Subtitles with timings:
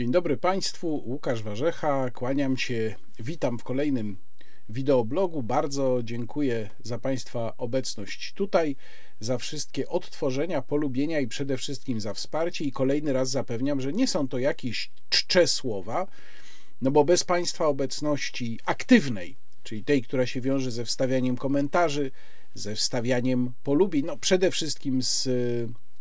[0.00, 4.16] Dzień dobry Państwu, Łukasz Warzecha, kłaniam się, witam w kolejnym
[4.68, 5.42] wideoblogu.
[5.42, 8.76] Bardzo dziękuję za Państwa obecność tutaj,
[9.20, 12.64] za wszystkie odtworzenia, polubienia i przede wszystkim za wsparcie.
[12.64, 16.06] I kolejny raz zapewniam, że nie są to jakieś czcze słowa,
[16.82, 22.10] no bo bez Państwa obecności aktywnej, czyli tej, która się wiąże ze wstawianiem komentarzy,
[22.54, 25.28] ze wstawianiem polubień, no przede wszystkim z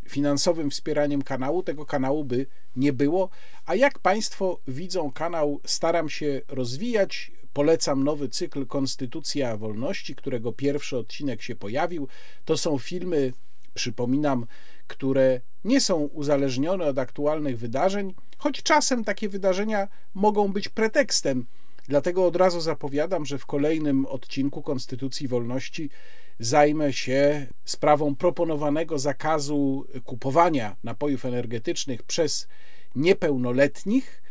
[0.10, 2.46] finansowym wspieraniem kanału, tego kanału by
[2.76, 3.30] nie było.
[3.66, 7.32] A jak Państwo widzą, kanał staram się rozwijać.
[7.54, 12.08] Polecam nowy cykl Konstytucja Wolności, którego pierwszy odcinek się pojawił.
[12.46, 13.34] To są filmy,
[13.74, 14.46] przypominam,
[14.88, 21.46] które nie są uzależnione od aktualnych wydarzeń, choć czasem takie wydarzenia mogą być pretekstem.
[21.88, 25.90] Dlatego od razu zapowiadam, że w kolejnym odcinku Konstytucji Wolności
[26.40, 32.48] zajmę się sprawą proponowanego zakazu kupowania napojów energetycznych przez
[32.96, 34.22] niepełnoletnich,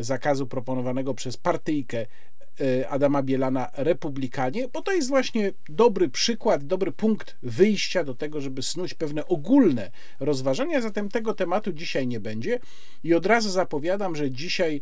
[0.00, 2.06] zakazu proponowanego przez partyjkę
[2.60, 8.40] e, Adama Bielana Republikanie, bo to jest właśnie dobry przykład, dobry punkt wyjścia do tego,
[8.40, 10.80] żeby snuć pewne ogólne rozważania.
[10.80, 12.60] Zatem tego tematu dzisiaj nie będzie
[13.04, 14.80] i od razu zapowiadam, że dzisiaj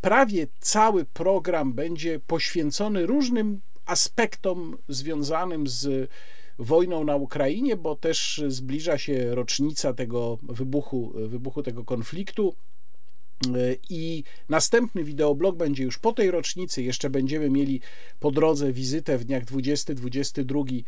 [0.00, 6.10] prawie cały program będzie poświęcony różnym aspektom związanym z
[6.58, 12.54] wojną na Ukrainie, bo też zbliża się rocznica tego wybuchu, wybuchu tego konfliktu.
[13.90, 16.82] I następny wideoblog będzie już po tej rocznicy.
[16.82, 17.80] Jeszcze będziemy mieli
[18.20, 20.84] po drodze wizytę w dniach 20-22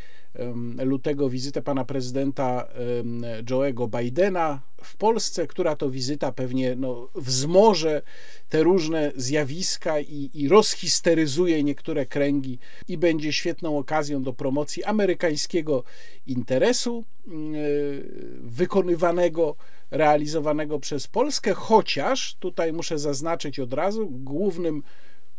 [0.78, 2.69] lutego, wizytę pana prezydenta
[3.42, 8.03] Joe'ego Bidena w Polsce, która to wizyta pewnie no, wzmoże
[8.48, 15.84] te różne zjawiska i, i rozhisteryzuje niektóre kręgi i będzie świetną okazją do promocji amerykańskiego
[16.27, 17.05] interesu
[18.42, 19.56] wykonywanego
[19.91, 24.83] realizowanego przez Polskę, chociaż tutaj muszę zaznaczyć od razu, głównym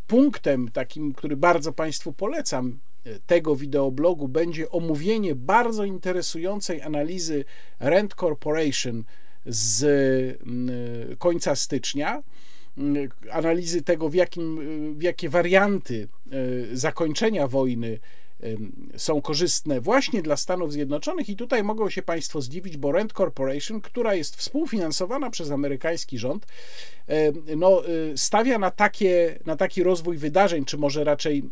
[0.07, 7.45] punktem takim, który bardzo Państwu polecam, e, tego wideoblogu będzie omówienie bardzo interesującej analizy
[7.79, 9.03] Rent Corporation
[9.45, 12.23] z e, końca stycznia,
[13.31, 14.59] analizy tego, w, jakim,
[14.97, 17.99] w jakie warianty e, zakończenia wojny
[18.97, 23.81] są korzystne właśnie dla Stanów Zjednoczonych i tutaj mogą się Państwo zdziwić, bo Rent Corporation,
[23.81, 26.45] która jest współfinansowana przez amerykański rząd,
[27.57, 31.43] no, y, stawia na, takie, na taki rozwój wydarzeń, czy może raczej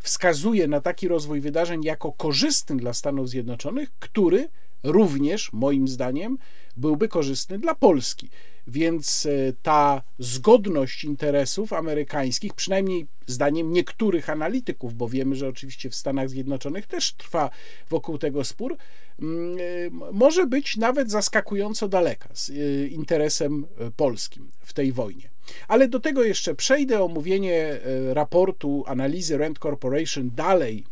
[0.00, 4.48] wskazuje na taki rozwój wydarzeń jako korzystny dla Stanów Zjednoczonych, który
[4.82, 6.38] również, moim zdaniem,
[6.76, 8.30] byłby korzystny dla Polski.
[8.66, 15.94] Więc e, ta zgodność interesów amerykańskich, przynajmniej zdaniem niektórych analityków, bo wiemy, że oczywiście w
[15.94, 17.50] Stanach Zjednoczonych też trwa
[17.90, 18.76] wokół tego spór,
[19.20, 23.66] mm, e, może być nawet zaskakująco daleka z e, interesem
[23.96, 25.30] polskim w tej wojnie.
[25.68, 27.02] Ale do tego jeszcze przejdę.
[27.04, 27.80] Omówienie
[28.12, 30.84] raportu analizy Rent Corporation dalej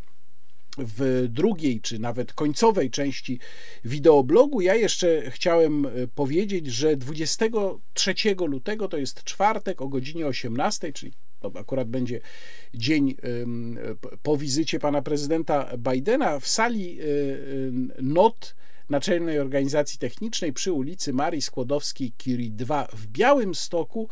[0.81, 3.39] w drugiej, czy nawet końcowej części
[3.85, 4.61] wideoblogu.
[4.61, 8.15] Ja jeszcze chciałem e, powiedzieć, że 23
[8.47, 12.21] lutego to jest czwartek o godzinie 18, czyli to akurat będzie
[12.75, 13.17] dzień
[14.23, 17.07] po wizycie pana prezydenta Bidena w sali e, e,
[18.03, 18.55] NOT
[18.91, 24.09] Naczelnej Organizacji Technicznej przy ulicy Marii Skłodowskiej-Curie 2 w Białymstoku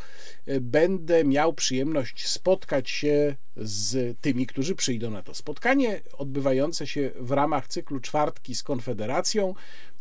[0.61, 7.31] będę miał przyjemność spotkać się z tymi, którzy przyjdą na to spotkanie, odbywające się w
[7.31, 9.55] ramach cyklu Czwartki z Konfederacją.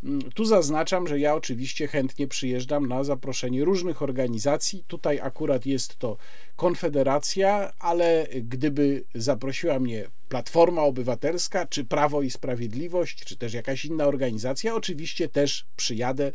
[0.03, 4.84] Mm, tu zaznaczam, że ja oczywiście chętnie przyjeżdżam na zaproszenie różnych organizacji.
[4.88, 6.18] Tutaj akurat jest to
[6.56, 14.06] Konfederacja, ale gdyby zaprosiła mnie Platforma Obywatelska, czy Prawo i Sprawiedliwość, czy też jakaś inna
[14.06, 16.31] organizacja, oczywiście też przyjadę.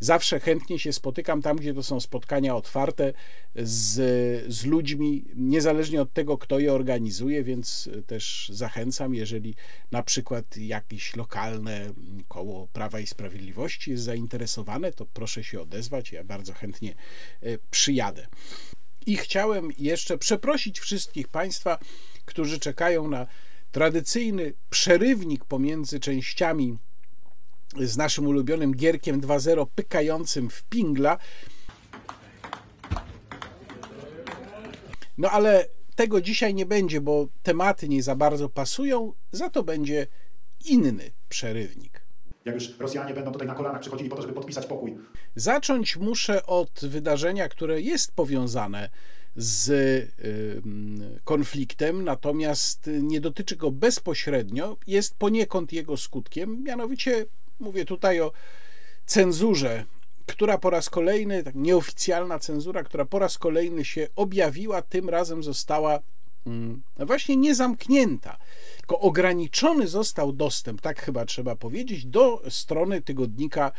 [0.00, 3.12] Zawsze chętnie się spotykam tam, gdzie to są spotkania otwarte
[3.56, 3.94] z,
[4.52, 9.54] z ludźmi, niezależnie od tego, kto je organizuje, więc też zachęcam, jeżeli
[9.90, 11.92] na przykład jakieś lokalne
[12.28, 16.12] koło Prawa i Sprawiedliwości jest zainteresowane, to proszę się odezwać.
[16.12, 16.94] Ja bardzo chętnie
[17.42, 18.26] e, przyjadę.
[19.06, 21.78] I chciałem jeszcze przeprosić wszystkich Państwa,
[22.24, 23.26] którzy czekają na
[23.72, 26.78] tradycyjny przerywnik pomiędzy częściami
[27.80, 31.18] z naszym ulubionym gierkiem 2.0 pykającym w pingla.
[35.18, 40.06] No ale tego dzisiaj nie będzie, bo tematy nie za bardzo pasują, za to będzie
[40.64, 41.91] inny przerywnik.
[42.44, 44.98] Jak już Rosjanie będą tutaj na kolanach przychodzili po to, żeby podpisać pokój.
[45.36, 48.90] Zacząć muszę od wydarzenia, które jest powiązane
[49.36, 50.10] z
[51.24, 56.62] konfliktem, natomiast nie dotyczy go bezpośrednio, jest poniekąd jego skutkiem.
[56.62, 57.26] Mianowicie
[57.60, 58.32] mówię tutaj o
[59.06, 59.84] cenzurze
[60.26, 65.42] która po raz kolejny, tak nieoficjalna cenzura, która po raz kolejny się objawiła, tym razem
[65.42, 66.00] została
[66.98, 68.36] właśnie nie zamknięta,
[68.76, 73.72] tylko ograniczony został dostęp, tak chyba trzeba powiedzieć, do strony tygodnika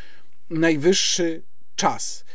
[0.49, 1.43] Najwyższy
[1.75, 2.25] Czas.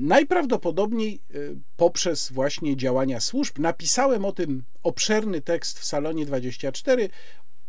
[0.00, 3.58] Najprawdopodobniej y, poprzez właśnie działania służb.
[3.58, 7.08] Napisałem o tym obszerny tekst w Salonie 24.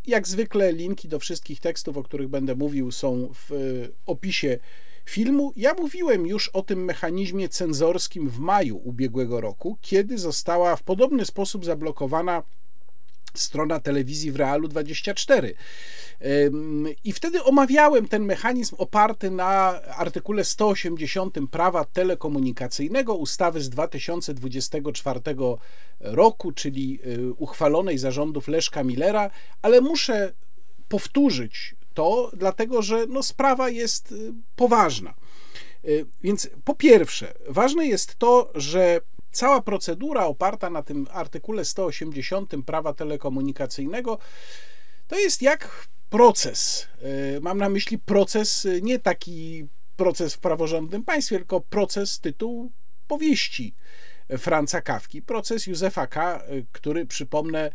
[0.06, 4.58] Jak zwykle linki do wszystkich tekstów, o których będę mówił, są w y, opisie
[5.08, 5.52] filmu.
[5.56, 11.24] Ja mówiłem już o tym mechanizmie cenzorskim w maju ubiegłego roku, kiedy została w podobny
[11.24, 12.42] sposób zablokowana
[13.34, 15.54] strona telewizji w Realu 24.
[17.04, 25.20] I wtedy omawiałem ten mechanizm oparty na artykule 180 prawa telekomunikacyjnego ustawy z 2024
[26.00, 29.30] roku, czyli y, uchwalonej zarządów Leszka Millera,
[29.62, 30.32] ale muszę
[30.88, 35.14] powtórzyć to, dlatego że no, sprawa jest y, poważna.
[35.84, 39.00] Y, więc po pierwsze, ważne jest to, że
[39.32, 44.18] cała procedura oparta na tym artykule 180 prawa telekomunikacyjnego
[45.08, 46.88] to jest jak proces.
[47.36, 49.66] Y, mam na myśli proces, nie taki
[49.96, 52.72] proces w praworządnym państwie, tylko proces tytuł
[53.08, 53.74] powieści
[54.38, 55.22] Franca Kawki.
[55.22, 56.42] Proces Józefa K.,
[56.72, 57.70] który przypomnę,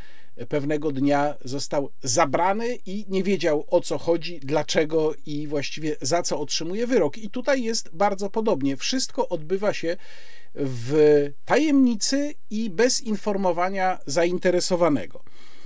[0.50, 6.40] pewnego dnia został zabrany i nie wiedział o co chodzi, dlaczego i właściwie za co
[6.40, 7.18] otrzymuje wyrok.
[7.18, 8.78] I tutaj jest bardzo podobnie.
[8.78, 9.98] Wszystko odbywa się
[10.56, 15.24] w tajemnicy i bez informowania zainteresowanego.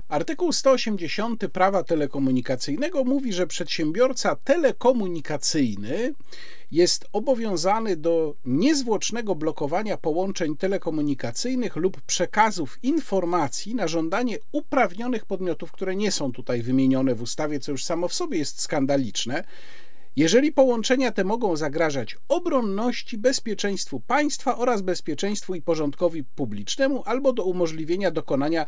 [0.08, 6.14] Artykuł 180 prawa telekomunikacyjnego mówi, że przedsiębiorca telekomunikacyjny
[6.70, 15.96] jest obowiązany do niezwłocznego blokowania połączeń telekomunikacyjnych lub przekazów informacji na żądanie uprawnionych podmiotów, które
[15.96, 19.44] nie są tutaj wymienione w ustawie, co już samo w sobie jest skandaliczne.
[20.16, 27.44] Jeżeli połączenia te mogą zagrażać obronności, bezpieczeństwu państwa oraz bezpieczeństwu i porządkowi publicznemu, albo do
[27.44, 28.66] umożliwienia dokonania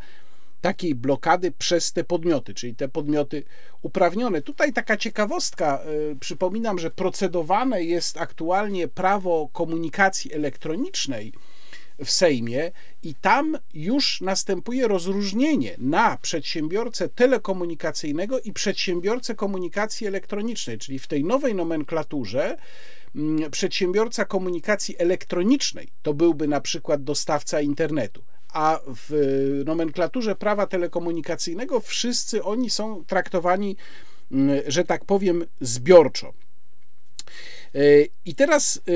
[0.61, 3.43] takiej blokady przez te podmioty, czyli te podmioty
[3.81, 4.41] uprawnione.
[4.41, 5.81] Tutaj taka ciekawostka,
[6.11, 11.33] y, przypominam, że procedowane jest aktualnie prawo komunikacji elektronicznej
[12.05, 12.71] w Sejmie
[13.03, 21.23] i tam już następuje rozróżnienie na przedsiębiorcę telekomunikacyjnego i przedsiębiorcę komunikacji elektronicznej, czyli w tej
[21.23, 22.57] nowej nomenklaturze
[23.15, 28.23] mm, przedsiębiorca komunikacji elektronicznej to byłby na przykład dostawca internetu,
[28.53, 29.13] a w
[29.65, 33.75] nomenklaturze prawa telekomunikacyjnego wszyscy oni są traktowani,
[34.31, 36.33] mm, że tak powiem, zbiorczo.
[37.75, 37.79] E,
[38.25, 38.91] I teraz e,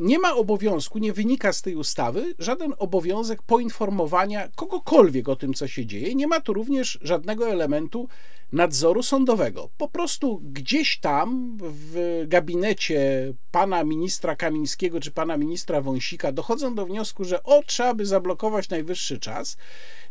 [0.00, 5.68] nie ma obowiązku, nie wynika z tej ustawy żaden obowiązek poinformowania kogokolwiek o tym, co
[5.68, 6.14] się dzieje.
[6.14, 8.08] Nie ma tu również żadnego elementu
[8.52, 9.68] nadzoru sądowego.
[9.78, 16.86] Po prostu gdzieś tam w gabinecie pana ministra Kamińskiego czy pana ministra Wąsika dochodzą do
[16.86, 19.56] wniosku, że o, trzeba by zablokować najwyższy czas.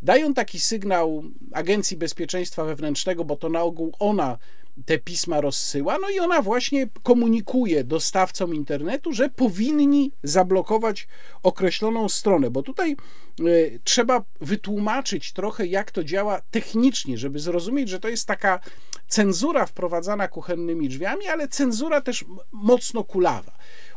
[0.02, 4.38] Dają taki sygnał Agencji Bezpieczeństwa Wewnętrznego, bo to na ogół ona
[4.86, 11.08] te pisma rozsyła, no i ona właśnie komunikuje dostawcom internetu, że powinni zablokować
[11.44, 12.96] określoną stronę, bo tutaj
[13.40, 18.60] y, trzeba wytłumaczyć trochę, jak to działa technicznie, żeby zrozumieć, że to jest taka
[19.08, 23.52] cenzura wprowadzana kuchennymi drzwiami, ale cenzura też mocno kulawa.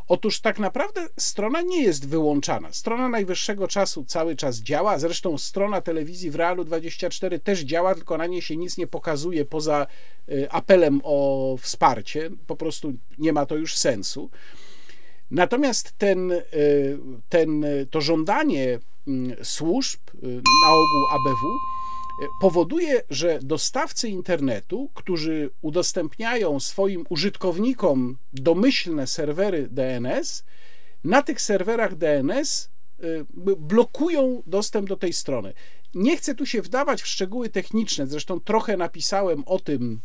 [0.08, 2.72] Otóż tak naprawdę strona nie jest wyłączana.
[2.72, 8.18] Strona najwyższego czasu cały czas działa, zresztą strona telewizji w Realu 24 też działa, tylko
[8.18, 9.86] na niej się nic nie pokazuje poza
[10.28, 12.30] y, apelem o wsparcie.
[12.46, 14.30] Po prostu nie ma to już sensu.
[15.30, 16.42] Natomiast ten, y,
[17.28, 18.78] ten, to żądanie
[19.08, 20.26] mm, służb, y,
[20.64, 21.58] na ogół ABW,
[22.40, 30.44] powoduje, że dostawcy internetu, którzy udostępniają swoim użytkownikom domyślne serwery DNS,
[31.04, 32.70] na tych serwerach DNS
[33.04, 33.24] y,
[33.58, 35.52] blokują dostęp do tej strony.
[35.94, 40.00] Nie chcę tu się wdawać w szczegóły techniczne, zresztą trochę napisałem o tym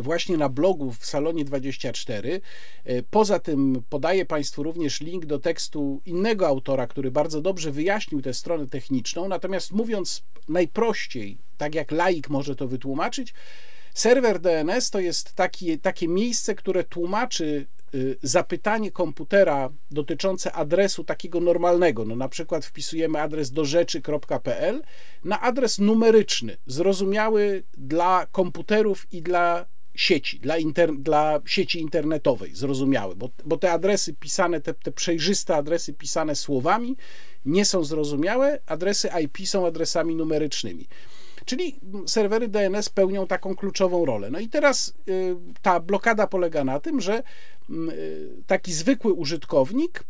[0.00, 2.40] właśnie na blogu w Salonie 24.
[2.84, 8.22] E, poza tym podaję Państwu również link do tekstu innego autora, który bardzo dobrze wyjaśnił
[8.22, 9.28] tę stronę techniczną.
[9.28, 13.34] Natomiast mówiąc najprościej, tak jak laik może to wytłumaczyć,
[13.94, 17.66] serwer DNS to jest taki, takie miejsce, które tłumaczy
[18.22, 24.82] zapytanie komputera dotyczące adresu takiego normalnego, no na przykład wpisujemy adres do rzeczy.pl
[25.24, 33.16] na adres numeryczny, zrozumiały dla komputerów i dla sieci, dla, inter, dla sieci internetowej, zrozumiały,
[33.16, 36.96] bo, bo te adresy pisane, te, te przejrzyste adresy pisane słowami
[37.44, 40.86] nie są zrozumiałe, adresy IP są adresami numerycznymi.
[41.44, 44.30] Czyli serwery DNS pełnią taką kluczową rolę.
[44.30, 47.22] No i teraz y, ta blokada polega na tym, że
[47.70, 50.04] mm, y, taki zwykły użytkownik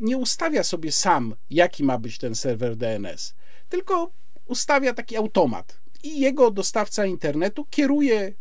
[0.00, 3.34] nie ustawia sobie sam, jaki ma być ten serwer DNS,
[3.68, 4.10] tylko
[4.46, 8.32] ustawia taki automat i jego dostawca internetu kieruje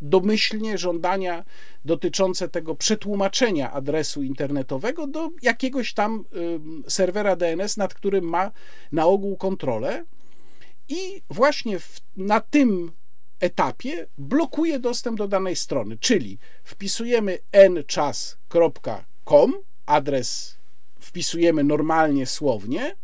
[0.00, 1.44] domyślnie żądania
[1.84, 6.24] dotyczące tego przetłumaczenia adresu internetowego do jakiegoś tam
[6.88, 8.50] serwera DNS, nad którym ma
[8.92, 10.04] na ogół kontrolę.
[10.90, 12.92] I właśnie w, na tym
[13.40, 17.38] etapie blokuje dostęp do danej strony, czyli wpisujemy
[17.70, 19.54] nczas.com,
[19.86, 20.56] adres
[21.00, 22.96] wpisujemy normalnie słownie,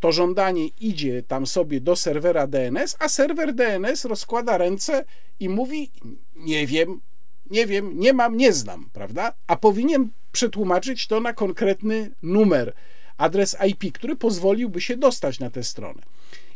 [0.00, 5.04] to żądanie idzie tam sobie do serwera DNS, a serwer DNS rozkłada ręce
[5.40, 5.90] i mówi:
[6.36, 7.00] Nie wiem,
[7.50, 9.32] nie wiem, nie mam, nie znam, prawda?
[9.46, 12.72] A powinien przetłumaczyć to na konkretny numer,
[13.16, 16.02] adres IP, który pozwoliłby się dostać na tę stronę.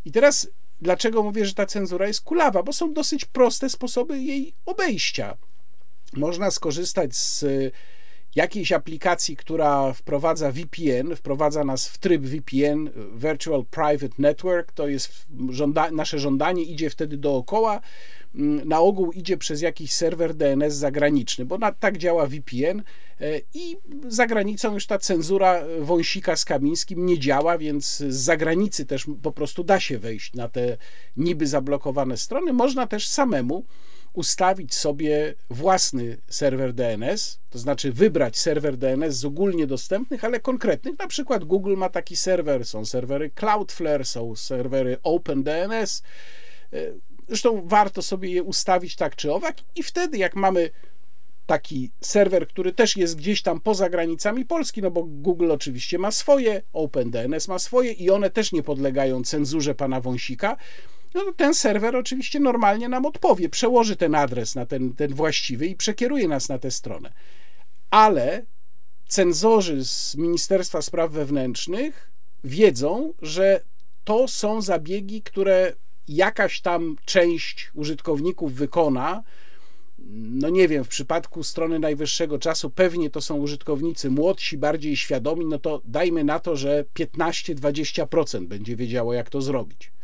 [0.06, 0.48] I teraz
[0.80, 2.62] dlaczego mówię, że ta cenzura jest kulawa?
[2.62, 5.36] Bo są dosyć proste sposoby jej obejścia.
[6.12, 7.44] Można skorzystać z
[8.36, 15.26] jakiejś aplikacji, która wprowadza VPN, wprowadza nas w tryb VPN, Virtual Private Network, to jest
[15.50, 17.80] żąda nasze żądanie, idzie wtedy dookoła,
[18.34, 22.82] mm, na ogół idzie przez jakiś serwer DNS zagraniczny, bo na, tak działa VPN
[23.20, 23.76] e, i
[24.08, 29.32] za granicą już ta cenzura wąsika z Kamińskim nie działa, więc z zagranicy też po
[29.32, 30.76] prostu da się wejść na te
[31.16, 32.52] niby zablokowane strony.
[32.52, 33.64] Można też samemu
[34.16, 40.98] ustawić sobie własny serwer DNS, to znaczy wybrać serwer DNS z ogólnie dostępnych, ale konkretnych.
[40.98, 46.02] Na przykład Google ma taki serwer, są serwery Cloudflare, są serwery OpenDNS.
[46.72, 46.76] E,
[47.28, 50.70] zresztą warto sobie je ustawić tak czy owak, i wtedy, jak mamy
[51.46, 56.10] taki serwer, który też jest gdzieś tam poza granicami Polski, no bo Google oczywiście ma
[56.10, 60.56] swoje, OpenDNS ma swoje i one też nie podlegają cenzurze pana Wąsika
[61.24, 65.76] no ten serwer oczywiście normalnie nam odpowie, przełoży ten adres na ten, ten właściwy i
[65.76, 67.12] przekieruje nas na tę stronę.
[67.90, 68.42] Ale
[69.08, 72.10] cenzorzy z Ministerstwa Spraw Wewnętrznych
[72.44, 73.60] wiedzą, że
[74.04, 75.72] to są zabiegi, które
[76.08, 79.22] jakaś tam część użytkowników wykona.
[80.18, 85.46] No nie wiem, w przypadku strony najwyższego czasu pewnie to są użytkownicy młodsi, bardziej świadomi,
[85.46, 89.95] no to dajmy na to, że 15-20% będzie wiedziało, jak to zrobić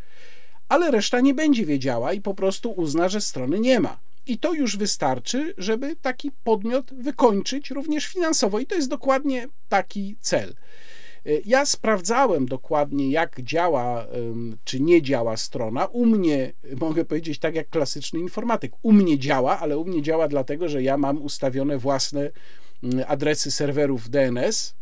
[0.73, 3.99] ale reszta nie będzie wiedziała i po prostu uzna, że strony nie ma.
[4.27, 8.59] I to już wystarczy, żeby taki podmiot wykończyć również finansowo.
[8.59, 10.55] I to jest dokładnie taki cel.
[11.45, 14.07] Ja sprawdzałem dokładnie, jak działa,
[14.65, 15.87] czy nie działa strona.
[15.87, 20.29] U mnie, mogę powiedzieć tak jak klasyczny informatyk, u mnie działa, ale u mnie działa
[20.29, 22.31] dlatego, że ja mam ustawione własne
[22.83, 24.75] mm, adresy serwerów DNS,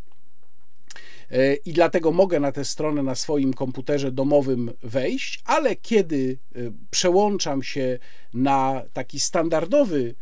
[1.65, 6.59] i dlatego mogę na tę stronę na swoim komputerze domowym wejść, ale kiedy e,
[6.91, 7.99] przełączam się
[8.35, 10.15] na taki standardowy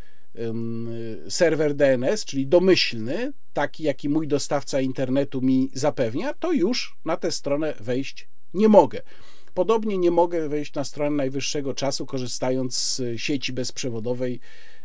[1.28, 7.32] serwer DNS, czyli domyślny, taki jaki mój dostawca internetu mi zapewnia, to już na tę
[7.32, 9.02] stronę wejść nie mogę.
[9.54, 14.40] Podobnie nie mogę wejść na stronę najwyższego czasu, korzystając z sieci bezprzewodowej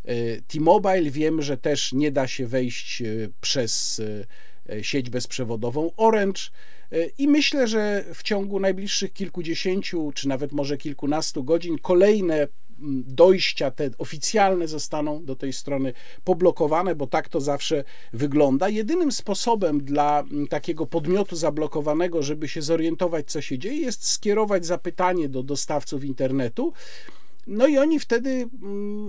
[0.06, 1.12] e, T-Mobile.
[1.12, 3.04] Wiem, że też nie da się wejść
[3.42, 4.26] przez E,
[4.82, 6.42] sieć bezprzewodową Orange.
[6.92, 12.48] E, I myślę, że w ciągu najbliższych kilkudziesięciu, czy nawet może kilkunastu godzin kolejne
[13.08, 15.94] dojścia te oficjalne zostaną do tej strony
[16.24, 18.70] poblokowane, bo tak to zawsze wygląda.
[18.70, 25.30] Jedynym sposobem dla takiego podmiotu zablokowanego, żeby się zorientować, co się dzieje, jest skierować zapytanie
[25.30, 26.74] do dostawców internetu.
[27.48, 28.50] No i oni wtedy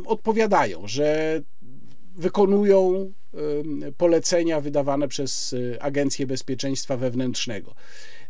[0.07, 1.41] odpowiadają, że
[2.17, 3.13] wykonują
[3.97, 7.75] polecenia wydawane przez y, Agencję Bezpieczeństwa Wewnętrznego.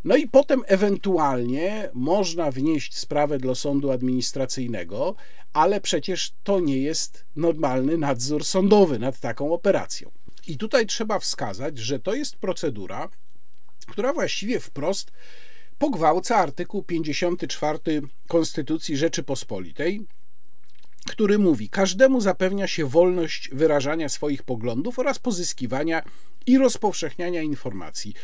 [0.04, 5.14] No i potem ewentualnie można wnieść sprawę do sądu administracyjnego,
[5.52, 10.11] ale przecież to nie jest normalny nadzór sądowy nad taką operacją.
[10.46, 13.08] I tutaj trzeba wskazać, że to jest procedura,
[13.87, 15.12] która właściwie wprost
[15.78, 17.78] pogwałca artykuł 54
[18.28, 20.06] Konstytucji Rzeczypospolitej,
[21.11, 26.02] który mówi: Każdemu zapewnia się wolność wyrażania swoich poglądów oraz pozyskiwania
[26.46, 28.14] i rozpowszechniania informacji.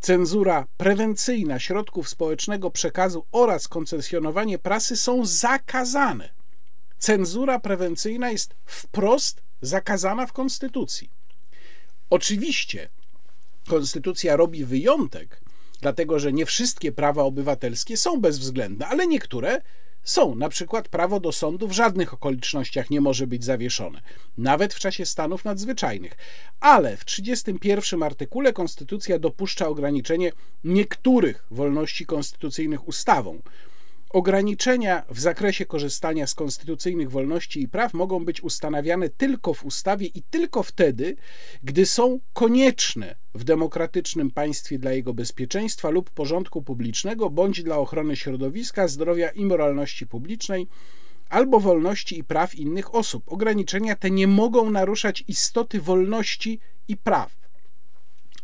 [0.00, 6.28] Cenzura prewencyjna środków społecznego przekazu oraz koncesjonowanie prasy są zakazane.
[6.98, 11.10] Cenzura prewencyjna jest wprost zakazana w Konstytucji.
[12.10, 12.88] Oczywiście
[13.68, 15.40] Konstytucja robi wyjątek,
[15.80, 19.60] dlatego że nie wszystkie prawa obywatelskie są bezwzględne, ale niektóre
[20.06, 20.34] są.
[20.34, 24.00] Na przykład prawo do sądu w żadnych okolicznościach nie może być zawieszone,
[24.38, 26.16] nawet w czasie stanów nadzwyczajnych.
[26.60, 30.32] Ale w 31 artykule Konstytucja dopuszcza ograniczenie
[30.64, 33.42] niektórych wolności konstytucyjnych ustawą.
[34.16, 40.06] Ograniczenia w zakresie korzystania z konstytucyjnych wolności i praw mogą być ustanawiane tylko w ustawie
[40.06, 41.16] i tylko wtedy,
[41.62, 48.16] gdy są konieczne w demokratycznym państwie dla jego bezpieczeństwa lub porządku publicznego, bądź dla ochrony
[48.16, 50.68] środowiska, zdrowia i moralności publicznej,
[51.28, 53.22] albo wolności i praw innych osób.
[53.26, 57.36] Ograniczenia te nie mogą naruszać istoty wolności i praw.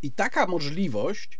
[0.02, 1.38] I taka możliwość,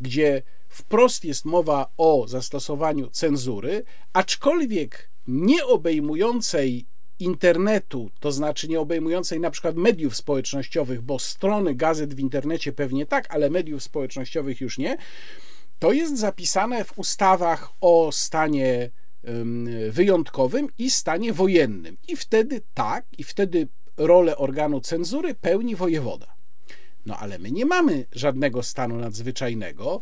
[0.00, 6.86] gdzie wprost jest mowa o zastosowaniu cenzury, aczkolwiek nie obejmującej
[7.18, 13.06] internetu, to znaczy nie obejmującej na przykład mediów społecznościowych, bo strony gazet w internecie pewnie
[13.06, 14.96] tak, ale mediów społecznościowych już nie,
[15.78, 18.90] to jest zapisane w ustawach o stanie
[19.90, 21.96] wyjątkowym i stanie wojennym.
[22.08, 26.34] I wtedy tak, i wtedy rolę organu cenzury pełni wojewoda.
[27.06, 30.00] No ale my nie mamy żadnego stanu nadzwyczajnego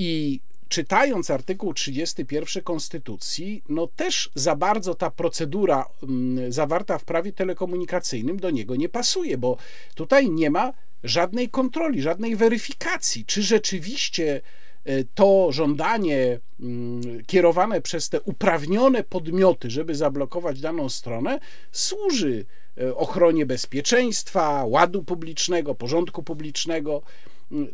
[0.00, 7.32] i czytając artykuł 31 Konstytucji, no też za bardzo ta procedura mm, zawarta w prawie
[7.32, 9.56] telekomunikacyjnym do niego nie pasuje, bo
[9.94, 10.72] tutaj nie ma
[11.04, 14.40] żadnej kontroli, żadnej weryfikacji, czy rzeczywiście
[14.84, 21.38] e, to żądanie mm, kierowane przez te uprawnione podmioty, żeby zablokować daną stronę,
[21.72, 22.44] służy
[22.78, 27.02] e, ochronie bezpieczeństwa, ładu publicznego, porządku publicznego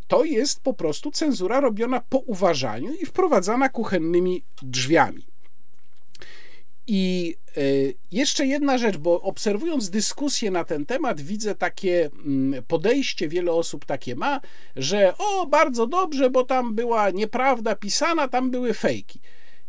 [0.07, 5.27] to jest po prostu cenzura robiona po uważaniu i wprowadzana kuchennymi drzwiami.
[6.87, 7.61] I e,
[8.11, 13.85] jeszcze jedna rzecz, bo obserwując dyskusję na ten temat, widzę takie mm, podejście, wiele osób
[13.85, 14.41] takie ma,
[14.75, 19.19] że o, bardzo dobrze, bo tam była nieprawda pisana, tam były fejki.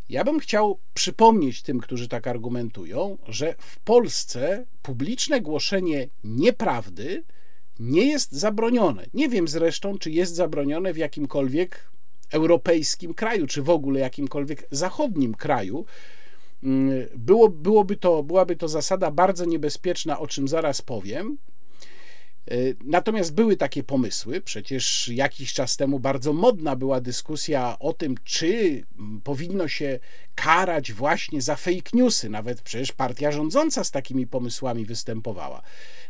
[0.09, 7.25] Ja bym chciał przypomnieć tym, którzy tak argumentują, że w Polsce publiczne głoszenie nieprawdy
[7.79, 9.07] nie jest zabronione.
[9.15, 11.91] Nie wiem zresztą, czy jest zabronione w jakimkolwiek
[12.33, 15.85] europejskim kraju, czy w ogóle jakimkolwiek zachodnim kraju.
[16.63, 21.39] Mm, było, byłoby to, byłaby to zasada bardzo niebezpieczna, o czym zaraz powiem.
[22.51, 24.41] E, natomiast były takie pomysły.
[24.41, 28.83] Przecież jakiś czas temu bardzo modna była dyskusja o tym, czy
[29.25, 29.99] powinno się
[30.35, 32.29] karać właśnie za fake newsy.
[32.29, 35.63] Nawet przecież partia rządząca z takimi pomysłami występowała.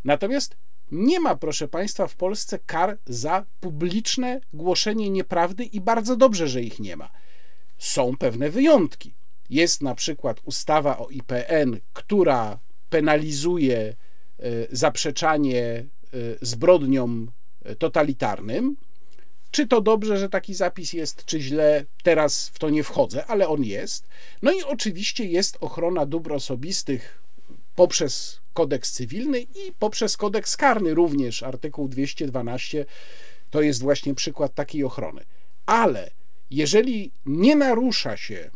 [0.05, 0.57] Natomiast
[0.93, 6.63] nie ma, proszę Państwa, w Polsce kar za publiczne głoszenie nieprawdy i bardzo dobrze, że
[6.63, 7.11] ich nie ma.
[7.79, 9.15] Są pewne wyjątki.
[9.51, 12.59] Jest na przykład ustawa o IPN, która
[12.91, 13.95] penalizuje e,
[14.71, 15.85] zaprzeczanie e,
[16.41, 17.31] zbrodniom
[17.65, 18.77] e, totalitarnym.
[19.51, 23.49] Czy to dobrze, że taki zapis jest, czy źle, teraz w to nie wchodzę, ale
[23.49, 24.09] on jest.
[24.43, 27.23] No i oczywiście jest ochrona dóbr osobistych
[27.75, 31.43] poprzez kodeks cywilny i poprzez kodeks karny również.
[31.43, 32.87] Artykuł 212
[33.51, 35.25] to jest właśnie przykład takiej ochrony.
[35.67, 36.11] Ale
[36.51, 38.51] jeżeli nie narusza się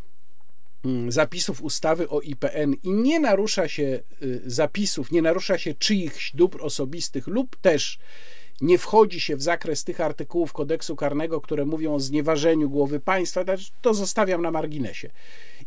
[0.85, 6.33] mm, zapisów ustawy o IPN i nie narusza się y, zapisów, nie narusza się czyichś
[6.35, 7.99] dóbr osobistych lub też
[8.63, 13.45] nie wchodzi się w zakres tych artykułów kodeksu karnego, które mówią o znieważeniu głowy państwa,
[13.81, 15.11] to zostawiam na marginesie.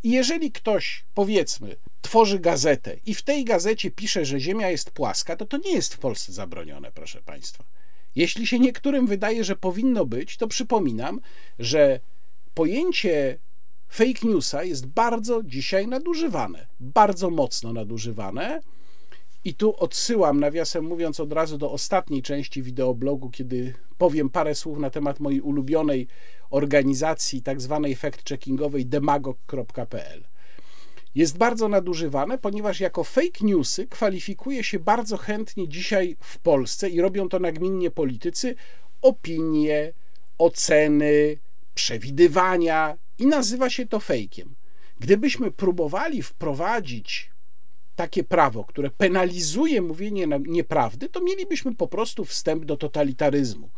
[0.04, 5.36] I jeżeli ktoś, powiedzmy, tworzy gazetę i w tej gazecie pisze, że Ziemia jest płaska,
[5.36, 7.64] to to nie jest w Polsce zabronione, proszę Państwa.
[8.16, 11.22] Jeśli się niektórym wydaje, że powinno być, to przypominam,
[11.60, 12.00] że
[12.54, 13.40] pojęcie
[13.90, 18.62] fake newsa jest bardzo dzisiaj nadużywane, bardzo mocno nadużywane.
[19.46, 24.80] I tu odsyłam, nawiasem mówiąc, od razu do ostatniej części wideoblogu, kiedy powiem parę słów
[24.80, 26.08] na temat mojej ulubionej
[26.50, 30.24] organizacji, tak zwanej fact-checkingowej demagog.pl.
[31.16, 37.02] Jest bardzo nadużywane, ponieważ jako fake newsy kwalifikuje się bardzo chętnie dzisiaj w Polsce i
[37.02, 38.56] robią to nagminnie politycy
[39.02, 39.94] opinie,
[40.38, 41.38] oceny,
[41.76, 44.56] przewidywania i nazywa się to fejkiem.
[45.00, 47.35] Gdybyśmy próbowali wprowadzić
[47.96, 53.70] takie prawo, które penalizuje mówienie nieprawdy, to mielibyśmy po prostu wstęp do totalitaryzmu,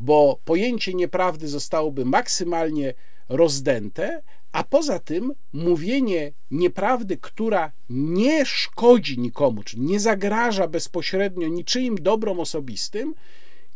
[0.00, 2.94] bo pojęcie nieprawdy zostałoby maksymalnie
[3.28, 11.94] rozdęte, a poza tym mówienie nieprawdy, która nie szkodzi nikomu, czy nie zagraża bezpośrednio niczyim
[11.94, 13.14] dobrom osobistym,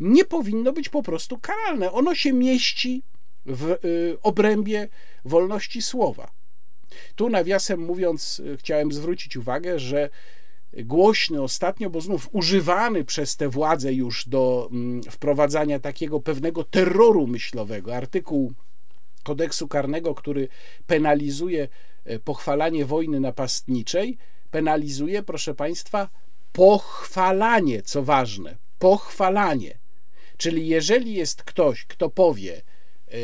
[0.01, 1.93] nie powinno być po prostu karalne.
[1.93, 3.03] Ono się mieści
[3.47, 4.89] w y, obrębie
[5.25, 6.31] wolności słowa.
[7.15, 10.11] Tu nawiasem mówiąc, chciałem zwrócić uwagę, że
[10.77, 17.27] głośny ostatnio, bo znów używany przez te władze już do mm, wprowadzania takiego pewnego terroru
[17.27, 18.53] myślowego, artykuł
[19.23, 20.49] kodeksu karnego, który
[20.87, 21.69] penalizuje
[22.05, 24.19] e, pochwalanie wojny napastniczej,
[24.51, 26.09] penalizuje, proszę Państwa,
[26.53, 29.79] pochwalanie, co ważne, pochwalanie.
[30.37, 33.15] Czyli jeżeli jest ktoś, kto powie, e,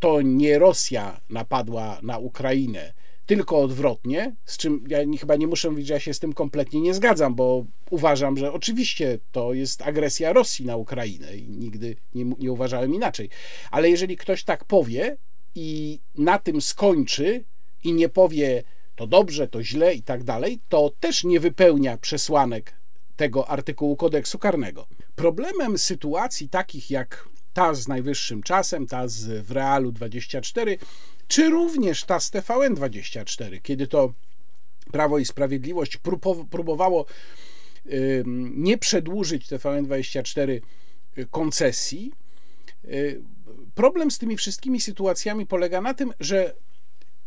[0.00, 2.92] to nie Rosja napadła na Ukrainę,
[3.26, 6.80] tylko odwrotnie, z czym ja chyba nie muszę mówić, że ja się z tym kompletnie
[6.80, 12.24] nie zgadzam, bo uważam, że oczywiście to jest agresja Rosji na Ukrainę i nigdy nie,
[12.24, 13.28] nie uważałem inaczej.
[13.70, 15.16] Ale jeżeli ktoś tak powie
[15.54, 17.44] i na tym skończy
[17.84, 18.62] i nie powie
[18.96, 22.74] to dobrze, to źle i tak dalej, to też nie wypełnia przesłanek
[23.16, 24.86] tego artykułu kodeksu karnego.
[25.14, 30.78] Problemem sytuacji takich jak ta z najwyższym czasem, ta z w Realu 24,
[31.28, 34.12] czy również ta z TVN 24, kiedy to
[34.92, 35.98] Prawo i Sprawiedliwość
[36.50, 37.06] próbowało
[38.54, 40.60] nie przedłużyć TVN 24
[41.18, 42.12] y, koncesji.
[42.84, 43.22] Y,
[43.74, 46.54] problem z tymi wszystkimi sytuacjami polega na tym, że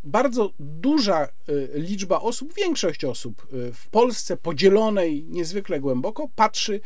[0.04, 6.80] bardzo duża y, liczba osób, większość osób w Polsce podzielonej niezwykle głęboko patrzy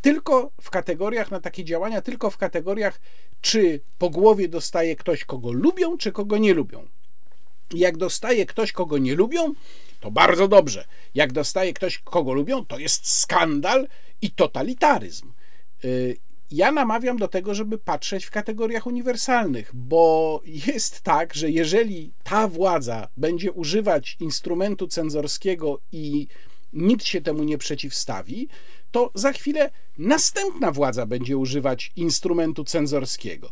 [0.00, 3.00] tylko w kategoriach na takie działania, tylko w kategoriach,
[3.40, 6.88] czy po głowie dostaje ktoś, kogo lubią, czy kogo nie lubią.
[7.74, 9.52] Jak dostaje ktoś, kogo nie lubią,
[10.00, 10.84] to bardzo dobrze.
[11.14, 13.88] Jak dostaje ktoś, kogo lubią, to jest skandal
[14.22, 15.32] i totalitaryzm.
[15.84, 16.16] Y,
[16.50, 22.48] ja namawiam do tego, żeby patrzeć w kategoriach uniwersalnych, bo jest tak, że jeżeli ta
[22.48, 26.26] władza będzie używać instrumentu cenzorskiego i
[26.72, 28.48] nikt się temu nie przeciwstawi,
[28.90, 33.50] to za chwilę następna władza będzie używać instrumentu cenzorskiego.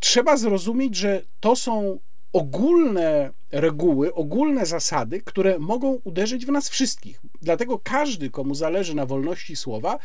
[0.00, 1.98] Trzeba zrozumieć, że to są
[2.32, 7.20] ogólne reguły, ogólne zasady, które mogą uderzyć w nas wszystkich.
[7.42, 9.98] Dlatego każdy, komu zależy na wolności słowa,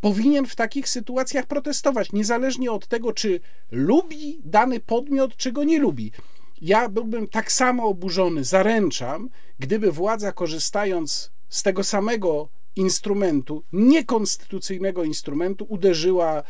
[0.00, 5.78] powinien w takich sytuacjach protestować, niezależnie od tego, czy lubi dany podmiot, czy go nie
[5.78, 6.12] lubi.
[6.60, 12.48] Ja byłbym tak samo oburzony, zaręczam, gdyby władza, korzystając z tego samego
[12.78, 16.42] instrumentu, niekonstytucyjnego instrumentu, uderzyła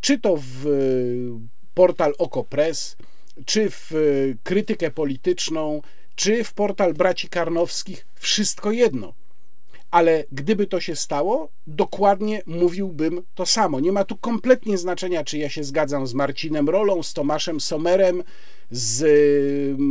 [0.00, 0.66] czy to w
[1.74, 2.96] portal OkoPress,
[3.44, 3.92] czy w
[4.42, 5.82] krytykę polityczną,
[6.14, 9.14] czy w portal braci Karnowskich, wszystko jedno.
[9.90, 13.80] Ale gdyby to się stało, dokładnie mówiłbym to samo.
[13.80, 18.22] Nie ma tu kompletnie znaczenia, czy ja się zgadzam z Marcinem Rolą, z Tomaszem Somerem,
[18.70, 18.98] z,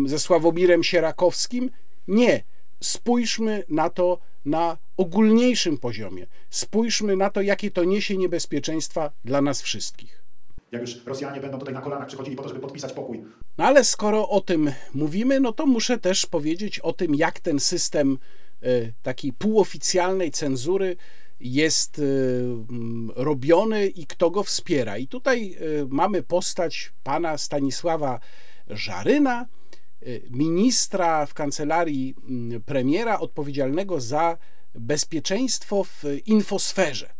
[0.10, 1.70] ze Sławomirem Sierakowskim.
[2.08, 2.44] Nie.
[2.80, 6.28] Spójrzmy na to na ogólniejszym poziomie.
[6.50, 10.24] Spójrzmy na to, jakie to niesie niebezpieczeństwa dla nas wszystkich.
[10.72, 13.24] Jak już Rosjanie będą tutaj na kolanach przychodzili po to, żeby podpisać pokój.
[13.58, 17.60] No ale skoro o tym mówimy, no to muszę też powiedzieć o tym, jak ten
[17.60, 18.18] system
[18.64, 20.96] y, takiej półoficjalnej cenzury
[21.40, 22.04] jest y,
[23.16, 24.98] robiony i kto go wspiera.
[24.98, 28.20] I tutaj y, mamy postać pana Stanisława
[28.68, 29.46] Żaryna,
[30.30, 34.38] ministra w kancelarii mm, premiera odpowiedzialnego za
[34.76, 37.18] bezpieczeństwo w infosferze.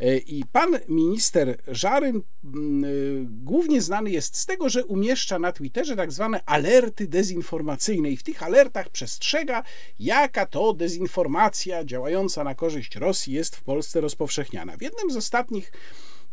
[0.00, 5.52] Y, I pan minister Żaryn mm, y, głównie znany jest z tego, że umieszcza na
[5.52, 9.62] Twitterze tak zwane alerty dezinformacyjne i w tych alertach przestrzega,
[9.98, 14.76] jaka to dezinformacja działająca na korzyść Rosji jest w Polsce rozpowszechniana.
[14.76, 15.72] W jednym z ostatnich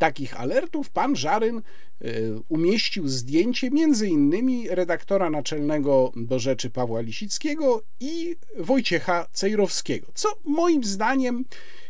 [0.02, 1.62] takich alertów pan Żaryn e,
[2.50, 3.70] umieścił zdjęcie
[4.08, 11.46] innymi redaktora naczelnego do rzeczy Pawła Lisickiego i Wojciecha Cejrowskiego, co moim zdaniem,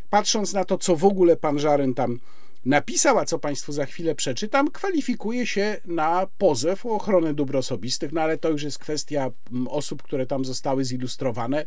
[0.09, 2.19] patrząc na to, co w ogóle pan Żaryn tam
[2.65, 8.11] napisał, a co Państwu za chwilę przeczytam, kwalifikuje się na pozew o ochronę dóbr osobistych,
[8.11, 9.31] no ale to już jest kwestia
[9.69, 11.65] osób, które tam zostały zilustrowane.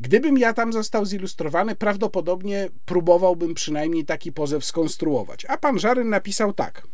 [0.00, 5.44] Gdybym ja tam został zilustrowany, prawdopodobnie próbowałbym przynajmniej taki pozew skonstruować.
[5.44, 6.86] A pan Żaryn napisał tak.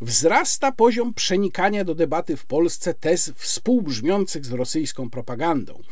[0.00, 5.82] Wzrasta poziom przenikania do debaty w Polsce tez współbrzmiących z rosyjską propagandą.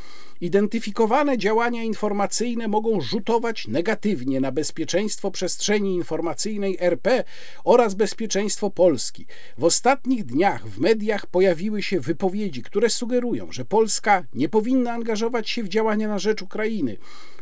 [0.45, 7.25] Identyfikowane działania informacyjne mogą rzutować negatywnie na bezpieczeństwo przestrzeni informacyjnej RP
[7.65, 9.27] oraz bezpieczeństwo Polski.
[9.59, 15.51] W ostatnich dniach w mediach pojawiły się wypowiedzi, które sugerują, że Polska nie powinna angażować
[15.51, 16.97] się w działania na rzecz Ukrainy.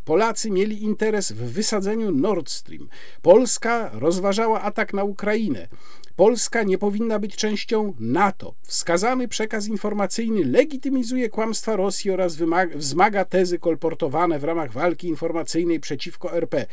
[0.05, 2.89] Polacy mieli interes w wysadzeniu Nord Stream.
[3.23, 5.69] Polska rozważała atak na Ukrainę.
[6.17, 8.55] Polska nie powinna być częścią NATO.
[8.63, 12.37] Wskazany przekaz informacyjny legitymizuje kłamstwa Rosji oraz
[12.75, 16.67] wzmaga tezy kolportowane w ramach walki informacyjnej przeciwko RP.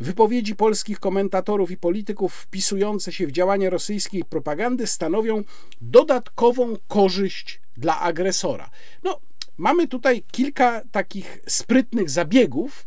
[0.00, 5.44] Wypowiedzi polskich komentatorów i polityków wpisujące się w działania rosyjskiej propagandy stanowią
[5.80, 8.70] dodatkową korzyść dla agresora.
[9.02, 9.20] No,
[9.56, 12.86] mamy tutaj kilka takich sprytnych zabiegów,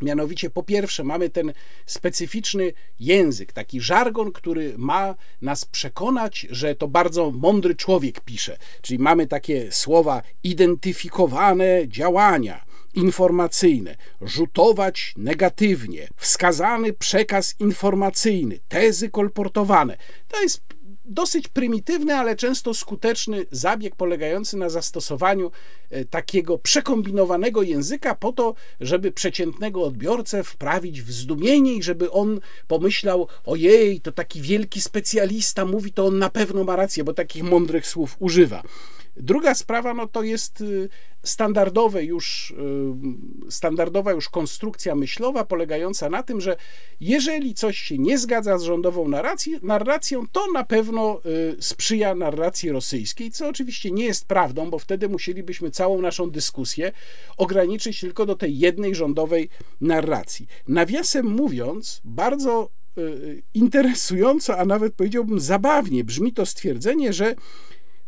[0.00, 1.52] Mianowicie, po pierwsze, mamy ten
[1.86, 8.56] specyficzny język, taki żargon, który ma nas przekonać, że to bardzo mądry człowiek pisze.
[8.82, 19.96] Czyli mamy takie słowa identyfikowane działania informacyjne, rzutować negatywnie, wskazany przekaz informacyjny, tezy kolportowane.
[20.28, 20.60] To jest
[21.04, 25.50] dosyć prymitywny, ale często skuteczny zabieg polegający na zastosowaniu
[25.90, 32.40] e, takiego przekombinowanego języka po to, żeby przeciętnego odbiorcę wprawić w zdumienie i żeby on
[32.68, 37.42] pomyślał: Ojej, to taki wielki specjalista mówi, to on na pewno ma rację, bo takich
[37.42, 38.62] mądrych słów używa.
[39.16, 40.88] Druga sprawa no to jest y,
[41.22, 46.56] standardowe już, y, standardowa już konstrukcja myślowa polegająca na tym, że
[47.00, 52.70] jeżeli coś się nie zgadza z rządową narracji, narracją, to na pewno y, sprzyja narracji
[52.70, 56.92] rosyjskiej, co oczywiście nie jest prawdą, bo wtedy musielibyśmy całą naszą dyskusję
[57.36, 59.48] ograniczyć tylko do tej jednej rządowej
[59.80, 60.46] narracji.
[60.68, 62.70] Nawiasem mówiąc, bardzo
[63.54, 67.34] interesująco, a nawet powiedziałbym zabawnie brzmi to stwierdzenie, że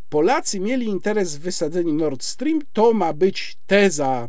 [0.09, 2.61] Polacy mieli interes w wysadzeniu Nord Stream.
[2.73, 4.27] To ma być teza,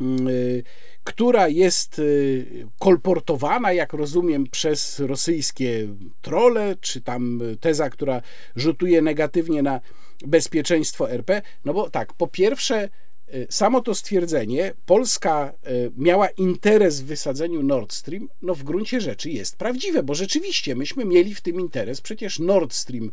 [0.00, 0.62] mm, y,
[1.04, 5.88] która jest y, kolportowana, jak rozumiem, przez rosyjskie
[6.22, 8.22] trole, czy tam teza, która
[8.56, 9.80] rzutuje negatywnie na
[10.26, 11.42] bezpieczeństwo RP.
[11.64, 12.88] No bo tak, po pierwsze,
[13.34, 15.52] y, samo to stwierdzenie, Polska
[15.96, 21.04] miała interes w wysadzeniu Nord Stream, no w gruncie rzeczy jest prawdziwe, bo rzeczywiście myśmy
[21.04, 22.00] mieli w tym interes.
[22.00, 23.10] Przecież Nord Stream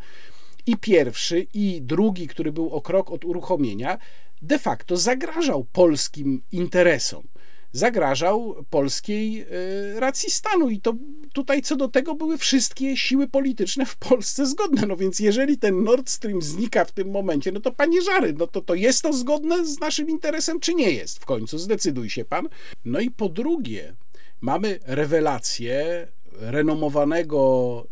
[0.66, 3.98] i pierwszy, i drugi, który był o krok od uruchomienia,
[4.42, 7.24] de facto zagrażał polskim interesom.
[7.72, 10.94] Zagrażał polskiej e, racji stanu, i to
[11.34, 14.88] tutaj co do tego były wszystkie siły polityczne w Polsce zgodne.
[14.88, 18.48] No więc, jeżeli ten Nord Stream znika w tym momencie, no to panie Żary, no
[18.48, 21.20] to, to jest to zgodne z naszym interesem, czy nie jest?
[21.20, 22.50] W końcu zdecyduj się pan.
[22.86, 23.96] No i po drugie,
[24.42, 26.08] mamy rewelację
[26.40, 27.88] renomowanego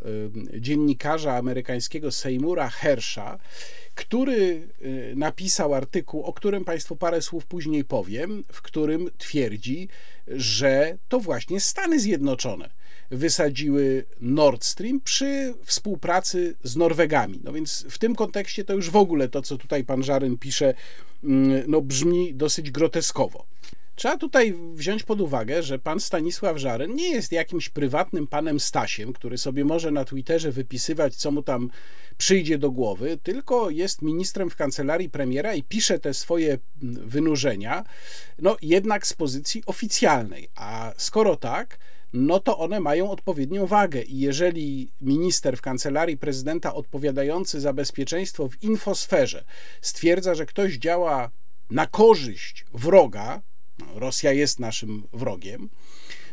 [0.59, 3.39] dziennikarza amerykańskiego Seymoura Hersha,
[3.95, 9.87] który y, napisał artykuł, o którym Państwu parę słów później powiem, w którym twierdzi,
[10.27, 12.69] że to właśnie Stany Zjednoczone
[13.11, 17.39] wysadziły Nord Stream przy współpracy z Norwegami.
[17.43, 20.73] No więc w tym kontekście to już w ogóle to, co tutaj pan Żaryn pisze,
[21.23, 23.45] mm, no brzmi dosyć groteskowo.
[24.01, 29.13] Trzeba tutaj wziąć pod uwagę, że pan Stanisław Żaren nie jest jakimś prywatnym panem Stasiem,
[29.13, 31.69] który sobie może na Twitterze wypisywać, co mu tam
[32.17, 37.83] przyjdzie do głowy, tylko jest ministrem w kancelarii premiera i pisze te swoje wynurzenia,
[38.39, 40.49] no jednak z pozycji oficjalnej.
[40.55, 41.79] A skoro tak,
[42.13, 44.01] no to one mają odpowiednią wagę.
[44.01, 49.43] I jeżeli minister w kancelarii prezydenta odpowiadający za bezpieczeństwo w infosferze
[49.81, 51.29] stwierdza, że ktoś działa
[51.69, 53.41] na korzyść wroga,
[53.95, 55.69] Rosja jest naszym wrogiem,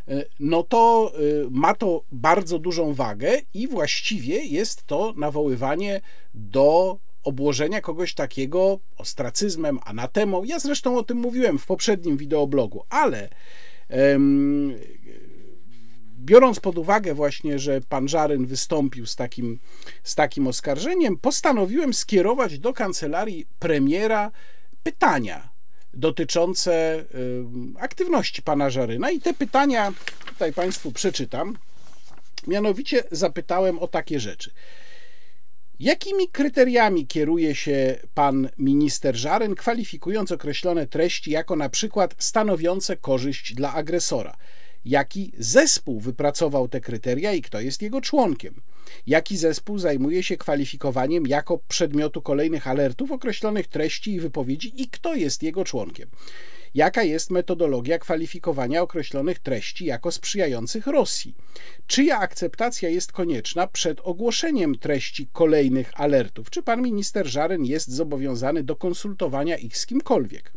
[0.09, 1.19] e, no to e,
[1.51, 6.01] ma to bardzo dużą wagę i właściwie jest to nawoływanie
[6.35, 10.45] do obłożenia kogoś takiego ostracyzmem, anatemą.
[10.45, 13.29] Ja zresztą o tym mówiłem w poprzednim wideoblogu, ale
[16.19, 19.59] biorąc pod uwagę właśnie, że pan Żaryn wystąpił z takim,
[20.03, 24.31] z takim oskarżeniem, postanowiłem skierować do kancelarii premiera
[24.83, 25.58] pytania
[25.99, 27.05] dotyczące
[27.79, 29.93] aktywności pana Żaryna i te pytania
[30.27, 31.59] tutaj Państwu przeczytam.
[32.47, 34.51] Mianowicie zapytałem o takie rzeczy.
[35.81, 43.55] Jakimi kryteriami kieruje się pan minister Żaryn, kwalifikując określone treści jako na przykład stanowiące korzyść
[43.55, 44.37] dla agresora?
[44.85, 48.55] Jaki zespół wypracował te kryteria i kto jest jego członkiem?
[49.07, 55.15] Jaki zespół zajmuje się kwalifikowaniem jako przedmiotu kolejnych alertów określonych treści i wypowiedzi i kto
[55.15, 56.09] jest jego członkiem?
[56.75, 61.35] Jaka jest metodologia kwalifikowania określonych treści jako sprzyjających Rosji?
[61.87, 66.51] Czyja akceptacja jest konieczna przed ogłoszeniem treści kolejnych alertów?
[66.51, 70.53] Czy pan minister Żaren jest zobowiązany do konsultowania ich z kimkolwiek?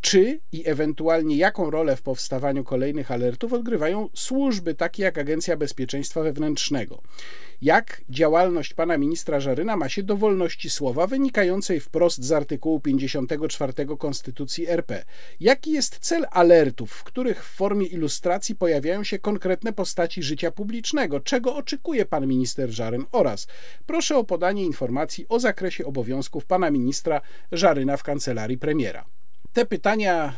[0.00, 6.22] Czy i ewentualnie jaką rolę w powstawaniu kolejnych alertów odgrywają służby takie jak Agencja Bezpieczeństwa
[6.22, 7.02] Wewnętrznego.
[7.62, 13.72] Jak działalność pana ministra Żaryna ma się do wolności słowa wynikającej wprost z artykułu 54
[13.98, 15.04] Konstytucji RP?
[15.40, 21.20] Jaki jest cel alertów, w których w formie ilustracji pojawiają się konkretne postaci życia publicznego?
[21.20, 23.04] Czego oczekuje pan minister Żaryn?
[23.12, 23.46] Oraz
[23.86, 27.20] proszę o podanie informacji o zakresie obowiązków pana ministra
[27.52, 29.19] Żaryna w kancelarii premiera
[29.52, 30.32] te pytania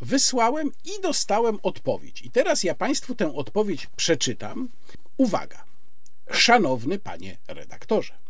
[0.00, 2.22] wysłałem i dostałem odpowiedź.
[2.22, 4.68] I teraz ja Państwu tę odpowiedź przeczytam.
[5.16, 5.64] Uwaga.
[6.30, 8.21] Szanowny panie redaktorze.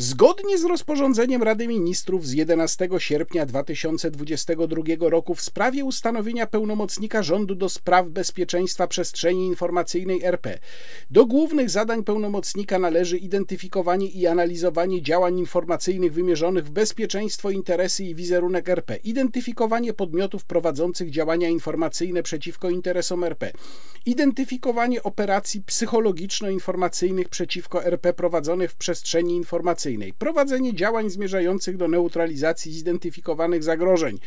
[0.00, 7.54] Zgodnie z rozporządzeniem Rady Ministrów z 11 sierpnia 2022 roku w sprawie ustanowienia pełnomocnika rządu
[7.54, 10.58] do spraw bezpieczeństwa przestrzeni informacyjnej RP,
[11.10, 18.14] do głównych zadań pełnomocnika należy identyfikowanie i analizowanie działań informacyjnych wymierzonych w bezpieczeństwo, interesy i
[18.14, 23.52] wizerunek RP, identyfikowanie podmiotów prowadzących działania informacyjne przeciwko interesom RP,
[24.06, 33.62] identyfikowanie operacji psychologiczno-informacyjnych przeciwko RP prowadzonych w przestrzeni informacyjnej, prowadzenie działań zmierzających do neutralizacji zidentyfikowanych
[33.62, 34.18] zagrożeń,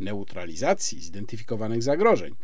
[0.00, 2.34] neutralizacji zidentyfikowanych zagrożeń,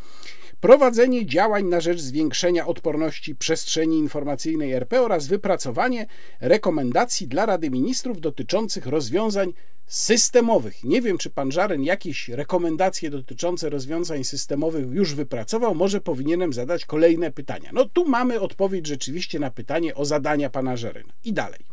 [0.60, 6.06] prowadzenie działań na rzecz zwiększenia odporności przestrzeni informacyjnej RP oraz wypracowanie
[6.40, 9.52] rekomendacji dla Rady Ministrów dotyczących rozwiązań
[9.86, 10.84] systemowych.
[10.84, 16.84] Nie wiem, czy pan Żaren jakieś rekomendacje dotyczące rozwiązań systemowych już wypracował, może powinienem zadać
[16.84, 17.70] kolejne pytania.
[17.72, 21.12] No tu mamy odpowiedź rzeczywiście na pytanie o zadania pana Żerena.
[21.24, 21.69] I dalej.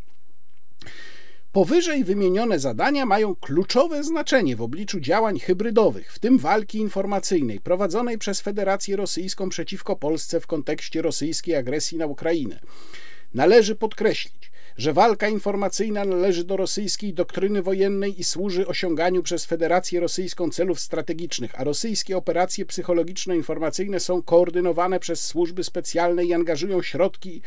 [1.52, 8.18] Powyżej wymienione zadania mają kluczowe znaczenie w obliczu działań hybrydowych, w tym walki informacyjnej prowadzonej
[8.18, 12.60] przez Federację Rosyjską przeciwko Polsce w kontekście rosyjskiej agresji na Ukrainę.
[13.34, 14.37] Należy podkreślić,
[14.78, 20.80] że walka informacyjna należy do rosyjskiej doktryny wojennej i służy osiąganiu przez Federację Rosyjską celów
[20.80, 27.42] strategicznych, a rosyjskie operacje psychologiczno-informacyjne są koordynowane przez służby specjalne i angażują środki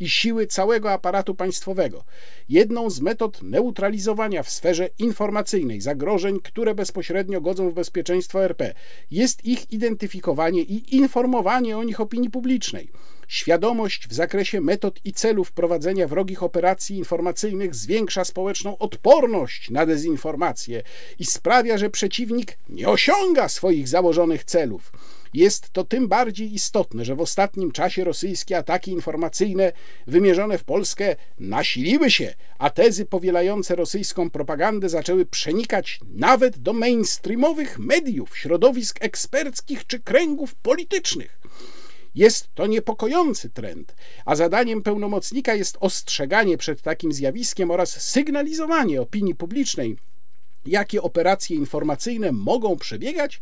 [0.00, 2.04] i siły całego aparatu państwowego.
[2.48, 8.74] Jedną z metod neutralizowania w sferze informacyjnej zagrożeń, które bezpośrednio godzą w bezpieczeństwo RP,
[9.10, 12.90] jest ich identyfikowanie i informowanie o nich opinii publicznej.
[13.28, 20.82] Świadomość w zakresie metod i celów prowadzenia wrogich operacji informacyjnych zwiększa społeczną odporność na dezinformację
[21.18, 24.92] i sprawia, że przeciwnik nie osiąga swoich założonych celów.
[25.34, 29.72] Jest to tym bardziej istotne, że w ostatnim czasie rosyjskie ataki informacyjne
[30.06, 37.78] wymierzone w Polskę nasiliły się, a tezy powielające rosyjską propagandę zaczęły przenikać nawet do mainstreamowych
[37.78, 41.40] mediów, środowisk eksperckich czy kręgów politycznych.
[42.16, 49.34] Jest to niepokojący trend, a zadaniem pełnomocnika jest ostrzeganie przed takim zjawiskiem oraz sygnalizowanie opinii
[49.34, 49.96] publicznej,
[50.66, 53.40] jakie operacje informacyjne mogą przebiegać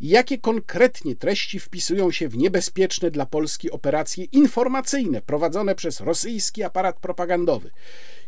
[0.00, 6.62] i jakie konkretnie treści wpisują się w niebezpieczne dla Polski operacje informacyjne prowadzone przez rosyjski
[6.62, 7.70] aparat propagandowy.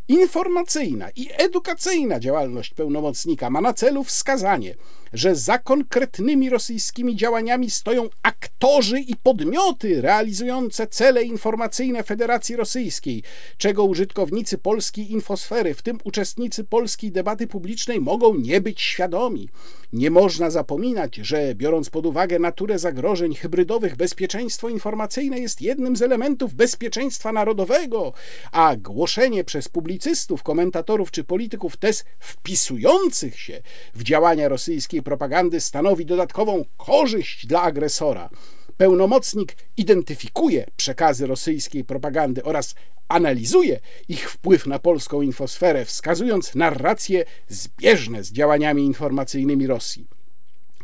[0.09, 4.75] Informacyjna i edukacyjna działalność pełnomocnika ma na celu wskazanie,
[5.12, 13.23] że za konkretnymi rosyjskimi działaniami stoją aktorzy i podmioty realizujące cele informacyjne Federacji Rosyjskiej,
[13.59, 19.49] czego użytkownicy polskiej infosfery, w tym uczestnicy polskiej debaty publicznej, mogą nie być świadomi.
[19.92, 26.03] Nie można zapominać, że biorąc pod uwagę naturę zagrożeń hybrydowych, bezpieczeństwo informacyjne jest jednym z
[26.03, 28.12] elementów bezpieczeństwa narodowego,
[28.53, 33.62] a głoszenie przez publicystów, komentatorów czy polityków tez wpisujących się
[33.94, 38.31] w działania rosyjskiej propagandy stanowi dodatkową korzyść dla agresora.
[38.77, 42.75] Pełnomocnik identyfikuje przekazy rosyjskiej propagandy oraz
[43.09, 50.07] analizuje ich wpływ na polską infosferę, wskazując narracje zbieżne z działaniami informacyjnymi Rosji.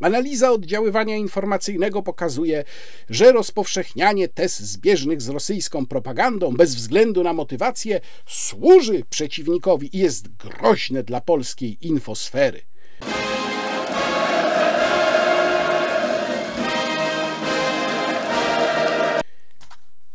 [0.01, 2.65] Analiza oddziaływania informacyjnego pokazuje,
[3.11, 10.29] że rozpowszechnianie tez zbieżnych z rosyjską propagandą bez względu na motywację służy przeciwnikowi i jest
[10.29, 12.61] groźne dla polskiej infosfery.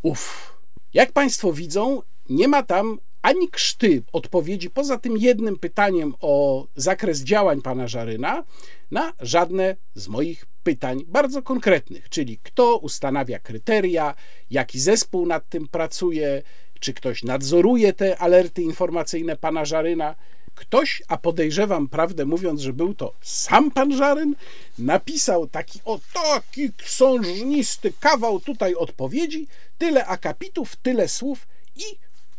[0.01, 0.57] Uf.
[0.93, 7.23] Jak Państwo widzą, nie ma tam ani krzty odpowiedzi, poza tym jednym pytaniem o zakres
[7.23, 8.43] działań pana Żaryna,
[8.91, 14.15] na żadne z moich pytań bardzo konkretnych, czyli kto ustanawia kryteria,
[14.49, 16.41] jaki zespół nad tym pracuje,
[16.79, 20.15] czy ktoś nadzoruje te alerty informacyjne pana Żaryna.
[20.55, 24.35] Ktoś, a podejrzewam, prawdę mówiąc, że był to sam pan Żaryn,
[24.79, 31.83] napisał taki o taki książnisty kawał tutaj odpowiedzi, tyle akapitów, tyle słów i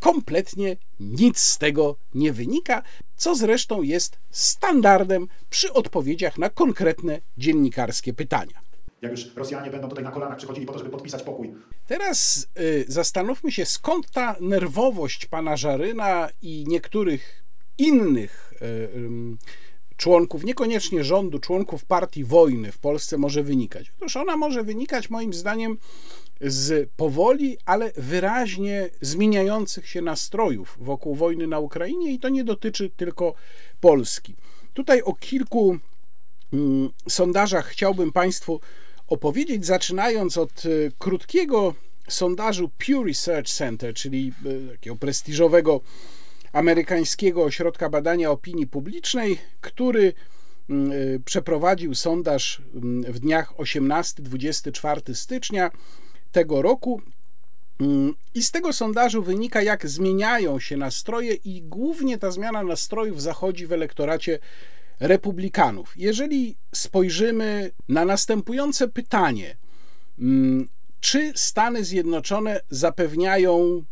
[0.00, 2.82] kompletnie nic z tego nie wynika,
[3.16, 8.62] co zresztą jest standardem przy odpowiedziach na konkretne dziennikarskie pytania.
[9.02, 11.54] Jak już Rosjanie będą tutaj na kolanach przychodzili po to, żeby podpisać pokój.
[11.86, 17.41] Teraz y, zastanówmy się, skąd ta nerwowość pana Żaryna i niektórych
[17.78, 18.88] innych y,
[19.96, 23.92] członków, niekoniecznie rządu, członków partii wojny w Polsce może wynikać.
[23.96, 25.78] Otóż ona może wynikać moim zdaniem
[26.40, 32.90] z powoli, ale wyraźnie zmieniających się nastrojów wokół wojny na Ukrainie i to nie dotyczy
[32.90, 33.34] tylko
[33.80, 34.34] Polski.
[34.74, 35.78] Tutaj o kilku
[36.52, 38.60] mm, sondażach chciałbym Państwu
[39.06, 41.74] opowiedzieć, zaczynając od y, krótkiego
[42.08, 45.80] sondażu Pew Research Center, czyli y, takiego prestiżowego
[46.52, 50.12] amerykańskiego ośrodka badania opinii publicznej, który
[50.70, 55.70] mm, y, przeprowadził sondaż mm, w dniach 18-24 stycznia
[56.32, 57.02] tego roku.
[57.80, 63.22] Mm, I z tego sondażu wynika, jak zmieniają się nastroje, i głównie ta zmiana nastrojów
[63.22, 64.38] zachodzi w elektoracie
[65.00, 65.92] republikanów.
[65.96, 69.56] Jeżeli spojrzymy na następujące pytanie,
[71.00, 73.84] czy Stany Zjednoczone zapewniają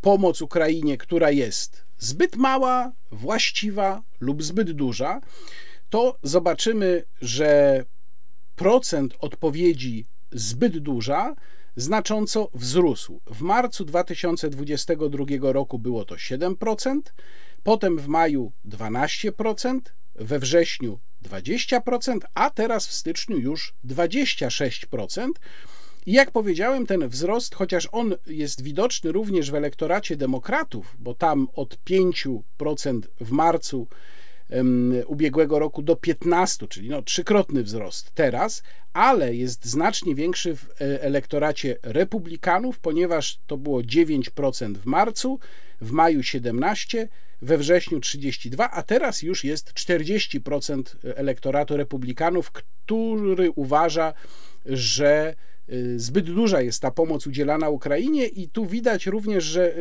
[0.00, 5.20] pomoc Ukrainie, która jest zbyt mała, właściwa lub zbyt duża,
[5.90, 7.84] to zobaczymy, że
[8.56, 11.34] procent odpowiedzi zbyt duża
[11.76, 13.20] znacząco wzrósł.
[13.26, 17.00] W marcu 2022 roku było to 7%,
[17.62, 19.80] potem w maju 12%,
[20.14, 25.28] we wrześniu 20%, a teraz w styczniu już 26%.
[26.06, 31.48] I jak powiedziałem, ten wzrost, chociaż on jest widoczny również w elektoracie demokratów, bo tam
[31.54, 33.88] od 5% w marcu
[35.06, 41.02] ubiegłego roku do 15, czyli no, trzykrotny wzrost teraz, ale jest znacznie większy w e,
[41.02, 45.38] elektoracie republikanów, ponieważ to było 9% w marcu,
[45.80, 47.06] w maju 17%,
[47.42, 54.12] we wrześniu 32, a teraz już jest 40% elektoratu republikanów, który uważa,
[54.66, 55.34] że
[55.96, 59.74] zbyt duża jest ta pomoc udzielana Ukrainie i tu widać również, że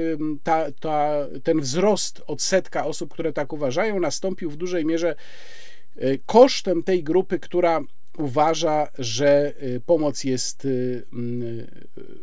[0.44, 5.16] ta, ta, ten wzrost odsetka osób, które tak uważają, nastąpił w dużej mierze
[5.98, 7.82] y, kosztem tej grupy, która
[8.18, 10.68] uważa, że y, pomoc jest
[11.14, 11.68] mm,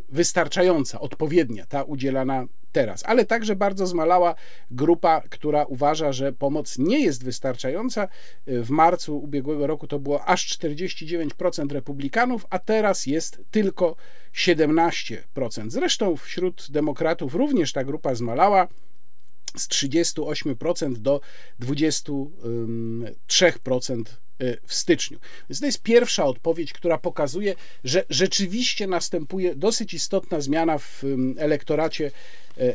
[0.09, 2.47] wystarczająca, odpowiednia, ta udzielana
[2.77, 4.35] teraz, ale także bardzo zmalała
[4.71, 8.09] grupa, która uważa, że pomoc nie jest wystarczająca.
[8.47, 13.97] W marcu ubiegłego roku to było aż 49% republikanów, a teraz jest tylko
[14.35, 15.71] 17%.
[15.71, 18.69] Zresztą wśród demokratów również ta grupa zmalała
[19.59, 21.21] z 38% do
[21.61, 24.03] 23%
[24.43, 25.19] Y, w styczniu.
[25.49, 27.55] Więc to jest pierwsza odpowiedź, która pokazuje,
[27.85, 31.03] że rzeczywiście następuje dosyć istotna zmiana w
[31.39, 32.11] elektoracie y,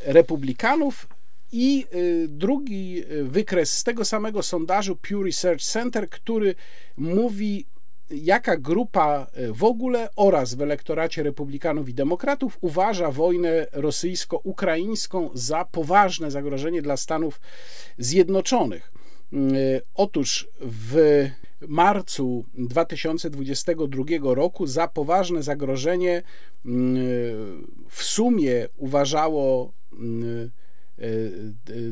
[0.03, 1.07] republikanów.
[1.51, 6.55] I y, drugi wykres z tego samego sondażu Pew Research Center, który
[6.97, 7.65] mówi,
[8.11, 16.31] jaka grupa w ogóle oraz w elektoracie republikanów i demokratów uważa wojnę rosyjsko-ukraińską za poważne
[16.31, 17.41] zagrożenie dla Stanów
[17.97, 18.91] Zjednoczonych.
[19.95, 21.25] Otóż w
[21.67, 26.21] marcu 2022 roku za poważne zagrożenie
[26.65, 30.51] mm, w sumie uważało mm,
[30.99, 31.03] e,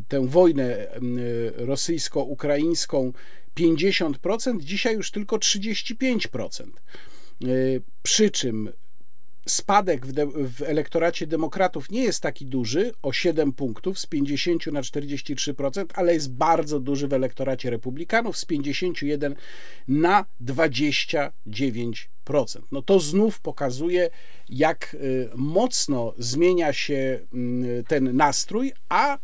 [0.08, 1.20] tę wojnę mm,
[1.56, 3.14] rosyjsko-ukraińską
[3.56, 6.64] 50%, dzisiaj już tylko 35%.
[7.44, 7.48] E,
[8.04, 8.70] przy czym
[9.50, 14.68] spadek w, de, w, elektoracie demokratów nie jest taki duży, o 7 punktów, z 50
[14.68, 19.36] na 43%, ale jest bardzo duży w elektoracie republikanów, z 51
[19.88, 21.30] na 29%.
[22.72, 24.10] No to znów pokazuje,
[24.50, 29.18] jak y, mocno zmienia się mm, ten nastrój, a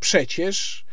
[0.00, 0.84] przecież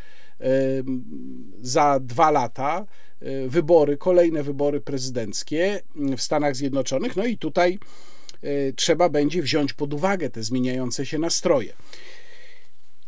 [1.62, 2.86] za dwa lata
[3.22, 7.80] y, wybory, kolejne wybory prezydenckie w Stanach Zjednoczonych, no i tutaj
[8.44, 11.74] Y, trzeba będzie wziąć pod uwagę te zmieniające się nastroje.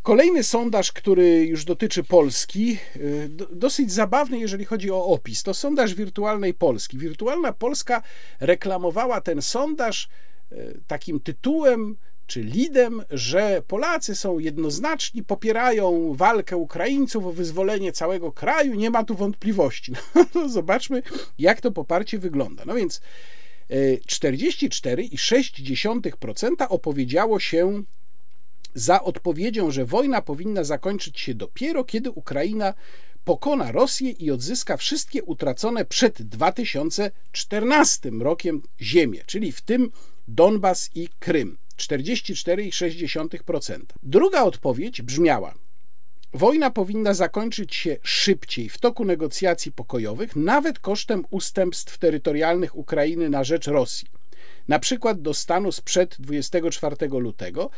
[0.01, 5.95] Kolejny sondaż, który już dotyczy Polski, y, dosyć zabawny, jeżeli chodzi o opis, to sondaż
[5.95, 6.97] wirtualnej Polski.
[6.97, 8.01] Wirtualna Polska
[8.39, 10.09] reklamowała ten sondaż
[10.87, 11.97] takim tytułem
[12.31, 19.03] czy lidem, że Polacy są jednoznaczni, popierają walkę Ukraińców o wyzwolenie całego kraju, nie ma
[19.03, 19.93] tu wątpliwości.
[20.35, 21.03] No, zobaczmy,
[21.39, 22.63] jak to poparcie wygląda.
[22.65, 23.01] No więc
[24.07, 27.83] 44,6% opowiedziało się
[28.73, 32.73] za odpowiedzią, że wojna powinna zakończyć się dopiero, kiedy Ukraina
[33.25, 39.91] pokona Rosję i odzyska wszystkie utracone przed 2014 rokiem ziemię, czyli w tym
[40.27, 41.60] Donbas i Krym.
[41.81, 43.79] 44,6%.
[44.03, 45.53] Druga odpowiedź brzmiała:
[46.33, 53.43] Wojna powinna zakończyć się szybciej w toku negocjacji pokojowych, nawet kosztem ustępstw terytorialnych Ukrainy na
[53.43, 54.07] rzecz Rosji,
[54.67, 57.69] na przykład do stanu sprzed 24 lutego.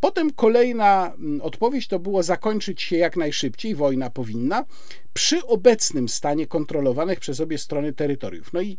[0.00, 4.64] Potem kolejna mm, odpowiedź to było zakończyć się jak najszybciej, wojna powinna,
[5.12, 8.52] przy obecnym stanie kontrolowanych przez obie strony terytoriów.
[8.52, 8.78] No i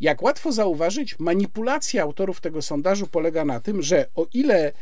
[0.00, 4.72] jak łatwo zauważyć, manipulacja autorów tego sondażu polega na tym, że o ile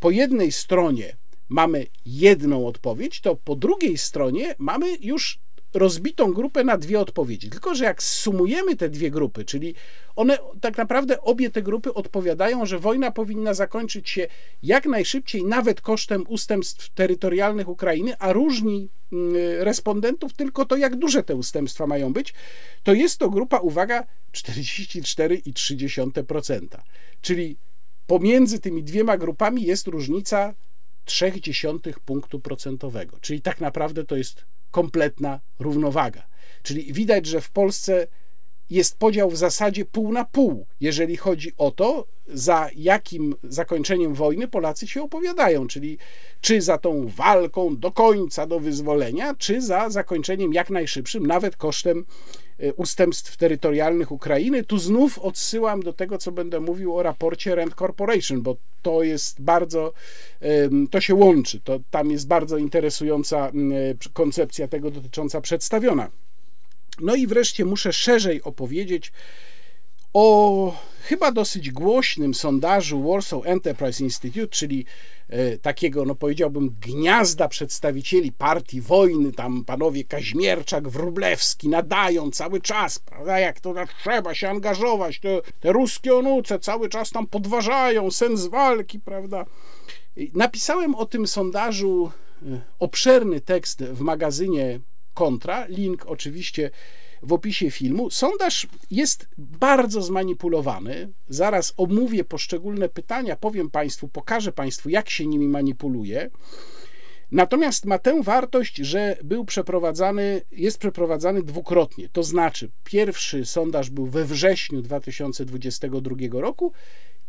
[0.00, 1.16] po jednej stronie
[1.48, 5.38] mamy jedną odpowiedź, to po drugiej stronie mamy już
[5.74, 7.50] rozbitą grupę na dwie odpowiedzi.
[7.50, 9.74] Tylko, że jak sumujemy te dwie grupy, czyli
[10.16, 14.26] one tak naprawdę obie te grupy odpowiadają, że wojna powinna zakończyć się
[14.62, 21.22] jak najszybciej, nawet kosztem ustępstw terytorialnych Ukrainy, a różni mm, respondentów tylko to, jak duże
[21.22, 22.34] te ustępstwa mają być,
[22.82, 26.66] to jest to grupa, uwaga, 44,3%.
[27.20, 27.56] Czyli
[28.06, 30.54] pomiędzy tymi dwiema grupami jest różnica
[31.06, 33.16] 0,3 punktu procentowego.
[33.20, 34.44] Czyli tak naprawdę to jest
[34.74, 36.22] kompletna równowaga.
[36.62, 38.06] Czyli widać, że w Polsce
[38.70, 44.48] jest podział w zasadzie pół na pół, jeżeli chodzi o to, za jakim zakończeniem wojny
[44.48, 45.98] Polacy się opowiadają, czyli
[46.40, 52.04] czy za tą walką do końca, do wyzwolenia, czy za zakończeniem jak najszybszym, nawet kosztem
[52.76, 54.64] ustępstw terytorialnych Ukrainy.
[54.64, 59.42] Tu znów odsyłam do tego, co będę mówił o raporcie Rand Corporation, bo to jest
[59.42, 59.92] bardzo,
[60.90, 63.52] to się łączy, to tam jest bardzo interesująca
[64.12, 66.10] koncepcja tego dotycząca przedstawiona.
[67.00, 69.12] No i wreszcie muszę szerzej opowiedzieć
[70.14, 74.86] o chyba dosyć głośnym sondażu Warsaw Enterprise Institute, czyli
[75.28, 82.98] e, takiego, no powiedziałbym, gniazda przedstawicieli partii wojny, tam panowie Kaźmierczak, Wróblewski nadają cały czas,
[82.98, 88.10] prawda, jak to tak trzeba się angażować, te, te ruskie onuce cały czas tam podważają
[88.10, 89.44] sens walki, prawda.
[90.34, 92.10] Napisałem o tym sondażu
[92.42, 94.80] e, obszerny tekst w magazynie
[95.14, 95.66] kontra.
[95.66, 96.70] Link oczywiście
[97.24, 98.10] w opisie filmu.
[98.10, 101.12] Sondaż jest bardzo zmanipulowany.
[101.28, 106.30] Zaraz omówię poszczególne pytania, powiem Państwu, pokażę Państwu, jak się nimi manipuluje.
[107.30, 112.08] Natomiast ma tę wartość, że był przeprowadzany, jest przeprowadzany dwukrotnie.
[112.08, 116.72] To znaczy, pierwszy sondaż był we wrześniu 2022 roku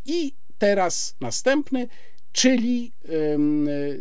[0.05, 1.87] i teraz następny
[2.35, 2.91] czyli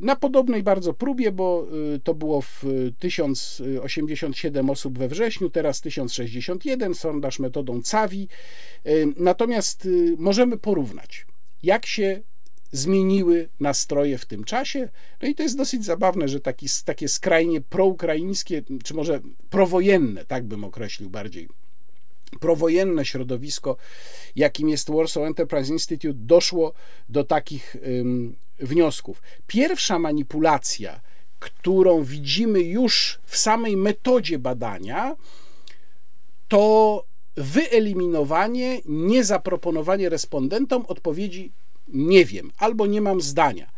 [0.03, 2.64] na podobnej bardzo próbie, bo y, to było w
[2.99, 8.28] 1087 osób we wrześniu, teraz 1061, sondaż metodą CAVI.
[9.16, 11.26] Natomiast y, możemy porównać,
[11.62, 12.20] jak się
[12.72, 14.89] zmieniły nastroje w tym czasie.
[15.22, 19.20] No i to jest dosyć zabawne, że taki, takie skrajnie proukraińskie, czy może
[19.51, 21.49] prowojenne, tak bym określił bardziej,
[22.41, 23.76] prowojenne środowisko,
[24.37, 26.72] jakim jest Warsaw Enterprise Institute, doszło
[27.09, 27.76] do takich
[28.61, 29.22] wniosków.
[29.47, 31.01] Pierwsza manipulacja,
[31.39, 35.16] którą widzimy już w samej metodzie badania,
[36.49, 37.05] to
[37.37, 41.53] wyeliminowanie, niezaproponowanie respondentom odpowiedzi
[41.89, 43.70] nie wiem albo nie mam zdania.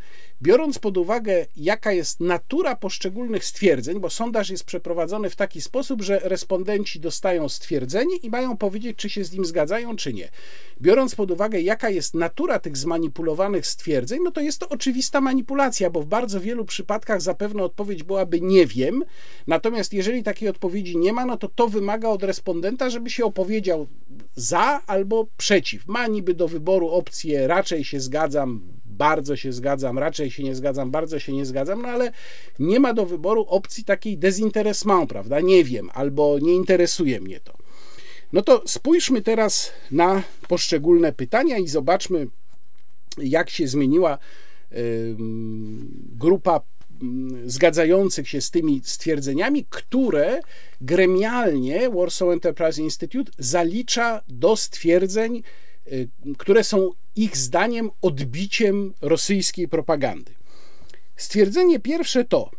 [0.42, 6.02] Biorąc pod uwagę, jaka jest natura poszczególnych stwierdzeń, bo sondaż jest przeprowadzony w taki sposób,
[6.02, 10.28] że respondenci dostają stwierdzenie i mają powiedzieć, czy się z nim zgadzają, czy nie.
[10.80, 15.90] Biorąc pod uwagę, jaka jest natura tych zmanipulowanych stwierdzeń, no to jest to oczywista manipulacja,
[15.90, 19.04] bo w bardzo wielu przypadkach zapewne odpowiedź byłaby nie wiem.
[19.46, 23.86] Natomiast jeżeli takiej odpowiedzi nie ma, no to to wymaga od respondenta, żeby się opowiedział
[24.34, 25.86] za albo przeciw.
[25.86, 30.90] Ma niby do wyboru opcję raczej się zgadzam, bardzo się zgadzam, raczej się nie zgadzam,
[30.90, 32.12] bardzo się nie zgadzam, no ale
[32.58, 35.40] nie ma do wyboru opcji takiej dezinteresment, prawda?
[35.40, 37.52] Nie wiem, albo nie interesuje mnie to.
[38.32, 42.26] No to spójrzmy teraz na poszczególne pytania i zobaczmy,
[43.18, 44.18] jak się zmieniła
[46.18, 46.60] grupa
[47.44, 50.40] zgadzających się z tymi stwierdzeniami, które
[50.80, 55.42] gremialnie Warsaw Enterprise Institute zalicza do stwierdzeń,
[55.92, 56.08] y,
[56.38, 60.34] które są ich zdaniem odbiciem rosyjskiej propagandy.
[61.16, 62.50] Stwierdzenie pierwsze to: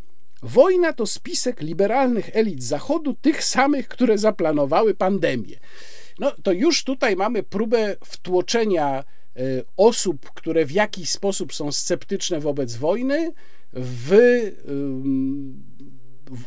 [0.44, 5.58] Wojna to spisek liberalnych elit Zachodu, tych samych, które zaplanowały pandemię.
[6.20, 9.04] No to już tutaj mamy próbę wtłoczenia
[9.36, 9.42] e,
[9.78, 13.32] osób, które w jakiś sposób są sceptyczne wobec wojny,
[13.74, 14.18] w,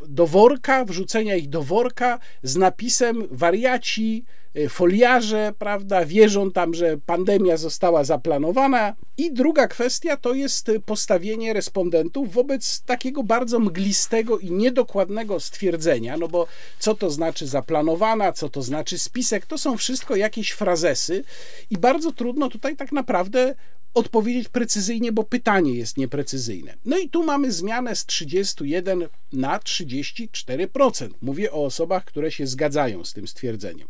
[0.09, 4.25] do worka, wrzucenia ich do worka z napisem wariaci,
[4.69, 8.95] foliarze, prawda, wierzą tam, że pandemia została zaplanowana.
[9.17, 16.29] I druga kwestia to jest postawienie respondentów wobec takiego bardzo mglistego i niedokładnego stwierdzenia, no
[16.29, 16.47] bo
[16.79, 21.25] co to znaczy zaplanowana, co to znaczy spisek, to są wszystko jakieś frazesy
[21.71, 23.55] i bardzo trudno tutaj tak naprawdę
[23.95, 26.75] odpowiedzieć precyzyjnie, bo pytanie jest nieprecyzyjne.
[26.85, 31.09] No i tu mamy zmianę z 31 na 34%.
[31.23, 33.89] Mówię o osobach, które się zgadzają z tym stwierdzeniem.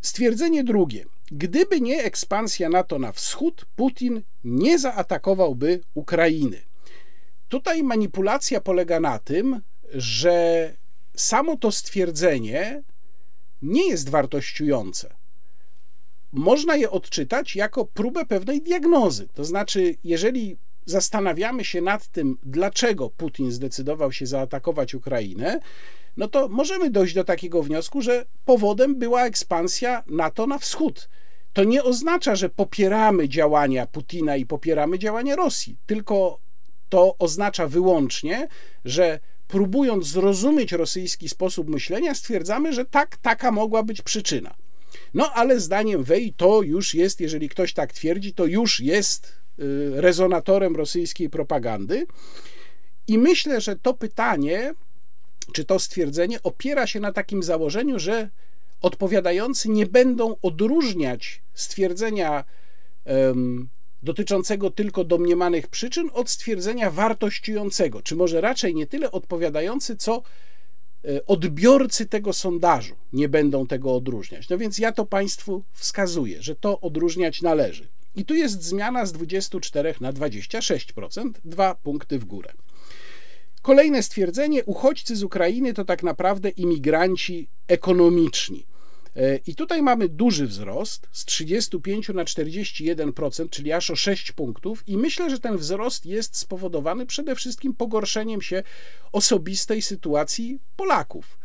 [0.00, 1.04] Stwierdzenie drugie.
[1.30, 6.62] Gdyby nie ekspansja NATO na wschód, Putin nie zaatakowałby Ukrainy.
[7.48, 9.60] Tutaj manipulacja polega na tym,
[9.94, 10.72] że
[11.16, 12.82] samo to stwierdzenie
[13.62, 15.14] nie jest wartościujące.
[16.32, 19.28] Można je odczytać jako próbę pewnej diagnozy.
[19.34, 20.56] To znaczy, jeżeli
[20.88, 25.60] zastanawiamy się nad tym, dlaczego Putin zdecydował się zaatakować Ukrainę,
[26.16, 31.08] no to możemy dojść do takiego wniosku, że powodem była ekspansja NATO na wschód.
[31.52, 36.38] To nie oznacza, że popieramy działania Putina i popieramy działania Rosji, tylko
[36.88, 38.48] to oznacza wyłącznie,
[38.84, 44.54] że próbując zrozumieć rosyjski sposób myślenia, stwierdzamy, że tak, taka mogła być przyczyna.
[45.14, 49.38] No ale zdaniem Wej to już jest, jeżeli ktoś tak twierdzi, to już jest
[49.94, 52.06] rezonatorem rosyjskiej propagandy.
[53.06, 54.74] I myślę, że to pytanie,
[55.52, 58.30] czy to stwierdzenie opiera się na takim założeniu, że
[58.82, 62.44] odpowiadający nie będą odróżniać stwierdzenia
[63.04, 63.68] um,
[64.02, 70.22] dotyczącego tylko domniemanych przyczyn od stwierdzenia wartościującego, czy może raczej nie tyle odpowiadający, co
[71.04, 74.48] e, odbiorcy tego sondażu nie będą tego odróżniać.
[74.48, 77.88] No więc ja to Państwu wskazuję, że to odróżniać należy.
[78.18, 82.52] I tu jest zmiana z 24 na 26%, dwa punkty w górę.
[83.62, 88.66] Kolejne stwierdzenie: uchodźcy z Ukrainy to tak naprawdę imigranci ekonomiczni.
[89.16, 94.88] E, I tutaj mamy duży wzrost z 35 na 41%, czyli aż o 6 punktów,
[94.88, 98.62] i myślę, że ten wzrost jest spowodowany przede wszystkim pogorszeniem się
[99.12, 101.38] osobistej sytuacji Polaków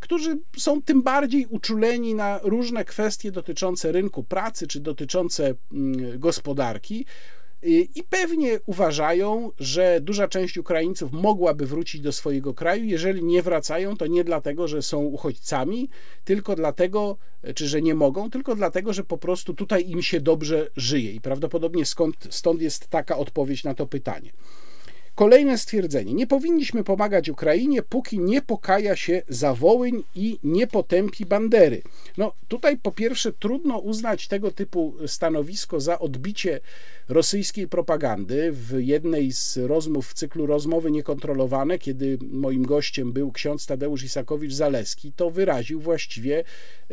[0.00, 7.06] którzy są tym bardziej uczuleni na różne kwestie dotyczące rynku pracy czy dotyczące mm, gospodarki,
[7.66, 12.84] i pewnie uważają, że duża część Ukraińców mogłaby wrócić do swojego kraju.
[12.84, 15.88] Jeżeli nie wracają, to nie dlatego, że są uchodźcami,
[16.24, 17.16] tylko dlatego,
[17.54, 21.12] czy że nie mogą, tylko dlatego, że po prostu tutaj im się dobrze żyje.
[21.12, 24.30] I prawdopodobnie skąd, stąd jest taka odpowiedź na to pytanie.
[25.14, 26.14] Kolejne stwierdzenie.
[26.14, 31.82] Nie powinniśmy pomagać Ukrainie, póki nie pokaja się za Wołyń i nie potępi bandery.
[32.16, 36.60] No tutaj po pierwsze trudno uznać tego typu stanowisko za odbicie
[37.08, 38.52] rosyjskiej propagandy.
[38.52, 45.12] W jednej z rozmów w cyklu Rozmowy Niekontrolowane, kiedy moim gościem był ksiądz Tadeusz Isakowicz-Zaleski,
[45.16, 46.44] to wyraził właściwie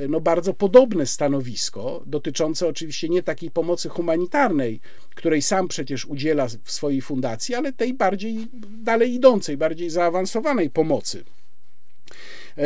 [0.09, 4.79] no, bardzo podobne stanowisko, dotyczące oczywiście nie takiej pomocy humanitarnej,
[5.15, 11.23] której sam przecież udziela w swojej fundacji, ale tej bardziej dalej idącej, bardziej zaawansowanej pomocy.
[12.57, 12.63] E,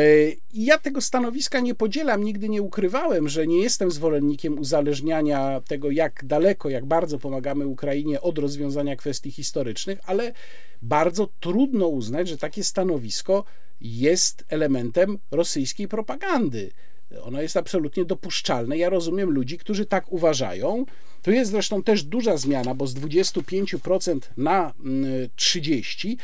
[0.54, 6.24] ja tego stanowiska nie podzielam, nigdy nie ukrywałem, że nie jestem zwolennikiem uzależniania tego, jak
[6.24, 10.32] daleko, jak bardzo pomagamy Ukrainie od rozwiązania kwestii historycznych, ale
[10.82, 13.44] bardzo trudno uznać, że takie stanowisko
[13.80, 16.70] jest elementem rosyjskiej propagandy.
[17.22, 18.78] Ono jest absolutnie dopuszczalne.
[18.78, 20.84] Ja rozumiem ludzi, którzy tak uważają.
[21.22, 24.72] To jest zresztą też duża zmiana, bo z 25% na
[25.36, 26.16] 30%.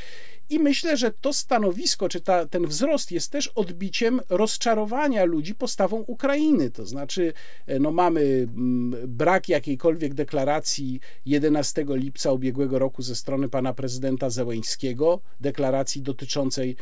[0.52, 5.96] I myślę, że to stanowisko, czy ta, ten wzrost jest też odbiciem rozczarowania ludzi postawą
[5.96, 6.70] Ukrainy.
[6.70, 7.32] To znaczy,
[7.66, 14.30] e, no mamy mm, brak jakiejkolwiek deklaracji 11 lipca ubiegłego roku ze strony pana prezydenta
[14.30, 16.76] Zełeńskiego, deklaracji dotyczącej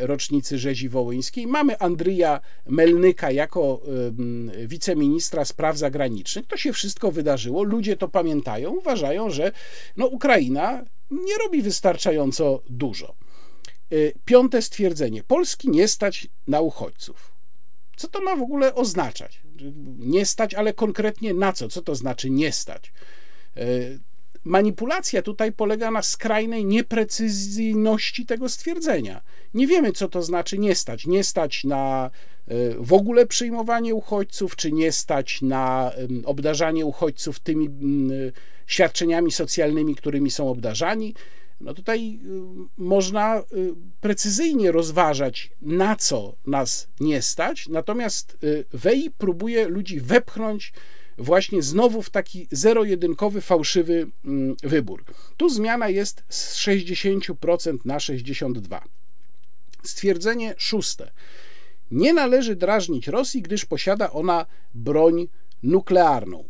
[0.00, 1.46] rocznicy rzezi wołyńskiej.
[1.46, 3.82] Mamy Andrija Melnyka jako
[4.66, 6.46] wiceministra spraw zagranicznych.
[6.46, 9.52] To się wszystko wydarzyło, ludzie to pamiętają, uważają, że
[9.96, 13.14] no, Ukraina nie robi wystarczająco dużo.
[13.92, 15.22] Y, piąte stwierdzenie.
[15.22, 17.32] Polski nie stać na uchodźców.
[17.96, 19.42] Co to ma w ogóle oznaczać?
[19.98, 21.68] Nie stać, ale konkretnie na co?
[21.68, 22.92] Co to znaczy nie stać?
[23.56, 24.00] Y,
[24.44, 29.22] manipulacja tutaj polega na skrajnej nieprecyzyjności tego stwierdzenia.
[29.54, 31.06] Nie wiemy, co to znaczy nie stać.
[31.06, 32.10] Nie stać na
[32.78, 35.92] w ogóle przyjmowanie uchodźców, czy nie stać na
[36.24, 37.68] obdarzanie uchodźców tymi
[38.66, 41.14] świadczeniami socjalnymi, którymi są obdarzani.
[41.60, 42.28] No tutaj y,
[42.76, 43.44] można y,
[44.00, 50.72] precyzyjnie rozważać, na co nas nie stać, natomiast y, WEI próbuje ludzi wepchnąć
[51.18, 54.06] właśnie znowu w taki zero-jedynkowy, fałszywy
[54.62, 55.04] wybór.
[55.36, 58.80] Tu zmiana jest z 60% na 62%.
[59.82, 61.10] Stwierdzenie szóste.
[61.90, 65.28] Nie należy drażnić Rosji, gdyż posiada ona broń
[65.62, 66.44] nuklearną.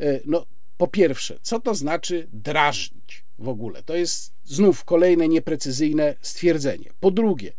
[0.00, 0.46] E, no,
[0.76, 3.82] po pierwsze, co to znaczy drażnić w ogóle?
[3.82, 6.90] To jest znów kolejne nieprecyzyjne stwierdzenie.
[7.00, 7.52] Po drugie,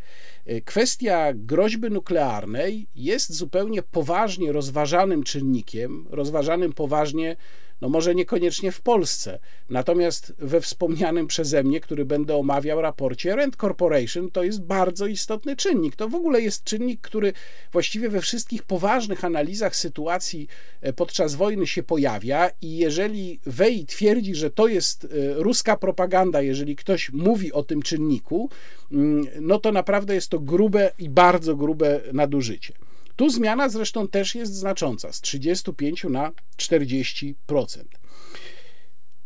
[0.45, 7.35] E, kwestia groźby nuklearnej jest zupełnie poważnie rozważanym czynnikiem, rozważanym poważnie
[7.81, 9.39] no może niekoniecznie w Polsce.
[9.69, 15.55] Natomiast we wspomnianym przeze mnie, który będę omawiał raporcie Rent Corporation, to jest bardzo istotny
[15.55, 15.95] czynnik.
[15.95, 17.33] To w ogóle jest czynnik, który
[17.71, 20.47] właściwie we wszystkich poważnych analizach sytuacji
[20.81, 26.41] e, podczas wojny się pojawia i jeżeli Wej twierdzi, że to jest e, ruska propaganda,
[26.41, 28.49] jeżeli ktoś mówi o tym czynniku,
[28.91, 32.73] mm, no to naprawdę jest to grube i bardzo grube nadużycie.
[33.15, 37.33] Tu zmiana zresztą też jest znacząca z 35 na 40%.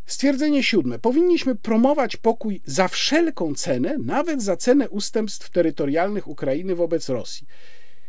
[0.05, 0.99] Stwierdzenie siódme.
[0.99, 7.47] Powinniśmy promować pokój za wszelką cenę, nawet za cenę ustępstw terytorialnych Ukrainy wobec Rosji.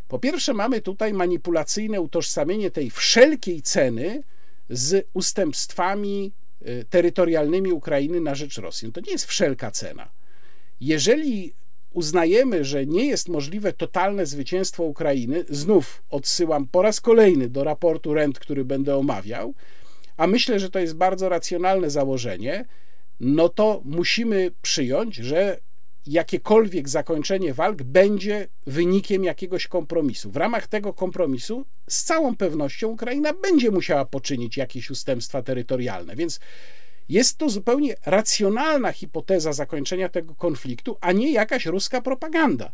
[0.09, 4.23] Po pierwsze, mamy tutaj manipulacyjne utożsamienie tej wszelkiej ceny
[4.71, 8.87] z ustępstwami y, terytorialnymi Ukrainy na rzecz Rosji.
[8.89, 10.11] No to nie jest wszelka cena.
[10.81, 11.55] Jeżeli
[11.93, 18.15] uznajemy, że nie jest możliwe totalne zwycięstwo Ukrainy, znów odsyłam po raz kolejny do raportu
[18.15, 19.55] Rent, który będę omawiał,
[20.17, 22.65] a myślę, że to jest bardzo racjonalne założenie,
[23.21, 25.61] no to musimy przyjąć, że
[26.07, 30.31] jakiekolwiek zakończenie walk będzie wynikiem jakiegoś kompromisu.
[30.31, 36.41] W ramach tego kompromisu z całą pewnością Ukraina będzie musiała poczynić jakieś ustępstwa terytorialne, więc
[37.11, 42.73] jest to zupełnie racjonalna hipoteza zakończenia tego konfliktu, a nie jakaś ruska propaganda.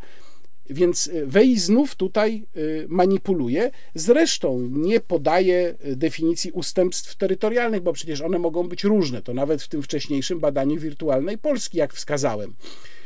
[0.69, 3.71] Więc e, Wej znów tutaj e, manipuluje.
[3.95, 9.21] Zresztą nie podaje e, definicji ustępstw terytorialnych, bo przecież one mogą być różne.
[9.21, 12.55] To nawet w tym wcześniejszym badaniu wirtualnej Polski, jak wskazałem,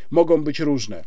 [0.09, 1.03] mogą być różne.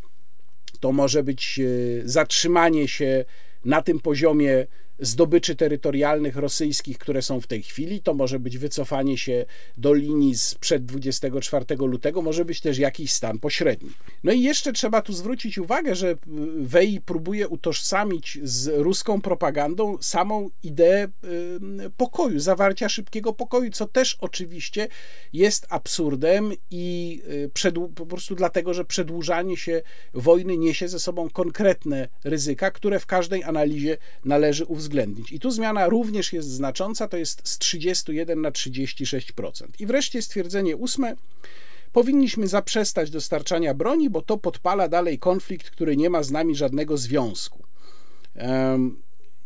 [0.80, 1.60] To może być
[2.04, 3.24] zatrzymanie się
[3.64, 4.66] na tym poziomie
[4.98, 8.00] zdobyczy terytorialnych rosyjskich, które są w tej chwili.
[8.00, 9.44] To może być wycofanie się
[9.76, 13.90] do linii sprzed 24 lutego, może być też jakiś stan pośredni.
[14.24, 16.16] No i jeszcze trzeba tu zwrócić uwagę, że
[16.56, 21.08] Wej próbuje utożsamić z ruską propagandą samą ideę
[21.96, 24.88] pokoju, zawarcia szybkiego pokoju, co też oczywiście
[25.32, 27.22] jest absurdem i
[27.66, 29.82] y, po prostu dlatego, że przedłużanie się
[30.14, 35.32] wojny niesie ze sobą konkretne ryzyka, które w każdej analizie należy uwzględnić uwzględnić.
[35.32, 39.66] I tu zmiana również jest znacząca, to jest z 31 na 36%.
[39.78, 41.14] I wreszcie stwierdzenie ósme.
[41.92, 46.96] Powinniśmy zaprzestać dostarczania broni, bo to podpala dalej konflikt, który nie ma z nami żadnego
[46.96, 47.64] związku.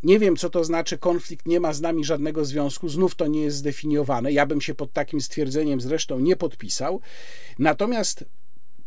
[0.03, 3.43] Nie wiem, co to znaczy konflikt nie ma z nami żadnego związku, znów to nie
[3.43, 4.33] jest zdefiniowane.
[4.33, 7.01] Ja bym się pod takim stwierdzeniem zresztą nie podpisał.
[7.59, 8.25] Natomiast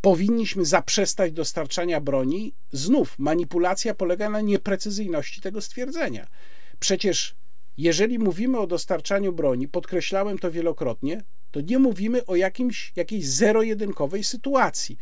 [0.01, 2.53] powinniśmy zaprzestać dostarczania broni.
[2.71, 6.27] Znów manipulacja polega na nieprecyzyjności tego stwierdzenia.
[6.79, 7.35] Przecież
[7.77, 14.23] jeżeli mówimy o dostarczaniu broni, podkreślałem to wielokrotnie, to nie mówimy o jakimś, jakiejś zero-jedynkowej
[14.23, 14.97] sytuacji.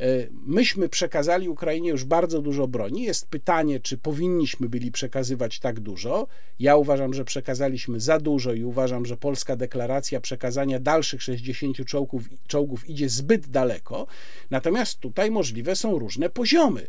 [0.00, 3.02] E, myśmy przekazali Ukrainie już bardzo dużo broni.
[3.02, 6.26] Jest pytanie, czy powinniśmy byli przekazywać tak dużo.
[6.58, 12.22] Ja uważam, że przekazaliśmy za dużo i uważam, że polska deklaracja przekazania dalszych 60 czołgów,
[12.46, 14.06] czołgów idzie zbyt daleko.
[14.50, 16.86] Natomiast tutaj możliwe są różne poziomy.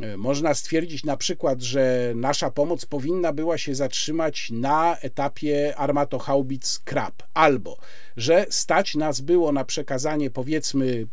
[0.00, 6.78] E, można stwierdzić na przykład, że nasza pomoc powinna była się zatrzymać na etapie armatohaubic
[6.84, 7.78] Krab, albo
[8.16, 11.06] że stać nas było na przekazanie powiedzmy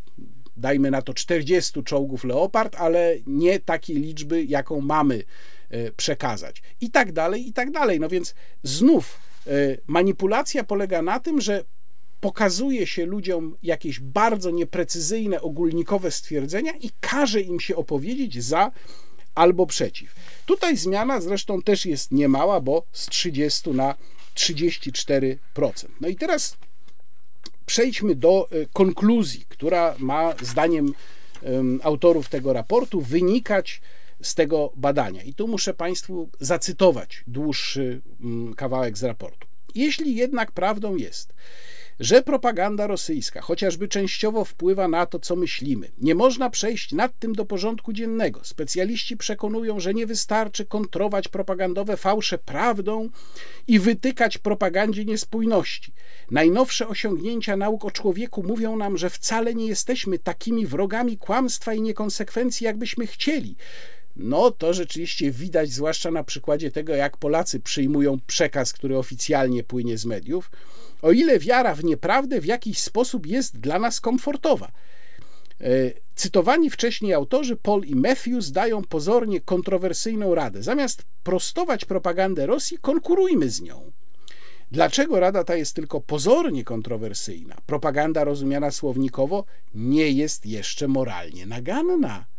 [0.56, 5.24] dajmy na to 40 czołgów Leopard, ale nie takiej liczby, jaką mamy
[5.70, 6.62] e, przekazać.
[6.80, 8.00] I tak dalej, i tak dalej.
[8.00, 9.50] No więc znów e,
[9.86, 11.64] manipulacja polega na tym, że
[12.20, 18.70] pokazuje się ludziom jakieś bardzo nieprecyzyjne, ogólnikowe stwierdzenia i każe im się opowiedzieć za
[19.34, 20.14] albo przeciw.
[20.46, 23.94] Tutaj zmiana zresztą też jest niemała, bo z 30 na
[24.34, 25.36] 34%.
[26.00, 26.56] No i teraz
[27.66, 30.92] przejdźmy do e, konkluzji, która ma zdaniem
[31.82, 33.80] autorów tego raportu wynikać
[34.22, 35.22] z tego badania.
[35.22, 39.48] I tu muszę Państwu zacytować dłuższy mm, kawałek z raportu.
[39.74, 41.34] Jeśli jednak prawdą jest,
[42.00, 45.90] że propaganda rosyjska chociażby częściowo wpływa na to, co myślimy.
[45.98, 48.40] Nie można przejść nad tym do porządku dziennego.
[48.44, 53.08] Specjaliści przekonują, że nie wystarczy kontrować propagandowe fałsze prawdą
[53.66, 55.92] i wytykać propagandzie niespójności.
[56.30, 61.80] Najnowsze osiągnięcia nauk o człowieku mówią nam, że wcale nie jesteśmy takimi wrogami kłamstwa i
[61.80, 63.56] niekonsekwencji, jakbyśmy chcieli
[64.16, 69.98] no to rzeczywiście widać, zwłaszcza na przykładzie tego, jak Polacy przyjmują przekaz, który oficjalnie płynie
[69.98, 70.50] z mediów,
[71.02, 74.72] o ile wiara w nieprawdę w jakiś sposób jest dla nas komfortowa.
[75.60, 75.68] E,
[76.14, 80.62] cytowani wcześniej autorzy Paul i Matthews dają pozornie kontrowersyjną radę.
[80.62, 83.92] Zamiast prostować propagandę Rosji, konkurujmy z nią.
[84.70, 87.56] Dlaczego rada ta jest tylko pozornie kontrowersyjna?
[87.66, 89.44] Propaganda rozumiana słownikowo
[89.74, 92.35] nie jest jeszcze moralnie naganna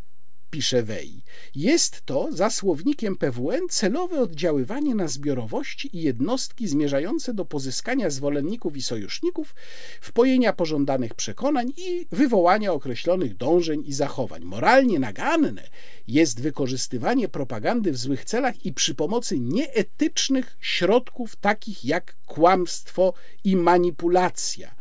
[0.49, 1.23] pisze Wei.
[1.55, 8.77] Jest to, za słownikiem PWN, celowe oddziaływanie na zbiorowości i jednostki zmierzające do pozyskania zwolenników
[8.77, 9.55] i sojuszników,
[10.01, 14.43] wpojenia pożądanych przekonań i wywołania określonych dążeń i zachowań.
[14.43, 15.63] Moralnie naganne
[16.07, 23.55] jest wykorzystywanie propagandy w złych celach i przy pomocy nieetycznych środków takich jak kłamstwo i
[23.55, 24.75] manipulacja.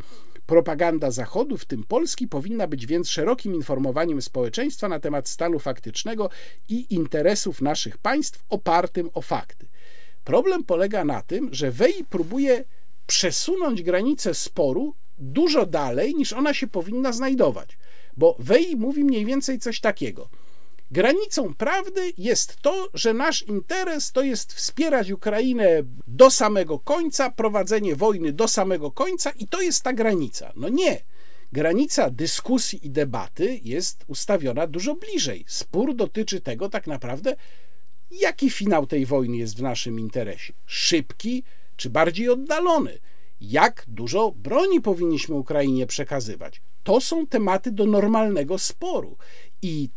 [0.46, 6.30] Propaganda Zachodu, w tym Polski, powinna być więc szerokim informowaniem społeczeństwa na temat stanu faktycznego
[6.68, 9.66] i interesów naszych państw opartym o fakty.
[10.24, 12.64] Problem polega na tym, że Wej próbuje
[13.06, 17.78] przesunąć granicę sporu dużo dalej niż ona się powinna znajdować.
[18.16, 20.28] Bo Wej mówi mniej więcej coś takiego.
[20.90, 27.96] Granicą prawdy jest to, że nasz interes to jest wspierać Ukrainę do samego końca, prowadzenie
[27.96, 30.52] wojny do samego końca i to jest ta granica.
[30.56, 31.02] No nie.
[31.52, 35.44] Granica dyskusji i debaty jest ustawiona dużo bliżej.
[35.48, 37.36] Spór dotyczy tego tak naprawdę,
[38.10, 40.52] jaki finał tej wojny jest w naszym interesie.
[40.66, 41.42] Szybki
[41.76, 42.98] czy bardziej oddalony.
[43.40, 46.62] Jak dużo broni powinniśmy Ukrainie przekazywać.
[46.82, 49.16] To są tematy do normalnego sporu.
[49.62, 49.90] I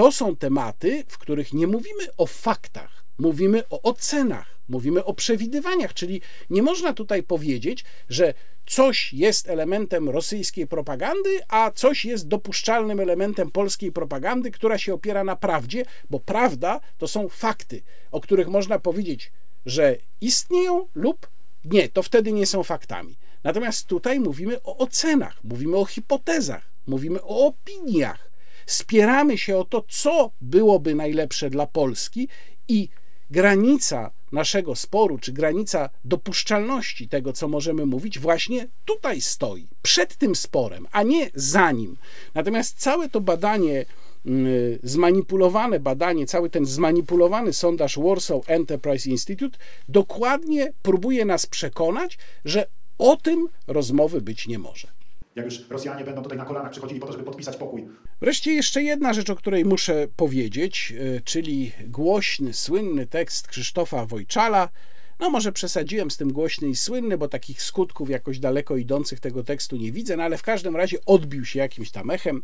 [0.00, 5.94] to są tematy, w których nie mówimy o faktach, mówimy o ocenach, mówimy o przewidywaniach,
[5.94, 6.20] czyli
[6.50, 8.34] nie można tutaj powiedzieć, że
[8.66, 15.24] coś jest elementem rosyjskiej propagandy, a coś jest dopuszczalnym elementem polskiej propagandy, która się opiera
[15.24, 19.32] na prawdzie, bo prawda to są fakty, o których można powiedzieć,
[19.66, 21.28] że istnieją lub
[21.64, 23.16] nie, to wtedy nie są faktami.
[23.44, 28.29] Natomiast tutaj mówimy o ocenach, mówimy o hipotezach, mówimy o opiniach
[28.72, 32.28] spieramy się o to, co byłoby najlepsze dla Polski
[32.68, 32.88] i
[33.30, 40.36] granica naszego sporu, czy granica dopuszczalności tego, co możemy mówić, właśnie tutaj stoi, przed tym
[40.36, 41.96] sporem, a nie za nim.
[42.34, 43.84] Natomiast całe to badanie,
[44.26, 44.46] mm,
[44.82, 49.58] zmanipulowane badanie, cały ten zmanipulowany sondaż Warsaw Enterprise Institute
[49.88, 52.66] dokładnie próbuje nas przekonać, że
[52.98, 55.00] o tym rozmowy być nie może
[55.36, 57.88] jak już Rosjanie będą tutaj na kolanach przychodzili po to, żeby podpisać pokój.
[58.20, 64.68] Wreszcie jeszcze jedna rzecz, o której muszę powiedzieć, e, czyli głośny, słynny tekst Krzysztofa Wojczala.
[65.20, 69.44] No może przesadziłem z tym głośny i słynny, bo takich skutków jakoś daleko idących tego
[69.44, 72.42] tekstu nie widzę, no ale w każdym razie odbił się jakimś tam echem.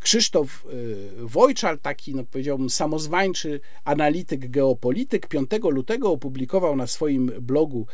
[0.00, 7.86] Krzysztof e, Wojczal, taki, no powiedziałbym, samozwańczy analityk, geopolityk, 5 lutego opublikował na swoim blogu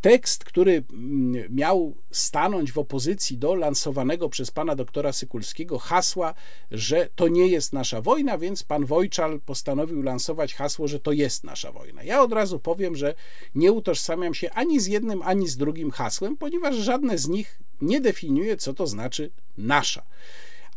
[0.00, 6.34] tekst, który mm, miał stanąć w opozycji do lansowanego przez pana doktora Sykulskiego hasła,
[6.70, 11.44] że to nie jest nasza wojna, więc pan Wojczal postanowił lansować hasło, że to jest
[11.44, 12.02] nasza wojna.
[12.02, 13.14] Ja od razu powiem, że
[13.54, 18.00] nie utożsamiam się ani z jednym, ani z drugim hasłem, ponieważ żadne z nich nie
[18.00, 20.02] definiuje, co to znaczy nasza.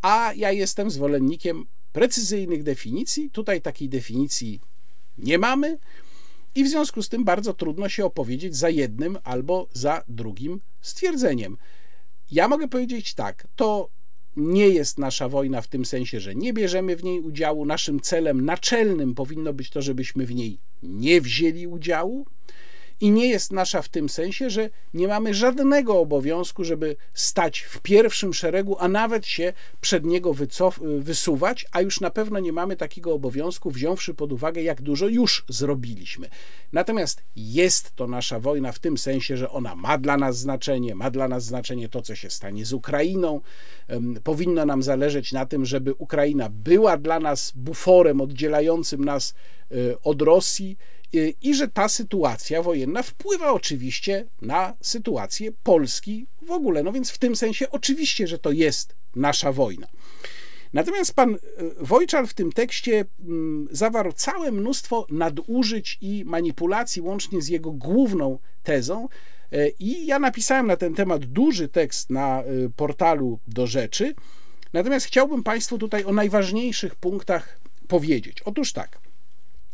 [0.01, 3.29] A ja jestem zwolennikiem precyzyjnych definicji.
[3.29, 4.61] Tutaj takiej definicji
[5.17, 5.77] nie mamy.
[6.55, 11.57] I w związku z tym bardzo trudno się opowiedzieć za jednym albo za drugim stwierdzeniem.
[12.31, 13.89] Ja mogę powiedzieć tak, to
[14.35, 17.65] nie jest nasza wojna w tym sensie, że nie bierzemy w niej udziału.
[17.65, 22.25] Naszym celem naczelnym powinno być to, żebyśmy w niej nie wzięli udziału
[23.01, 27.79] i nie jest nasza w tym sensie, że nie mamy żadnego obowiązku, żeby stać w
[27.79, 32.75] pierwszym szeregu, a nawet się przed niego wycof- wysuwać, a już na pewno nie mamy
[32.75, 36.29] takiego obowiązku, wziąwszy pod uwagę, jak dużo już zrobiliśmy.
[36.73, 41.11] Natomiast jest to nasza wojna w tym sensie, że ona ma dla nas znaczenie, ma
[41.11, 43.41] dla nas znaczenie to, co się stanie z Ukrainą.
[44.23, 49.33] Powinno nam zależeć na tym, żeby Ukraina była dla nas buforem oddzielającym nas
[49.71, 50.77] e, od Rosji
[51.41, 56.83] i że ta sytuacja wojenna wpływa oczywiście na sytuację Polski w ogóle.
[56.83, 59.87] No więc w tym sensie oczywiście, że to jest nasza wojna.
[60.73, 61.37] Natomiast pan e,
[61.79, 68.39] Wojczal w tym tekście mm, zawarł całe mnóstwo nadużyć i manipulacji, łącznie z jego główną
[68.63, 69.09] tezą.
[69.51, 72.43] E, I ja napisałem na ten temat duży tekst na
[72.75, 74.15] portalu do rzeczy.
[74.73, 78.41] Natomiast chciałbym Państwu tutaj o najważniejszych punktach powiedzieć.
[78.41, 79.10] Otóż tak.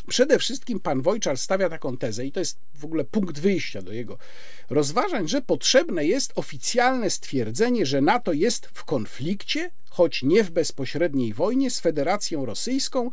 [0.08, 3.94] Przede wszystkim pan Wojczar stawia taką tezę, i to jest w ogóle punkt wyjścia do
[3.94, 4.18] jego
[4.70, 11.34] rozważań, że potrzebne jest oficjalne stwierdzenie, że NATO jest w konflikcie, choć nie w bezpośredniej
[11.34, 13.10] wojnie z Federacją Rosyjską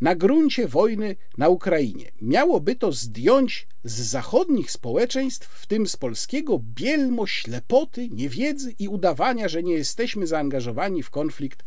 [0.00, 2.12] na gruncie wojny na Ukrainie.
[2.22, 9.48] Miałoby to zdjąć z zachodnich społeczeństw, w tym z polskiego, bielmo ślepoty, niewiedzy i udawania,
[9.48, 11.64] że nie jesteśmy zaangażowani w konflikt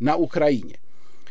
[0.00, 0.85] na Ukrainie.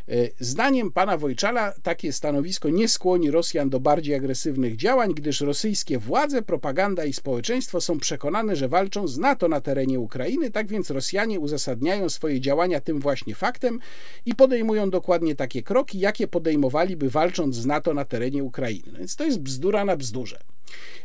[0.09, 5.99] E, zdaniem pana Wojczala takie stanowisko nie skłoni Rosjan do bardziej agresywnych działań, gdyż rosyjskie
[5.99, 10.89] władze, propaganda i społeczeństwo są przekonane, że walczą z NATO na terenie Ukrainy, tak więc
[10.89, 13.79] Rosjanie uzasadniają swoje działania tym właśnie faktem
[14.25, 18.91] i podejmują dokładnie takie kroki, jakie podejmowaliby walcząc z NATO na terenie Ukrainy.
[18.91, 20.39] No więc to jest bzdura na bzdurze.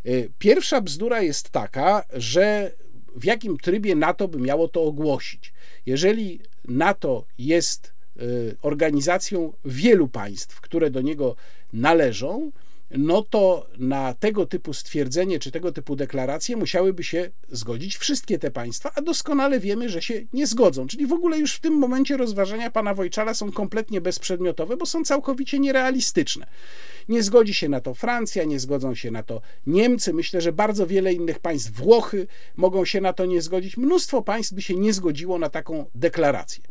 [0.04, 2.72] E, pierwsza bzdura jest taka, że
[3.16, 5.52] w jakim trybie NATO by miało to ogłosić.
[5.86, 7.99] Jeżeli NATO jest
[8.62, 11.36] organizacją wielu państw, które do niego
[11.72, 12.50] należą
[12.90, 18.50] no to na tego typu stwierdzenie czy tego typu deklaracje musiałyby się zgodzić wszystkie te
[18.50, 20.86] państwa, a doskonale wiemy, że się nie zgodzą.
[20.86, 25.04] Czyli w ogóle już w tym momencie rozważania pana Wojczala są kompletnie bezprzedmiotowe, bo są
[25.04, 26.46] całkowicie nierealistyczne.
[27.08, 30.12] Nie zgodzi się na to Francja, nie zgodzą się na to Niemcy.
[30.12, 33.76] Myślę, że bardzo wiele innych państw, Włochy, mogą się na to nie zgodzić.
[33.76, 36.64] Mnóstwo państw by się nie zgodziło na taką deklarację.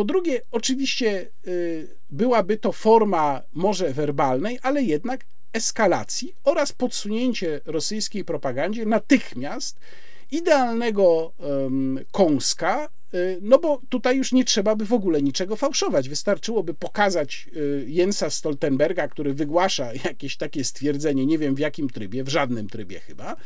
[0.00, 8.24] Po drugie, oczywiście y, byłaby to forma może werbalnej, ale jednak eskalacji oraz podsunięcie rosyjskiej
[8.24, 9.80] propagandzie natychmiast
[10.30, 11.32] idealnego
[12.12, 16.08] kąska, y, no bo tutaj już nie trzeba by w ogóle niczego fałszować.
[16.08, 22.24] Wystarczyłoby pokazać y, Jensa Stoltenberga, który wygłasza jakieś takie stwierdzenie, nie wiem w jakim trybie,
[22.24, 23.36] w żadnym trybie chyba.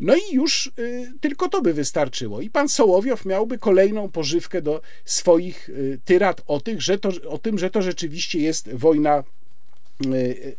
[0.00, 2.40] No i już y, tylko to by wystarczyło.
[2.40, 5.70] I pan Sołowiow miałby kolejną pożywkę do swoich
[6.04, 9.24] tyrad o, tych, że to, o tym, że to rzeczywiście jest wojna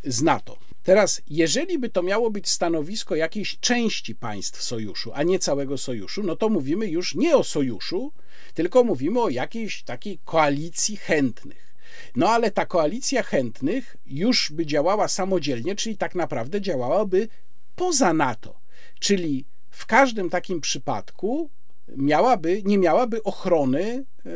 [0.03, 0.57] z NATO.
[0.83, 6.23] Teraz, jeżeli by to miało być stanowisko jakiejś części państw sojuszu, a nie całego sojuszu,
[6.23, 8.11] no to mówimy już nie o sojuszu,
[8.53, 11.75] tylko mówimy o jakiejś takiej koalicji chętnych.
[12.15, 17.27] No ale ta koalicja chętnych już by działała samodzielnie, czyli tak naprawdę działałaby
[17.75, 18.59] poza NATO.
[18.99, 21.49] Czyli w każdym takim przypadku
[21.97, 24.29] miałaby, nie miałaby ochrony e,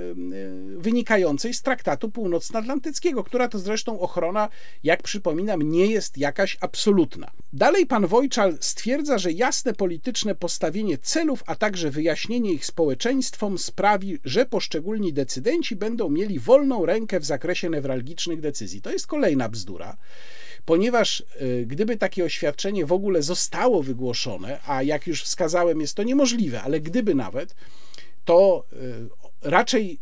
[0.77, 4.49] wynikającej z traktatu północnoatlantyckiego, która to zresztą ochrona,
[4.83, 7.31] jak przypominam, nie jest jakaś absolutna.
[7.53, 14.19] Dalej pan Wojczal stwierdza, że jasne polityczne postawienie celów, a także wyjaśnienie ich społeczeństwom sprawi,
[14.25, 18.81] że poszczególni decydenci będą mieli wolną rękę w zakresie newralgicznych decyzji.
[18.81, 19.97] To jest kolejna bzdura
[20.65, 26.03] ponieważ y, gdyby takie oświadczenie w ogóle zostało wygłoszone, a jak już wskazałem, jest to
[26.03, 27.55] niemożliwe, ale gdyby nawet,
[28.25, 29.09] to y,
[29.41, 29.99] raczej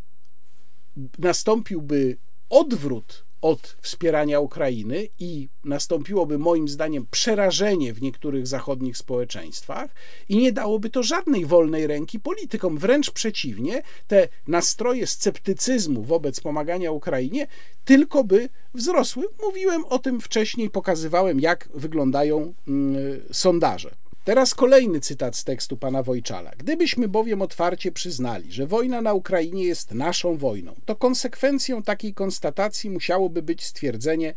[1.19, 2.17] nastąpiłby
[2.49, 9.91] odwrót od wspierania Ukrainy i nastąpiłoby moim zdaniem przerażenie w niektórych zachodnich społeczeństwach
[10.29, 12.77] i nie dałoby to żadnej wolnej ręki politykom.
[12.77, 17.47] Wręcz przeciwnie, te nastroje sceptycyzmu wobec pomagania Ukrainie
[17.85, 19.27] tylko by wzrosły.
[19.41, 22.95] Mówiłem o tym wcześniej, pokazywałem, jak wyglądają mm,
[23.31, 23.91] sondaże.
[24.23, 26.51] Teraz kolejny cytat z tekstu pana Wojczala.
[26.57, 32.89] Gdybyśmy bowiem otwarcie przyznali, że wojna na Ukrainie jest naszą wojną, to konsekwencją takiej konstatacji
[32.89, 34.33] musiałoby być stwierdzenie,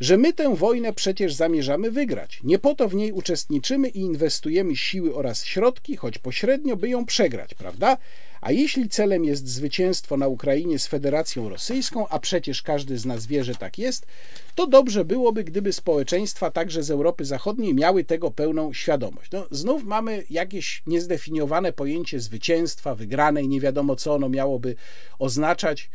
[0.00, 2.40] że my tę wojnę przecież zamierzamy wygrać.
[2.44, 7.06] Nie po to w niej uczestniczymy i inwestujemy siły oraz środki, choć pośrednio, by ją
[7.06, 7.96] przegrać, prawda?
[8.40, 13.26] A jeśli celem jest zwycięstwo na Ukrainie z Federacją Rosyjską, a przecież każdy z nas
[13.26, 14.06] wie, że tak jest,
[14.54, 19.30] to dobrze byłoby, gdyby społeczeństwa także z Europy Zachodniej miały tego pełną świadomość.
[19.32, 24.76] No, znów mamy jakieś niezdefiniowane pojęcie zwycięstwa, wygranej, nie wiadomo co ono miałoby
[25.18, 25.90] oznaczać.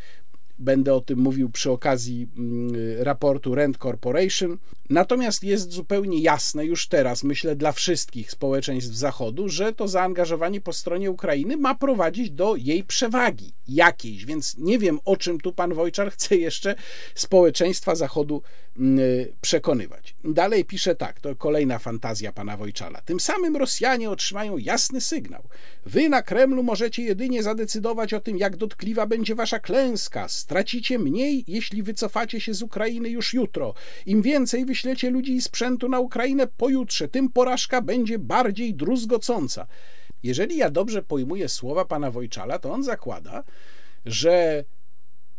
[0.59, 4.57] Będę o tym mówił przy okazji mm, raportu Rent Corporation.
[4.89, 10.73] Natomiast jest zupełnie jasne już teraz, myślę, dla wszystkich społeczeństw Zachodu, że to zaangażowanie po
[10.73, 14.25] stronie Ukrainy ma prowadzić do jej przewagi jakiejś.
[14.25, 16.75] Więc nie wiem, o czym tu pan Wojczar chce jeszcze
[17.15, 18.41] społeczeństwa Zachodu
[18.77, 18.99] mm,
[19.41, 20.15] przekonywać.
[20.23, 23.01] Dalej pisze tak, to kolejna fantazja pana Wojczala.
[23.01, 25.43] Tym samym Rosjanie otrzymają jasny sygnał.
[25.85, 30.27] Wy na Kremlu możecie jedynie zadecydować o tym, jak dotkliwa będzie wasza klęska.
[30.45, 33.73] Stracicie mniej, jeśli wycofacie się z Ukrainy już jutro.
[34.05, 39.67] Im więcej wyślecie ludzi i sprzętu na Ukrainę pojutrze, tym porażka będzie bardziej druzgocąca.
[40.23, 43.43] Jeżeli ja dobrze pojmuję słowa pana Wojczala, to on zakłada,
[44.05, 44.63] że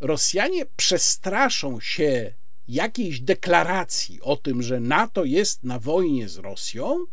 [0.00, 2.34] Rosjanie przestraszą się
[2.68, 7.06] jakiejś deklaracji o tym, że NATO jest na wojnie z Rosją,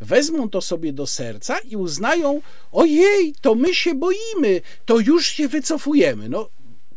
[0.00, 2.40] wezmą to sobie do serca i uznają:
[2.72, 6.28] ojej, to my się boimy, to już się wycofujemy.
[6.28, 6.48] No,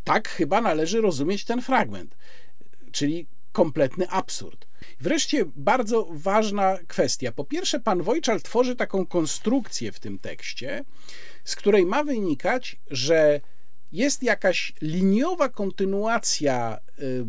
[0.04, 2.16] tak chyba należy rozumieć ten fragment,
[2.92, 4.66] czyli kompletny absurd.
[5.00, 7.32] Wreszcie bardzo ważna kwestia.
[7.32, 10.84] Po pierwsze, pan Wojczal tworzy taką konstrukcję w tym tekście,
[11.44, 13.40] z której ma wynikać, że
[13.92, 17.24] jest jakaś liniowa kontynuacja y,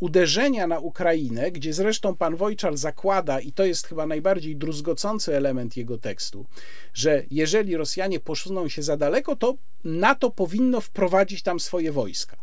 [0.00, 5.76] uderzenia na Ukrainę, gdzie zresztą pan Wojczal zakłada, i to jest chyba najbardziej druzgocący element
[5.76, 6.46] jego tekstu,
[6.94, 12.36] że jeżeli Rosjanie posuną się za daleko, to NATO powinno wprowadzić tam swoje wojska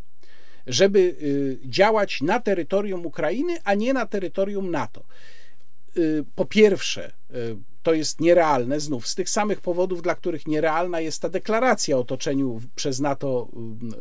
[0.68, 5.04] żeby y, działać na terytorium Ukrainy, a nie na terytorium NATO.
[5.98, 11.00] Y, po pierwsze, y, to jest nierealne, znów z tych samych powodów, dla których nierealna
[11.00, 13.48] jest ta deklaracja o otoczeniu przez NATO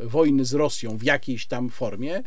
[0.01, 2.23] wojny z Rosją w jakiejś tam formie.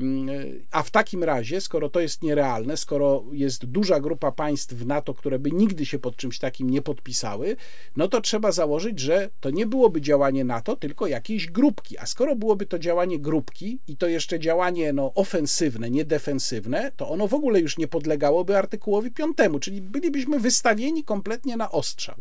[0.00, 0.28] Mm,
[0.70, 5.14] a w takim razie, skoro to jest nierealne, skoro jest duża grupa państw w NATO,
[5.14, 7.56] które by nigdy się pod czymś takim nie podpisały,
[7.96, 11.98] no to trzeba założyć, że to nie byłoby działanie NATO, tylko jakiejś grupki.
[11.98, 17.08] A skoro byłoby to działanie grupki i to jeszcze działanie no, ofensywne, nie defensywne, to
[17.08, 22.16] ono w ogóle już nie podlegałoby artykułowi 5, czyli bylibyśmy wystawieni kompletnie na ostrzał.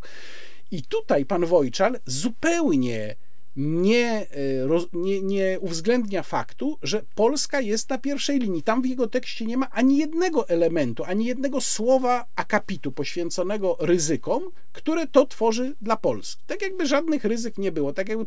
[0.71, 3.15] I tutaj pan Wojczal zupełnie
[3.59, 4.27] nie,
[4.71, 8.63] e, nie, nie uwzględnia faktu, że Polska jest na pierwszej linii.
[8.63, 14.43] Tam w jego tekście nie ma ani jednego elementu, ani jednego słowa akapitu poświęconego ryzykom,
[14.71, 16.43] które to tworzy dla Polski.
[16.47, 17.93] Tak jakby żadnych ryzyk nie było.
[17.93, 18.25] Tak jakby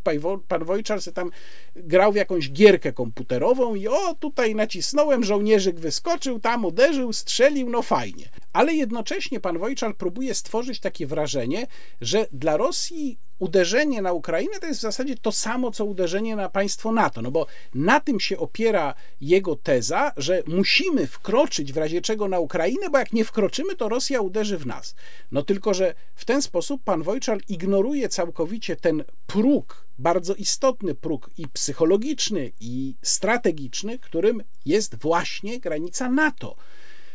[0.48, 1.30] pan Wojczar sobie tam
[1.76, 7.82] grał w jakąś gierkę komputerową i o, tutaj nacisnąłem, żołnierzyk wyskoczył, tam uderzył, strzelił, no
[7.82, 8.28] fajnie.
[8.52, 11.66] Ale jednocześnie pan Wojczar próbuje stworzyć takie wrażenie,
[12.00, 16.48] że dla Rosji uderzenie na Ukrainę to jest w zasadzie to samo, co uderzenie na
[16.48, 22.00] państwo NATO, no bo na tym się opiera jego teza, że musimy wkroczyć w razie
[22.00, 24.94] czego na Ukrainę, bo jak nie wkroczymy, to Rosja uderzy w nas.
[25.32, 31.30] No tylko, że w ten sposób pan Wojczal ignoruje całkowicie ten próg, bardzo istotny próg
[31.38, 36.56] i psychologiczny, i strategiczny, którym jest właśnie granica NATO.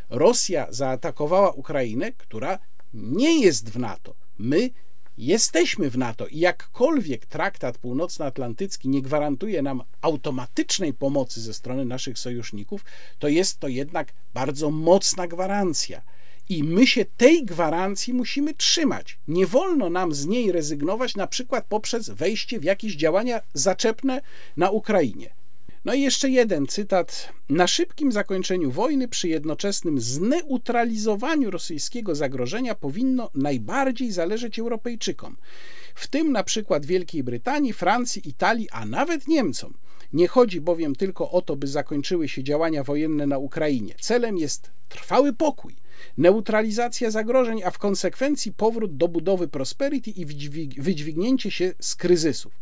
[0.10, 2.60] Rosja zaatakowała Ukrainę, która
[2.94, 4.16] nie jest w NATO.
[4.38, 4.70] My
[5.18, 12.20] Jesteśmy w NATO i jakkolwiek traktat północnoatlantycki nie gwarantuje nam automatycznej pomocy ze strony naszych
[12.20, 12.86] sojuszników,
[13.20, 16.02] to jest to jednak bardzo mocna gwarancja.
[16.50, 19.20] I my się tej gwarancji musimy trzymać.
[19.28, 24.22] Nie wolno nam z niej rezygnować, na przykład poprzez wejście w jakieś działania zaczepne
[24.58, 25.30] na Ukrainie.
[25.88, 27.34] No i jeszcze jeden cytat.
[27.50, 35.38] Na szybkim zakończeniu wojny, przy jednoczesnym zneutralizowaniu rosyjskiego zagrożenia, powinno najbardziej zależeć Europejczykom,
[35.96, 39.74] w tym na przykład Wielkiej Brytanii, Francji, Italii, a nawet Niemcom.
[40.14, 43.96] Nie chodzi bowiem tylko o to, by zakończyły się działania wojenne na Ukrainie.
[44.02, 45.76] Celem jest trwały pokój,
[46.18, 50.26] neutralizacja zagrożeń, a w konsekwencji powrót do budowy prosperity i
[50.82, 52.54] wydźwignięcie się z kryzysów.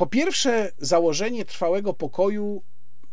[0.00, 2.62] Po pierwsze, założenie trwałego pokoju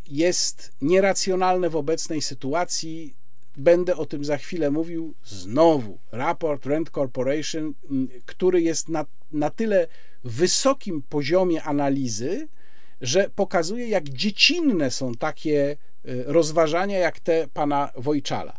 [0.07, 3.15] jest nieracjonalne w obecnej sytuacji.
[3.57, 5.13] Będę o tym za chwilę mówił.
[5.23, 7.73] Znowu raport Rent Corporation,
[8.25, 9.87] który jest na, na tyle
[10.23, 12.47] wysokim poziomie analizy,
[13.01, 18.57] że pokazuje, jak dziecinne są takie y, rozważania, jak te pana Wojczala.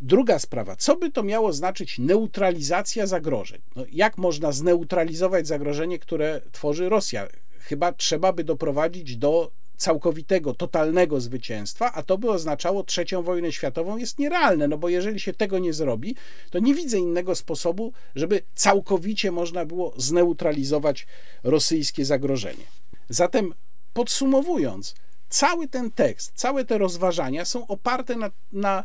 [0.00, 3.60] Druga sprawa, co by to miało znaczyć neutralizacja zagrożeń?
[3.76, 7.28] No, jak można zneutralizować zagrożenie, które tworzy Rosja?
[7.58, 13.96] Chyba trzeba by doprowadzić do całkowitego, totalnego zwycięstwa, a to by oznaczało trzecią wojnę światową,
[13.96, 16.16] jest nierealne, no bo jeżeli się tego nie zrobi,
[16.50, 21.06] to nie widzę innego sposobu, żeby całkowicie można było zneutralizować
[21.42, 22.64] rosyjskie zagrożenie.
[23.08, 23.54] Zatem
[23.92, 24.94] podsumowując,
[25.34, 28.84] cały ten tekst, całe te rozważania są oparte na, na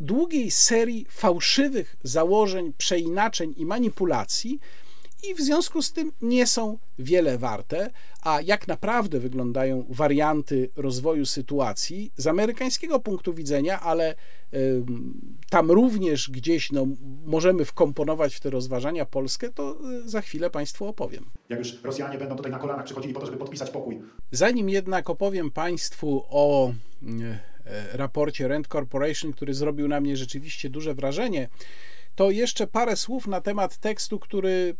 [0.00, 4.60] długiej serii fałszywych założeń, przeinaczeń i manipulacji,
[5.30, 7.90] i w związku z tym nie są wiele warte,
[8.22, 14.14] a jak naprawdę wyglądają warianty rozwoju sytuacji z amerykańskiego punktu widzenia, ale
[14.54, 14.82] y,
[15.50, 16.86] tam również gdzieś no,
[17.24, 21.30] możemy wkomponować w te rozważania Polskę, to y, za chwilę Państwu opowiem.
[21.48, 24.02] Jak już Rosjanie będą tutaj na kolanach przychodzili po to, żeby podpisać pokój.
[24.30, 27.38] Zanim jednak opowiem Państwu o y,
[27.92, 31.48] raporcie Rent Corporation, który zrobił na mnie rzeczywiście duże wrażenie,
[32.14, 34.76] to jeszcze parę słów na temat tekstu, który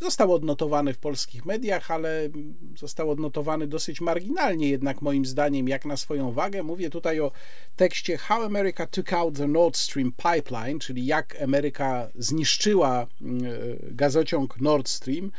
[0.00, 2.28] Został odnotowany w polskich mediach, ale
[2.76, 6.62] został odnotowany dosyć marginalnie, jednak moim zdaniem, jak na swoją wagę.
[6.62, 7.32] Mówię tutaj o
[7.76, 13.48] tekście How America Took Out the Nord Stream Pipeline, czyli jak Ameryka zniszczyła mm, e,
[13.82, 15.30] gazociąg Nord Stream.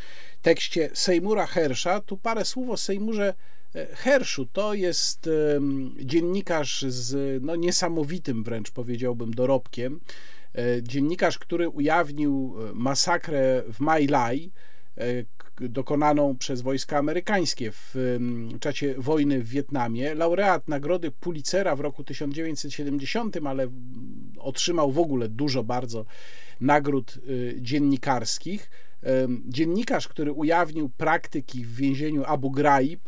[0.41, 2.01] Tekście Seymoura Hersha.
[2.01, 3.33] Tu parę słów o Seymourze
[3.75, 5.29] e, Herszu to jest
[5.99, 9.99] dziennikarz z no, niesamowitym wręcz powiedziałbym dorobkiem.
[10.57, 14.51] E, dziennikarz, który ujawnił e, masakrę w My Lai,
[14.97, 15.03] e,
[15.61, 17.95] dokonaną przez wojska amerykańskie w
[18.59, 20.15] czasie wojny w Wietnamie.
[20.15, 23.67] Laureat nagrody Pulitzera w roku 1970, ale
[24.39, 26.05] otrzymał w ogóle dużo bardzo
[26.61, 27.19] nagród
[27.57, 28.69] dziennikarskich.
[29.45, 33.01] Dziennikarz, który ujawnił praktyki w więzieniu Abu Ghraib,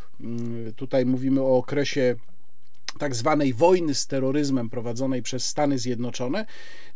[0.76, 2.16] tutaj mówimy o okresie
[2.98, 6.46] tak zwanej wojny z terroryzmem prowadzonej przez Stany Zjednoczone.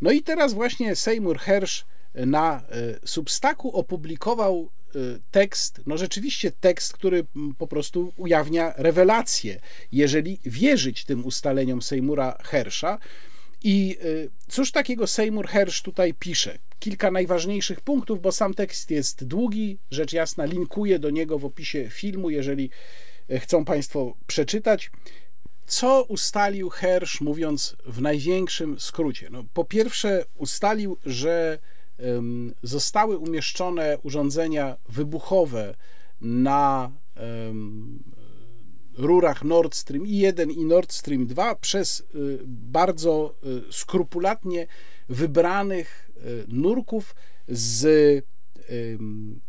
[0.01, 1.85] No i teraz właśnie Seymour Hersh
[2.15, 2.63] na e,
[3.05, 4.99] Substaku opublikował e,
[5.31, 7.25] tekst, no rzeczywiście tekst, który
[7.57, 9.59] po prostu ujawnia rewelację,
[9.91, 12.99] jeżeli wierzyć tym ustaleniom Seymoura Hersha.
[13.63, 14.05] I e,
[14.47, 16.57] cóż takiego Seymour Hersh tutaj pisze?
[16.79, 21.89] Kilka najważniejszych punktów, bo sam tekst jest długi, rzecz jasna, linkuję do niego w opisie
[21.89, 22.69] filmu, jeżeli
[23.39, 24.91] chcą Państwo przeczytać.
[25.73, 29.29] Co ustalił Hersz, mówiąc w największym skrócie?
[29.31, 31.59] No, po pierwsze, ustalił, że
[31.99, 35.75] um, zostały umieszczone urządzenia wybuchowe
[36.21, 36.91] na
[37.45, 38.03] um,
[38.97, 43.35] rurach Nord Stream i 1 i Nord Stream 2 przez y, bardzo
[43.69, 44.67] y, skrupulatnie
[45.09, 47.15] wybranych y, nurków
[47.47, 48.25] z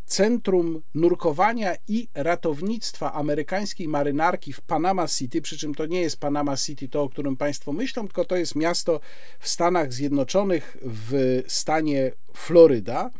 [0.06, 6.56] Centrum Nurkowania i Ratownictwa amerykańskiej marynarki w Panama City, przy czym to nie jest Panama
[6.56, 9.00] City, to o którym Państwo myślą, tylko to jest miasto
[9.38, 13.10] w Stanach Zjednoczonych w stanie Floryda.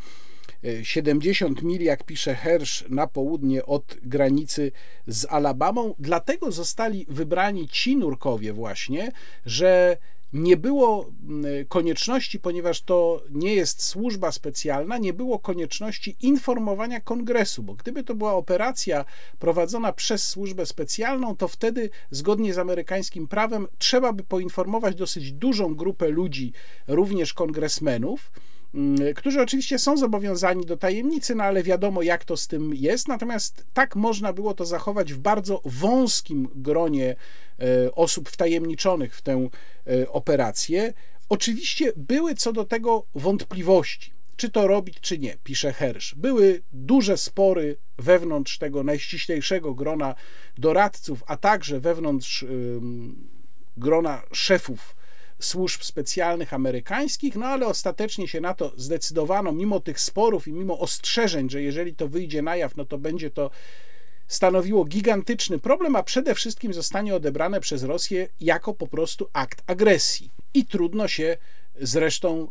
[0.83, 4.73] 70 mil, jak pisze Hersh, na południe od granicy
[5.07, 5.95] z Alabamą.
[5.99, 9.13] Dlatego zostali wybrani ci nurkowie, właśnie,
[9.47, 9.97] że
[10.35, 17.63] nie było mm, konieczności, ponieważ to nie jest służba specjalna, nie było konieczności informowania kongresu,
[17.63, 19.05] bo gdyby to była operacja
[19.39, 25.75] prowadzona przez służbę specjalną, to wtedy zgodnie z amerykańskim prawem trzeba by poinformować dosyć dużą
[25.75, 26.53] grupę ludzi,
[26.89, 28.31] również kongresmenów
[29.17, 33.09] którzy oczywiście są zobowiązani do tajemnicy, no ale wiadomo, jak to z tym jest.
[33.09, 37.17] Natomiast tak można było to zachować w bardzo wąskim gronie
[37.59, 39.49] e, osób wtajemniczonych w tę
[39.87, 40.93] e, operację.
[41.29, 46.15] Oczywiście były co do tego wątpliwości, czy to robić, czy nie, pisze Hersz.
[46.15, 50.15] Były duże spory wewnątrz tego najściślejszego grona
[50.59, 52.45] doradców, a także wewnątrz
[53.77, 54.97] grona szefów
[55.41, 60.79] służb specjalnych amerykańskich, no ale ostatecznie się na to zdecydowano, mimo tych sporów i mimo
[60.79, 63.51] ostrzeżeń, że jeżeli to wyjdzie na jaw, no to będzie to
[64.29, 70.31] stanowiło gigantyczny problem, a przede wszystkim zostanie odebrane przez Rosję jako po prostu akt agresji.
[70.55, 71.37] I trudno się
[71.81, 72.49] zresztą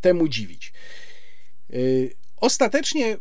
[0.00, 0.72] temu dziwić.
[1.74, 3.16] Y, ostatecznie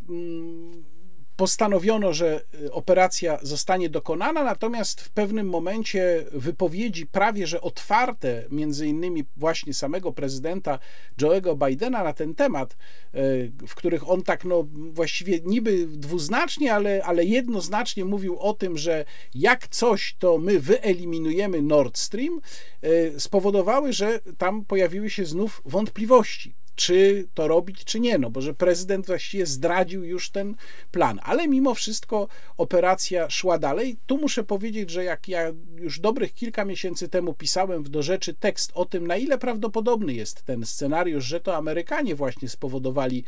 [1.40, 8.88] postanowiono, że y, operacja zostanie dokonana, natomiast w pewnym momencie wypowiedzi prawie że otwarte, między
[8.88, 10.80] innymi właśnie samego prezydenta
[11.22, 12.78] Joe'ego Bidena na ten temat,
[13.16, 18.78] y, w których on tak no właściwie niby dwuznacznie, ale, ale jednoznacznie mówił o tym,
[18.78, 22.42] że jak coś, to my wyeliminujemy Nord Stream,
[22.84, 28.42] y, spowodowały, że tam pojawiły się znów wątpliwości czy to robić, czy nie, no bo
[28.42, 30.56] że prezydent właściwie zdradził już ten
[30.92, 32.28] plan, ale mimo wszystko
[32.58, 33.98] operacja szła dalej.
[34.06, 38.34] Tu muszę powiedzieć, że jak ja już dobrych kilka miesięcy temu pisałem w do rzeczy
[38.34, 43.24] tekst o tym, na ile prawdopodobny jest ten scenariusz, że to Amerykanie właśnie spowodowali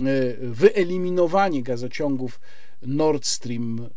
[0.00, 0.04] e,
[0.40, 2.40] wyeliminowanie gazociągów
[2.82, 3.88] Nord Stream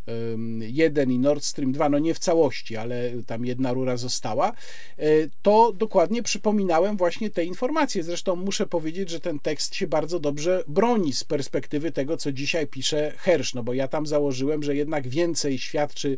[0.59, 4.49] 1 i Nord Stream 2, no nie w całości, ale tam jedna rura została,
[4.97, 5.05] e,
[5.41, 8.03] to dokładnie przypominałem właśnie te informacje.
[8.03, 12.67] Zresztą muszę powiedzieć, że ten tekst się bardzo dobrze broni z perspektywy tego, co dzisiaj
[12.67, 16.17] pisze Hersz, no bo ja tam założyłem, że jednak więcej świadczy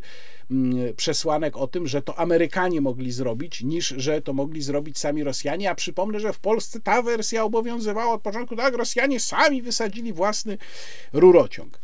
[0.50, 5.24] mm, przesłanek o tym, że to Amerykanie mogli zrobić, niż że to mogli zrobić sami
[5.24, 5.70] Rosjanie.
[5.70, 10.58] A przypomnę, że w Polsce ta wersja obowiązywała od początku, tak, Rosjanie sami wysadzili własny
[11.12, 11.78] rurociąg.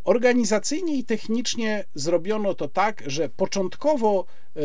[0.00, 4.24] E, organizacyjnie i technicznie zrobiono to tak, że początkowo
[4.56, 4.60] e,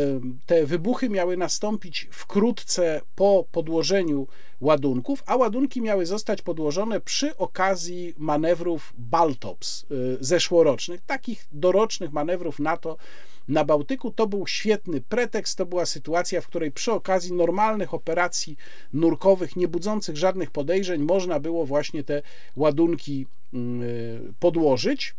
[0.46, 4.28] te wybuchy miały nastąpić wkrótce po podłożeniu
[4.62, 12.60] ładunków, a ładunki miały zostać podłożone przy okazji manewrów Baltops e, zeszłorocznych, takich dorocznych manewrów
[12.60, 12.98] NATO
[13.48, 14.12] na Bałtyku.
[14.12, 18.58] To był świetny pretekst, to była sytuacja, w której przy okazji normalnych operacji
[18.94, 22.22] nurkowych, nie budzących żadnych podejrzeń, można było właśnie te
[22.56, 25.16] ładunki mm, y, podłożyć.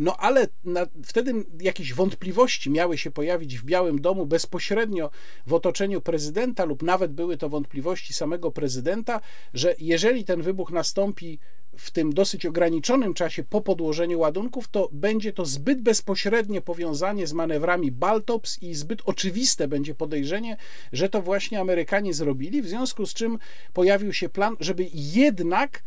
[0.00, 5.10] No ale na, wtedy jakieś wątpliwości miały się pojawić w Białym Domu bezpośrednio
[5.46, 9.20] w otoczeniu prezydenta, lub nawet były to wątpliwości samego prezydenta,
[9.54, 11.38] że jeżeli ten wybuch nastąpi
[11.76, 17.32] w tym dosyć ograniczonym czasie po podłożeniu ładunków, to będzie to zbyt bezpośrednie powiązanie z
[17.32, 20.56] manewrami Baltops i zbyt oczywiste będzie podejrzenie,
[20.92, 23.38] że to właśnie Amerykanie zrobili, w związku z czym
[23.72, 25.82] pojawił się plan, żeby jednak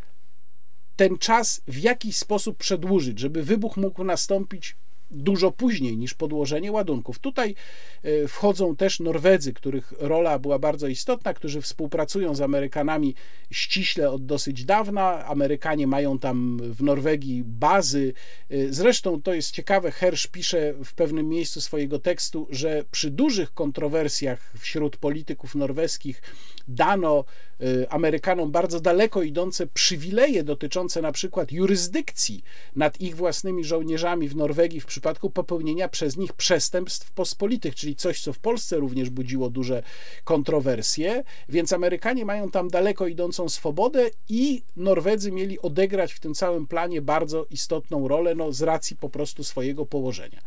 [0.96, 4.78] ten czas w jakiś sposób przedłużyć, żeby wybuch mógł nastąpić
[5.12, 7.20] dużo później niż podłożenie ładunków.
[7.20, 7.56] Tutaj
[8.04, 13.16] e, wchodzą też Norwedzy, których rola była bardzo istotna, którzy współpracują z Amerykanami
[13.52, 15.26] ściśle od dosyć dawna.
[15.26, 18.14] Amerykanie mają tam w Norwegii bazy.
[18.50, 23.54] E, zresztą to jest ciekawe, Hersz pisze w pewnym miejscu swojego tekstu, że przy dużych
[23.54, 26.22] kontrowersjach wśród polityków norweskich
[26.68, 27.26] dano
[27.62, 32.44] e, Amerykanom bardzo daleko idące przywileje dotyczące na przykład jurysdykcji
[32.76, 38.22] nad ich własnymi żołnierzami w Norwegii w przypadku popełnienia przez nich przestępstw pospolitych, czyli coś,
[38.22, 39.84] co w Polsce również budziło duże
[40.24, 46.68] kontrowersje, więc Amerykanie mają tam daleko idącą swobodę i Norwedzy mieli odegrać w tym całym
[46.68, 50.42] planie bardzo istotną rolę, no, z racji po prostu swojego położenia.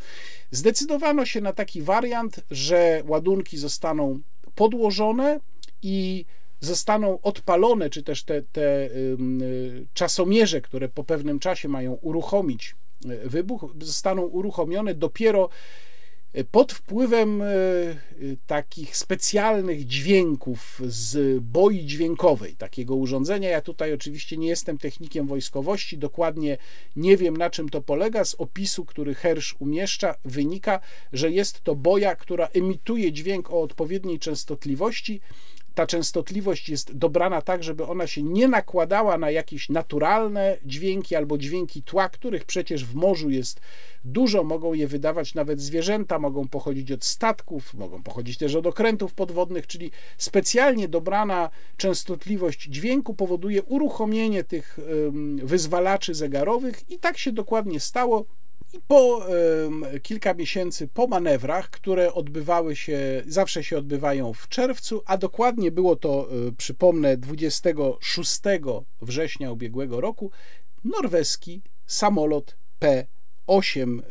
[0.50, 4.20] Zdecydowano się na taki wariant, że ładunki zostaną
[4.54, 5.40] podłożone
[5.82, 6.24] i
[6.60, 8.90] zostaną odpalone, czy też te, te
[9.94, 12.87] czasomierze, które po pewnym czasie mają uruchomić y,
[13.24, 15.48] wybuch, zostaną uruchomione dopiero
[16.36, 23.48] y, pod wpływem y, takich specjalnych dźwięków z boi dźwiękowej, takiego urządzenia.
[23.48, 26.58] Ja tutaj oczywiście nie jestem technikiem wojskowości, dokładnie
[26.96, 28.24] nie wiem na czym to polega.
[28.24, 30.80] Z opisu, który Hersz umieszcza, wynika,
[31.12, 35.20] że jest to boja, która emituje dźwięk o odpowiedniej częstotliwości,
[35.78, 41.38] ta częstotliwość jest dobrana tak, żeby ona się nie nakładała na jakieś naturalne dźwięki albo
[41.38, 43.60] dźwięki tła, których przecież w morzu jest
[44.04, 49.14] dużo, mogą je wydawać nawet zwierzęta, mogą pochodzić od statków, mogą pochodzić też od okrętów
[49.14, 54.78] podwodnych, czyli specjalnie dobrana częstotliwość dźwięku powoduje uruchomienie tych
[55.42, 58.24] wyzwalaczy zegarowych i tak się dokładnie stało.
[58.72, 59.26] I po
[60.02, 65.96] kilka miesięcy po manewrach, które odbywały się, zawsze się odbywają w czerwcu, a dokładnie było
[65.96, 68.40] to, e, przypomnę, 26
[69.02, 70.30] września ubiegłego roku,
[70.84, 74.02] norweski samolot P-8 e,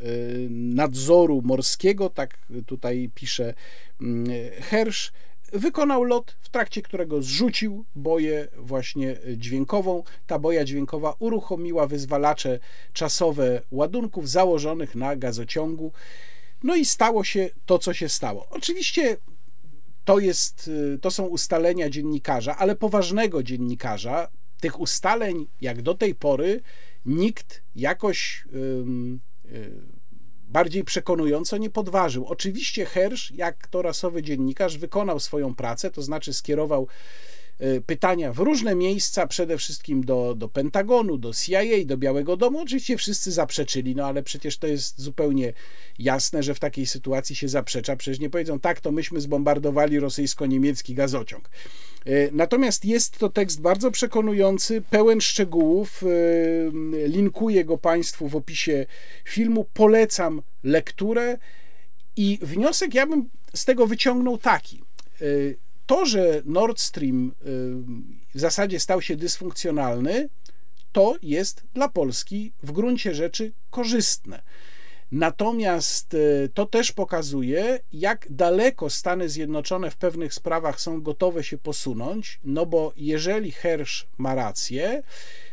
[0.50, 3.54] nadzoru morskiego, tak tutaj pisze
[4.02, 4.26] mm,
[4.62, 5.12] Hersz,
[5.54, 10.04] wykonał lot, w trakcie którego zrzucił boję właśnie dźwiękową.
[10.28, 12.60] Ta boja dźwiękowa uruchomiła wyzwalacze
[12.94, 15.92] czasowe ładunków założonych na gazociągu.
[16.64, 18.48] No i stało się to, co się stało.
[18.50, 19.18] Oczywiście
[20.06, 20.70] to, jest,
[21.02, 24.28] to są ustalenia dziennikarza, ale poważnego dziennikarza.
[24.62, 26.62] Tych ustaleń, jak do tej pory,
[27.06, 28.46] nikt jakoś.
[28.54, 28.86] Yy,
[29.52, 29.97] yy,
[30.48, 32.26] bardziej przekonująco nie podważył.
[32.26, 36.88] Oczywiście Hersz, jak to rasowy dziennikarz, wykonał swoją pracę, to znaczy skierował
[37.86, 42.62] pytania w różne miejsca, przede wszystkim do, do Pentagonu, do CIA, do Białego Domu.
[42.62, 45.54] Oczywiście wszyscy zaprzeczyli, no ale przecież to jest zupełnie
[46.00, 47.96] jasne, że w takiej sytuacji się zaprzecza.
[47.96, 51.50] Przecież nie powiedzą, tak, to myśmy zbombardowali rosyjsko-niemiecki gazociąg.
[52.08, 56.04] Y, natomiast jest to tekst bardzo przekonujący, pełen szczegółów.
[56.04, 56.72] Y,
[57.08, 58.86] linkuję go Państwu w opisie
[59.26, 59.66] filmu.
[59.74, 61.38] Polecam lekturę.
[62.16, 64.82] I wniosek ja bym z tego wyciągnął taki
[65.88, 67.32] to, że Nord Stream y,
[68.36, 70.30] w zasadzie stał się dysfunkcjonalny,
[70.92, 74.42] to jest dla Polski w gruncie rzeczy korzystne.
[75.12, 81.58] Natomiast y, to też pokazuje, jak daleko Stany Zjednoczone w pewnych sprawach są gotowe się
[81.58, 85.04] posunąć, no bo jeżeli Hersz ma rację,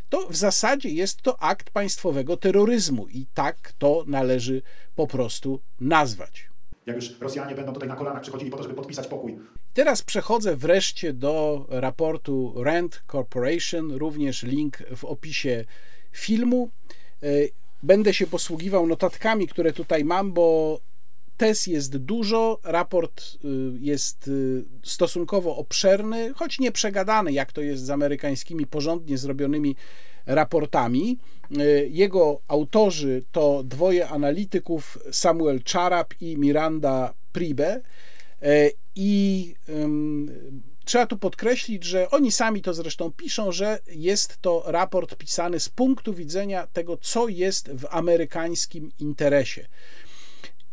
[0.09, 4.63] to w zasadzie jest to akt państwowego terroryzmu i tak to należy
[4.95, 6.49] po prostu nazwać.
[6.87, 9.39] Jak już Rosjanie będą tutaj na kolanach przychodzili po to, żeby podpisać pokój.
[9.75, 15.65] Teraz przechodzę wreszcie do raportu Rand Corporation, również link w opisie
[16.13, 16.71] filmu.
[17.23, 17.27] E,
[17.83, 20.81] będę się posługiwał notatkami, które tutaj mam, bo
[21.37, 23.49] tez jest dużo, raport y,
[23.81, 29.77] jest y, stosunkowo obszerny, choć nie przegadany, jak to jest z amerykańskimi porządnie zrobionymi
[30.27, 31.19] raportami.
[31.89, 37.81] Jego autorzy to dwoje analityków, Samuel Charap i Miranda Pribe.
[38.97, 39.55] I
[40.85, 45.69] Trzeba tu podkreślić, że oni sami to zresztą piszą, że jest to raport pisany z
[45.69, 49.69] punktu widzenia tego, co jest w amerykańskim interesie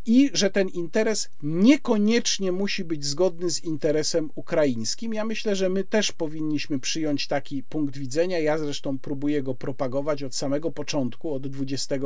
[0.06, 5.14] i że ten interes niekoniecznie musi być zgodny z interesem ukraińskim.
[5.14, 8.38] Ja myślę, że my też powinniśmy przyjąć taki punkt widzenia.
[8.38, 11.96] Ja zresztą próbuję go propagować od samego początku, od 20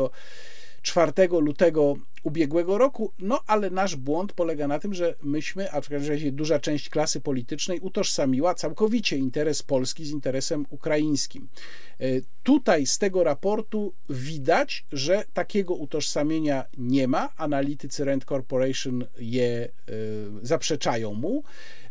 [0.86, 5.88] 4 lutego ubiegłego roku, no ale nasz błąd polega na tym, że myśmy, a w
[5.88, 11.48] każdym razie duża część klasy politycznej utożsamiła całkowicie interes Polski z interesem ukraińskim.
[12.00, 12.06] E,
[12.42, 17.28] tutaj z tego raportu widać, że takiego utożsamienia nie ma.
[17.36, 19.68] Analitycy Rand Corporation je e,
[20.42, 21.42] zaprzeczają mu.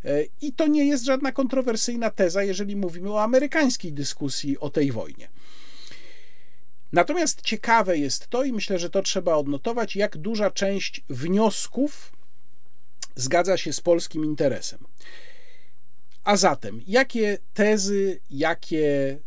[0.06, 4.92] E, I to nie jest żadna kontrowersyjna teza, jeżeli mówimy o amerykańskiej dyskusji o tej
[4.92, 5.28] wojnie.
[6.96, 12.12] Natomiast ciekawe jest to, i myślę, że to trzeba odnotować, jak duża część wniosków
[13.16, 14.80] zgadza się z polskim interesem.
[16.24, 19.18] A zatem, jakie tezy, jakie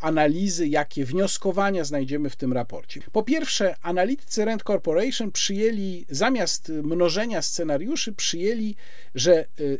[0.00, 3.00] analizy, jakie wnioskowania znajdziemy w tym raporcie?
[3.12, 8.76] Po pierwsze, analitycy Rand Corporation przyjęli, zamiast mnożenia scenariuszy, przyjęli,
[9.14, 9.78] że y,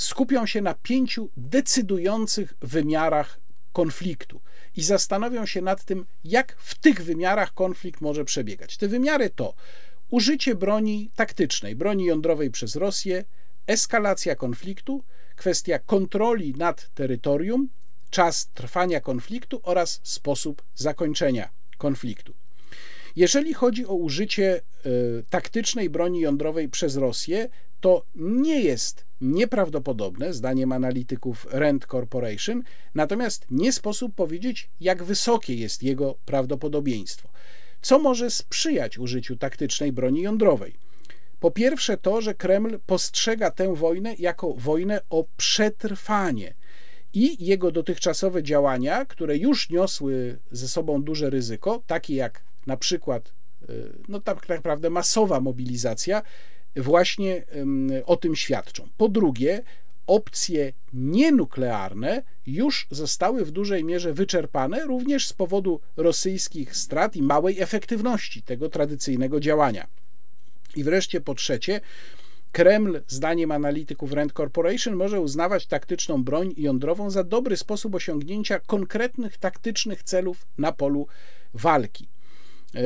[0.00, 3.40] skupią się na pięciu decydujących wymiarach
[3.72, 4.40] konfliktu.
[4.76, 8.76] I zastanowią się nad tym, jak w tych wymiarach konflikt może przebiegać.
[8.76, 9.54] Te wymiary to
[10.10, 13.24] użycie broni taktycznej, broni jądrowej przez Rosję,
[13.66, 15.04] eskalacja konfliktu,
[15.36, 17.68] kwestia kontroli nad terytorium,
[18.10, 21.48] czas trwania konfliktu oraz sposób zakończenia
[21.78, 22.34] konfliktu.
[23.16, 27.48] Jeżeli chodzi o użycie y, taktycznej broni jądrowej przez Rosję,
[27.80, 32.62] to nie jest nieprawdopodobne, zdaniem analityków Rand Corporation,
[32.94, 37.28] natomiast nie sposób powiedzieć, jak wysokie jest jego prawdopodobieństwo.
[37.80, 40.74] Co może sprzyjać użyciu taktycznej broni jądrowej?
[41.40, 46.54] Po pierwsze, to, że Kreml postrzega tę wojnę jako wojnę o przetrwanie
[47.12, 53.32] i jego dotychczasowe działania, które już niosły ze sobą duże ryzyko, takie jak na przykład,
[53.70, 56.22] y, no tak naprawdę masowa mobilizacja,
[56.76, 57.44] właśnie
[58.06, 58.88] o tym świadczą.
[58.96, 59.62] Po drugie,
[60.06, 67.60] opcje nienuklearne już zostały w dużej mierze wyczerpane również z powodu rosyjskich strat i małej
[67.60, 69.86] efektywności tego tradycyjnego działania.
[70.76, 71.80] I wreszcie po trzecie,
[72.52, 79.38] Kreml, zdaniem analityków Rand Corporation, może uznawać taktyczną broń jądrową za dobry sposób osiągnięcia konkretnych
[79.38, 81.06] taktycznych celów na polu
[81.54, 82.08] walki.
[82.74, 82.80] E,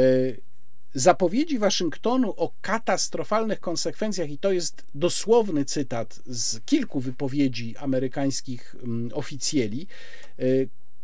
[0.95, 9.11] zapowiedzi Waszyngtonu o katastrofalnych konsekwencjach, i to jest dosłowny cytat z kilku wypowiedzi amerykańskich mm,
[9.15, 9.87] oficjeli,
[10.39, 10.45] e,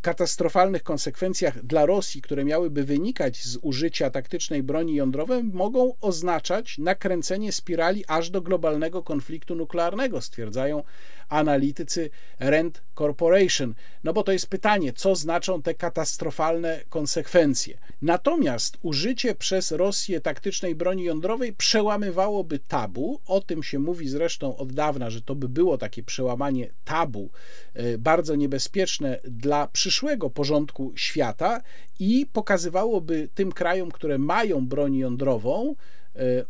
[0.05, 7.52] katastrofalnych konsekwencjach dla Rosji, które miałyby wynikać z użycia taktycznej broni jądrowej, mogą oznaczać nakręcenie
[7.52, 10.82] spirali aż do globalnego konfliktu nuklearnego, stwierdzają
[11.28, 12.10] analitycy
[12.40, 13.74] Rand Corporation.
[14.05, 17.78] No bo to jest pytanie, co znaczą te katastrofalne konsekwencje.
[18.02, 23.20] Natomiast użycie przez Rosję taktycznej broni jądrowej przełamywałoby tabu.
[23.26, 27.30] O tym się mówi zresztą od dawna, że to by było takie przełamanie tabu,
[27.74, 31.60] e, bardzo niebezpieczne dla przyszłego porządku świata
[31.98, 35.74] i pokazywałoby tym krajom, które mają broń jądrową,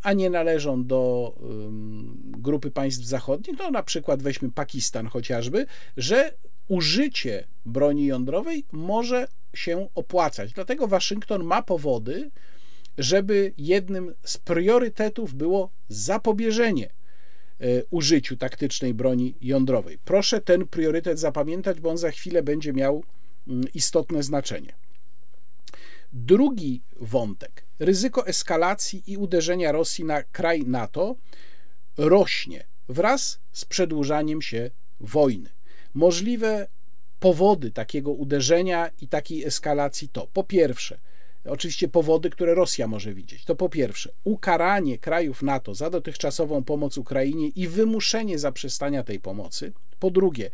[0.03, 1.35] a nie należą do
[2.27, 5.67] grupy państw zachodnich, no na przykład weźmy Pakistan chociażby,
[5.97, 6.35] że
[6.69, 10.53] użycie broni jądrowej może się opłacać.
[10.53, 12.31] Dlatego Waszyngton ma powody,
[12.99, 19.99] żeby jednym z priorytetów było zapobieżenie e, użyciu taktycznej broni jądrowej.
[20.05, 23.05] Proszę ten priorytet zapamiętać, bo on za chwilę będzie miał
[23.49, 24.75] mm, istotne znaczenie.
[26.17, 27.67] Drugi wątek.
[27.79, 31.17] Ryzyko eskalacji i uderzenia Rosji na kraj NATO
[31.97, 34.71] rośnie wraz z przedłużaniem się
[35.01, 35.51] wojny.
[35.95, 36.69] Możliwe
[37.21, 40.99] powody takiego uderzenia i takiej eskalacji to po pierwsze,
[41.45, 43.45] oczywiście powody, które Rosja może widzieć.
[43.45, 49.73] To po pierwsze, ukaranie krajów NATO za dotychczasową pomoc Ukrainie i wymuszenie zaprzestania tej pomocy.
[49.99, 50.51] Po drugie,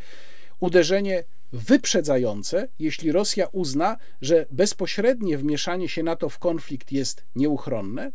[0.60, 8.12] uderzenie wyprzedzające, jeśli Rosja uzna, że bezpośrednie wmieszanie się NATO w konflikt jest nieuchronne.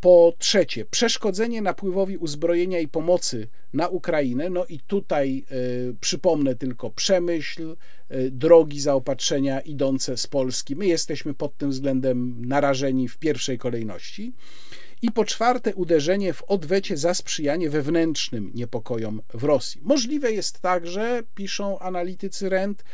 [0.00, 4.50] Po trzecie, przeszkodzenie napływowi uzbrojenia i pomocy na Ukrainę.
[4.50, 5.44] No i tutaj
[5.90, 7.76] y, przypomnę tylko przemyśl,
[8.12, 10.76] y, drogi zaopatrzenia idące z Polski.
[10.76, 14.32] My jesteśmy pod tym względem narażeni w pierwszej kolejności.
[15.02, 19.80] I po czwarte, uderzenie w odwecie za sprzyjanie wewnętrznym niepokojom w Rosji.
[19.84, 22.84] Możliwe jest także, piszą analitycy RENT,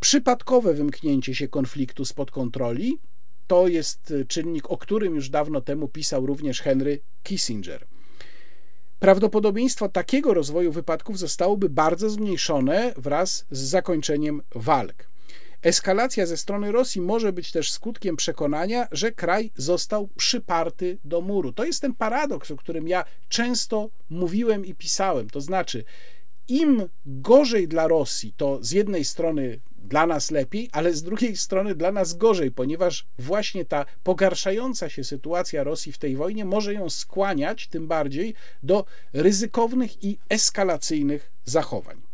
[0.00, 2.98] przypadkowe wymknięcie się konfliktu spod kontroli.
[3.46, 7.86] To jest czynnik, o którym już dawno temu pisał również Henry Kissinger.
[8.98, 15.09] Prawdopodobieństwo takiego rozwoju wypadków zostałoby bardzo zmniejszone wraz z zakończeniem walk.
[15.62, 21.52] Eskalacja ze strony Rosji może być też skutkiem przekonania, że kraj został przyparty do muru.
[21.52, 25.30] To jest ten paradoks, o którym ja często mówiłem i pisałem.
[25.30, 25.84] To znaczy,
[26.48, 31.74] im gorzej dla Rosji, to z jednej strony dla nas lepiej, ale z drugiej strony
[31.74, 36.90] dla nas gorzej, ponieważ właśnie ta pogarszająca się sytuacja Rosji w tej wojnie może ją
[36.90, 42.09] skłaniać tym bardziej do ryzykownych i eskalacyjnych zachowań.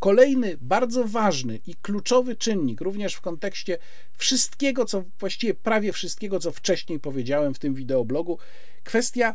[0.00, 3.78] Kolejny bardzo ważny i kluczowy czynnik, również w kontekście
[4.16, 8.38] wszystkiego, co właściwie prawie wszystkiego, co wcześniej powiedziałem w tym wideoblogu,
[8.84, 9.34] kwestia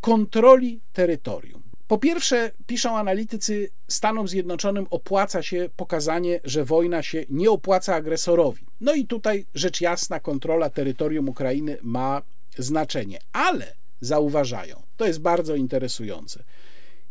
[0.00, 1.62] kontroli terytorium.
[1.86, 8.66] Po pierwsze, piszą analitycy, Stanom Zjednoczonym opłaca się pokazanie, że wojna się nie opłaca agresorowi.
[8.80, 12.22] No i tutaj rzecz jasna, kontrola terytorium Ukrainy ma
[12.58, 16.44] znaczenie, ale zauważają, to jest bardzo interesujące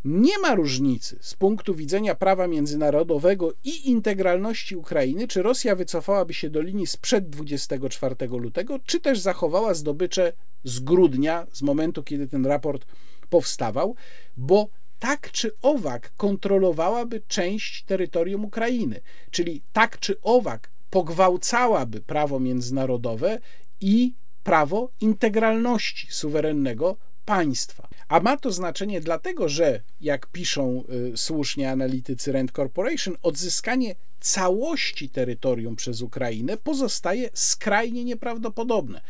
[0.05, 6.49] nie ma różnicy z punktu widzenia prawa międzynarodowego i integralności Ukrainy, czy Rosja wycofałaby się
[6.49, 12.45] do linii sprzed 24 lutego, czy też zachowała zdobycze z grudnia, z momentu, kiedy ten
[12.45, 12.85] raport
[13.29, 13.95] powstawał,
[14.37, 14.69] bo
[14.99, 19.01] tak czy owak kontrolowałaby część terytorium Ukrainy,
[19.31, 23.39] czyli tak czy owak pogwałcałaby prawo międzynarodowe
[23.81, 24.13] i
[24.43, 26.97] prawo integralności suwerennego
[27.29, 27.87] państwa.
[28.07, 30.83] A ma to znaczenie dlatego, że, jak piszą
[31.13, 39.01] y, słusznie analitycy Rand Corporation, odzyskanie całości terytorium przez Ukrainę pozostaje skrajnie nieprawdopodobne.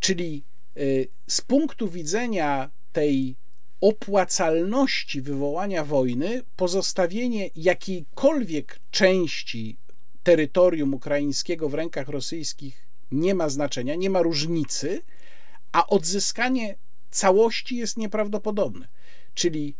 [0.00, 0.42] Czyli
[0.76, 3.36] y, z punktu widzenia tej
[3.80, 9.76] opłacalności wywołania wojny, pozostawienie jakiejkolwiek części
[10.22, 15.02] terytorium ukraińskiego w rękach rosyjskich nie ma znaczenia, nie ma różnicy,
[15.72, 16.76] a odzyskanie
[17.16, 18.88] całości jest nieprawdopodobne.
[19.34, 19.74] Czyli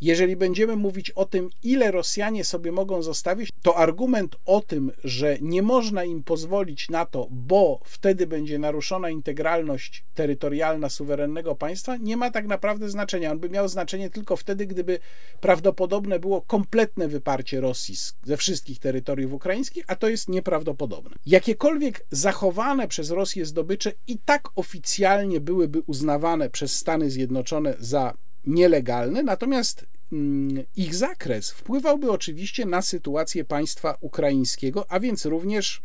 [0.00, 5.36] jeżeli będziemy mówić o tym, ile Rosjanie sobie mogą zostawić, to argument o tym, że
[5.40, 12.16] nie można im pozwolić na to, bo wtedy będzie naruszona integralność terytorialna suwerennego państwa, nie
[12.16, 13.30] ma tak naprawdę znaczenia.
[13.30, 14.98] On by miał znaczenie tylko wtedy, gdyby
[15.40, 17.94] prawdopodobne było kompletne wyparcie Rosji
[18.24, 21.16] ze wszystkich terytoriów ukraińskich, a to jest nieprawdopodobne.
[21.26, 28.14] Jakiekolwiek zachowane przez Rosję zdobycze i tak oficjalnie byłyby uznawane przez Stany Zjednoczone za
[28.46, 35.82] nielegalne, natomiast mm, ich zakres wpływałby oczywiście na sytuację państwa ukraińskiego, a więc również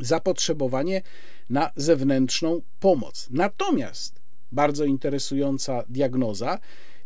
[0.00, 1.02] zapotrzebowanie
[1.50, 3.28] na zewnętrzną pomoc.
[3.30, 4.20] Natomiast
[4.52, 6.58] bardzo interesująca diagnoza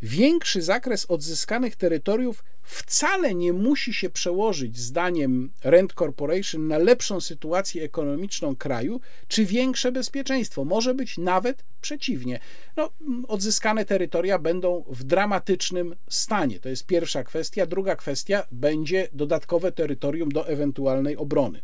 [0.04, 7.82] Większy zakres odzyskanych terytoriów wcale nie musi się przełożyć, zdaniem Rent Corporation, na lepszą sytuację
[7.82, 10.64] ekonomiczną kraju, czy większe bezpieczeństwo.
[10.64, 12.40] Może być nawet przeciwnie.
[12.76, 12.90] No,
[13.28, 16.60] odzyskane terytoria będą w dramatycznym stanie.
[16.60, 17.66] To jest pierwsza kwestia.
[17.66, 21.60] Druga kwestia będzie dodatkowe terytorium do ewentualnej obrony.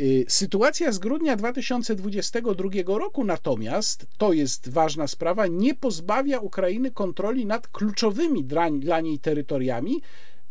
[0.00, 7.46] Y, sytuacja z grudnia 2022 roku natomiast, to jest ważna sprawa, nie pozbawia Ukrainy kontroli
[7.46, 10.02] nad kluczowymi dla, niej terytoriami,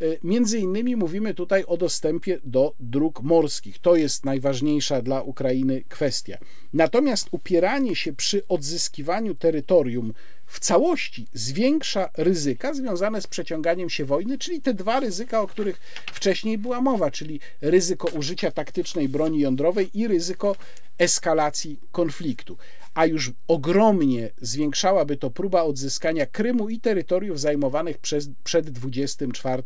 [0.02, 3.78] y, Między innymi mówimy tutaj o dostępie do dróg morskich.
[3.78, 6.38] To jest najważniejsza dla Ukrainy kwestia.
[6.72, 10.12] Natomiast upieranie się przy odzyskiwaniu terytorium
[10.54, 15.80] w całości zwiększa ryzyka związane z przeciąganiem się wojny, czyli te dwa ryzyka, o których
[16.12, 20.56] wcześniej była mowa, czyli ryzyko użycia taktycznej broni jądrowej i ryzyko
[20.98, 22.56] eskalacji konfliktu.
[22.94, 29.62] A już ogromnie zwiększałaby to próba odzyskania Krymu i terytoriów zajmowanych przez, przed 24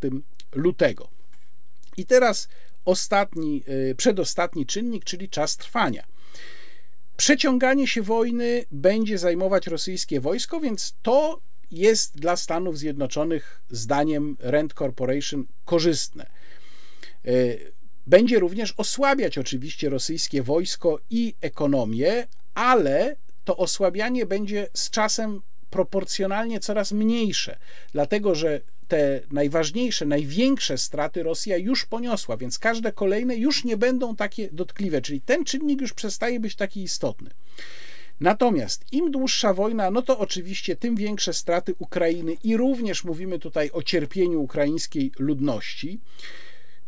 [0.54, 1.08] lutego.
[1.96, 2.48] I teraz
[2.84, 6.04] ostatni, y, przedostatni czynnik, czyli czas trwania.
[7.18, 11.40] Przeciąganie się wojny będzie zajmować rosyjskie wojsko, więc to
[11.70, 16.26] jest dla Stanów Zjednoczonych, zdaniem Rand Corporation, korzystne.
[17.24, 17.30] E,
[18.06, 25.40] będzie również osłabiać oczywiście rosyjskie wojsko i ekonomię, ale to osłabianie będzie z czasem
[25.70, 27.58] proporcjonalnie coraz mniejsze,
[27.92, 34.16] dlatego że te najważniejsze, największe straty Rosja już poniosła, więc każde kolejne już nie będą
[34.16, 37.30] takie dotkliwe, czyli ten czynnik już przestaje być taki istotny.
[38.20, 43.70] Natomiast im dłuższa wojna, no to oczywiście tym większe straty Ukrainy i również mówimy tutaj
[43.72, 46.00] o cierpieniu ukraińskiej ludności,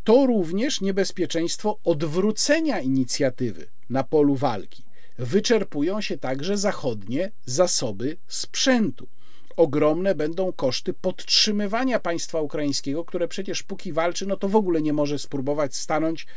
[0.03, 4.83] to również niebezpieczeństwo odwrócenia inicjatywy na polu walki.
[5.17, 9.07] Wyczerpują się także zachodnie zasoby sprzętu
[9.55, 14.93] ogromne będą koszty podtrzymywania państwa ukraińskiego, które przecież póki walczy, no to w ogóle nie
[14.93, 16.27] może spróbować stanąć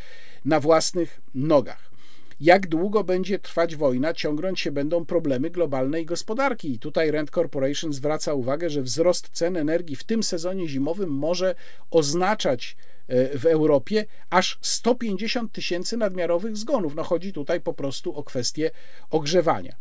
[0.45, 1.95] na własnych nogach.
[2.41, 6.73] Jak długo będzie trwać wojna, ciągnąć się będą problemy globalnej gospodarki.
[6.73, 11.55] I tutaj Rent Corporation zwraca uwagę, że wzrost cen energii w tym sezonie zimowym może
[11.91, 12.77] oznaczać
[13.09, 16.95] e, w Europie aż 150 tysięcy nadmiarowych zgonów.
[16.95, 18.71] No chodzi tutaj po prostu o kwestię
[19.11, 19.77] ogrzewania.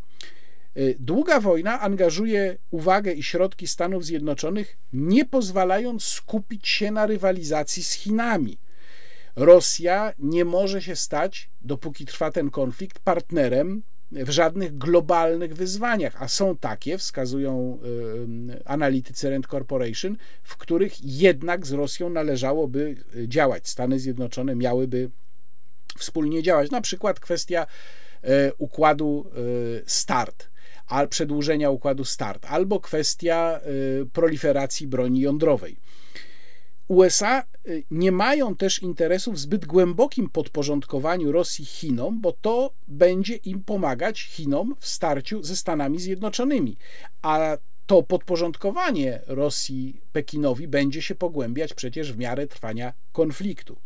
[0.78, 7.84] Y, długa wojna angażuje uwagę i środki Stanów Zjednoczonych, nie pozwalając skupić się na rywalizacji
[7.84, 8.58] z Chinami.
[9.36, 16.28] Rosja nie może się stać, dopóki trwa ten konflikt, partnerem w żadnych globalnych wyzwaniach, a
[16.28, 17.80] są takie, wskazują
[18.52, 22.96] y, analitycy Rent Corporation, w których jednak z Rosją należałoby
[23.28, 23.68] działać.
[23.68, 25.10] Stany Zjednoczone miałyby
[25.98, 26.72] wspólnie działać.
[26.72, 27.68] Na przykład kwestia
[28.24, 28.28] y,
[28.58, 29.26] układu
[29.86, 30.53] START
[30.94, 33.60] al przedłużenia układu START, albo kwestia
[34.02, 35.78] y, proliferacji broni jądrowej.
[36.88, 43.36] USA y, nie mają też interesu w zbyt głębokim podporządkowaniu Rosji Chinom, bo to będzie
[43.36, 46.78] im pomagać Chinom w starciu ze Stanami Zjednoczonymi.
[47.22, 53.78] A to podporządkowanie Rosji Pekinowi będzie się pogłębiać przecież w miarę trwania konfliktu.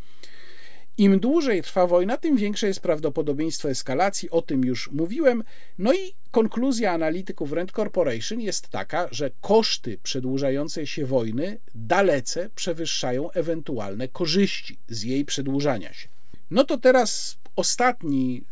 [0.97, 5.43] Im dłużej trwa wojna, tym większe jest prawdopodobieństwo eskalacji, o tym już mówiłem.
[5.77, 13.31] No i konkluzja analityków Rent Corporation jest taka, że koszty przedłużającej się wojny dalece przewyższają
[13.31, 16.07] ewentualne korzyści z jej przedłużania się.
[16.51, 18.43] No to teraz ostatni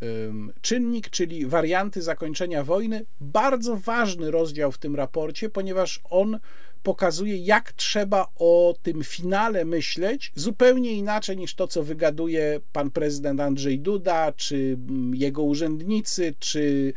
[0.62, 3.06] czynnik, czyli warianty zakończenia wojny.
[3.22, 6.40] Bardzo ważny rozdział w tym raporcie, ponieważ on
[6.86, 13.40] pokazuje, jak trzeba o tym finale myśleć zupełnie inaczej niż to, co wygaduje pan prezydent
[13.40, 14.78] Andrzej Duda, czy
[15.14, 16.94] jego urzędnicy, czy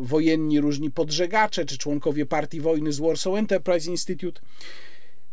[0.00, 4.40] wojenni różni podżegacze, czy członkowie partii wojny z Warsaw Enterprise Institute.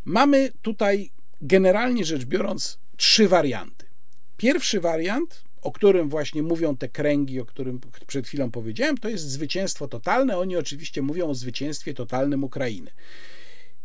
[0.06, 1.10] Mamy tutaj
[1.42, 3.86] generalnie rzecz biorąc trzy warianty.
[4.38, 9.30] Pierwszy wariant, o którym właśnie mówią te kręgi, o którym przed chwilą powiedziałem, to jest
[9.30, 10.38] zwycięstwo totalne.
[10.38, 12.92] Oni oczywiście mówią o zwycięstwie totalnym Ukrainy.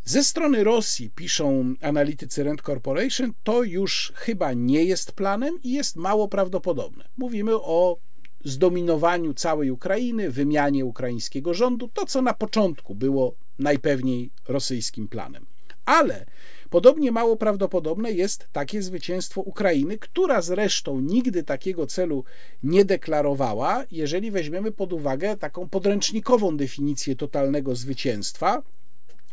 [0.05, 5.97] Ze strony Rosji, piszą analitycy Rent Corporation, to już chyba nie jest planem i jest
[5.97, 7.09] mało prawdopodobne.
[7.17, 7.99] Mówimy o
[8.45, 15.47] zdominowaniu całej Ukrainy, wymianie ukraińskiego rządu, to co na początku było najpewniej rosyjskim planem.
[15.85, 16.27] Ale
[16.71, 22.25] podobnie mało prawdopodobne jest takie zwycięstwo Ukrainy, która zresztą nigdy takiego celu
[22.63, 28.63] nie deklarowała, jeżeli weźmiemy pod uwagę taką podręcznikową definicję totalnego zwycięstwa,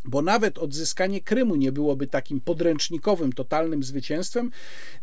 [0.07, 4.51] bo nawet odzyskanie Krymu nie byłoby takim podręcznikowym, totalnym zwycięstwem,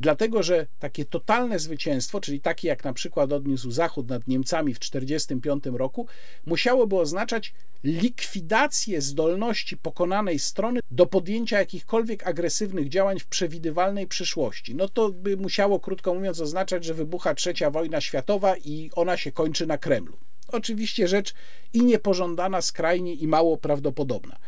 [0.01, 4.79] dlatego że takie totalne zwycięstwo, czyli takie jak na przykład odniósł Zachód nad Niemcami w
[4.79, 6.07] 1945 roku,
[6.47, 7.55] musiałoby oznaczać
[7.85, 14.75] likwidację zdolności pokonanej strony do podjęcia jakichkolwiek agresywnych działań w przewidywalnej przyszłości.
[14.75, 19.33] No to by musiało, krótko mówiąc, oznaczać, że wybucha trzecia wojna światowa i ona się
[19.33, 20.17] kończy na Kremlu.
[20.49, 21.35] Oczywiście rzecz
[21.73, 24.39] i niepożądana skrajnie i mało prawdopodobna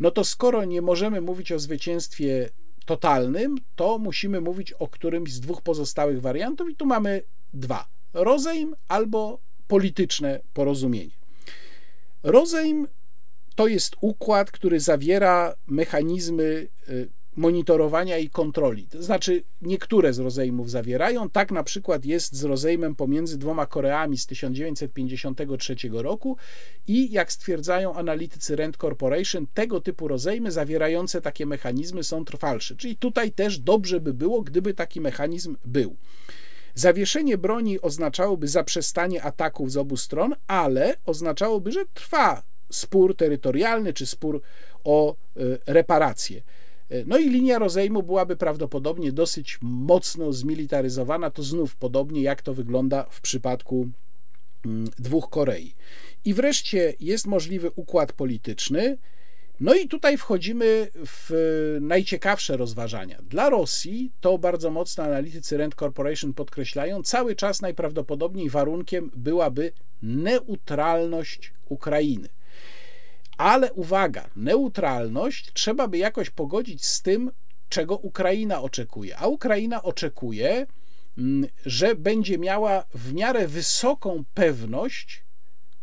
[0.00, 2.50] no to skoro nie możemy mówić o zwycięstwie
[2.84, 7.22] totalnym, to musimy mówić o którymś z dwóch pozostałych wariantów, i tu mamy
[7.54, 11.16] dwa: rozejm albo polityczne porozumienie.
[12.22, 12.88] Rozejm
[13.54, 18.86] to jest układ, który zawiera mechanizmy y, monitorowania i kontroli.
[18.86, 21.30] To znaczy, niektóre z rozejmów zawierają.
[21.30, 26.36] Tak na przykład jest z rozejmem pomiędzy dwoma Koreami z 1953 roku
[26.86, 32.76] i jak stwierdzają analitycy Rent Corporation, tego typu rozejmy zawierające takie mechanizmy są trwalsze.
[32.76, 35.96] Czyli tutaj też dobrze by było, gdyby taki mechanizm był.
[36.74, 44.06] Zawieszenie broni oznaczałoby zaprzestanie ataków z obu stron, ale oznaczałoby, że trwa spór terytorialny czy
[44.06, 44.40] spór
[44.84, 46.42] o e, reparacje.
[47.06, 53.06] No i linia rozejmu byłaby prawdopodobnie dosyć mocno zmilitaryzowana, to znów podobnie jak to wygląda
[53.10, 53.88] w przypadku
[54.66, 55.74] mm, dwóch Korei.
[56.24, 58.98] I wreszcie jest możliwy układ polityczny.
[59.60, 61.30] No i tutaj wchodzimy w
[61.80, 63.18] najciekawsze rozważania.
[63.22, 69.72] Dla Rosji, to bardzo mocno analitycy Rent Corporation podkreślają, cały czas najprawdopodobniej warunkiem byłaby
[70.02, 72.28] neutralność Ukrainy.
[73.36, 77.30] Ale uwaga, neutralność trzeba by jakoś pogodzić z tym,
[77.68, 79.18] czego Ukraina oczekuje.
[79.18, 80.66] A Ukraina oczekuje,
[81.18, 85.24] mm, że będzie miała w miarę wysoką pewność,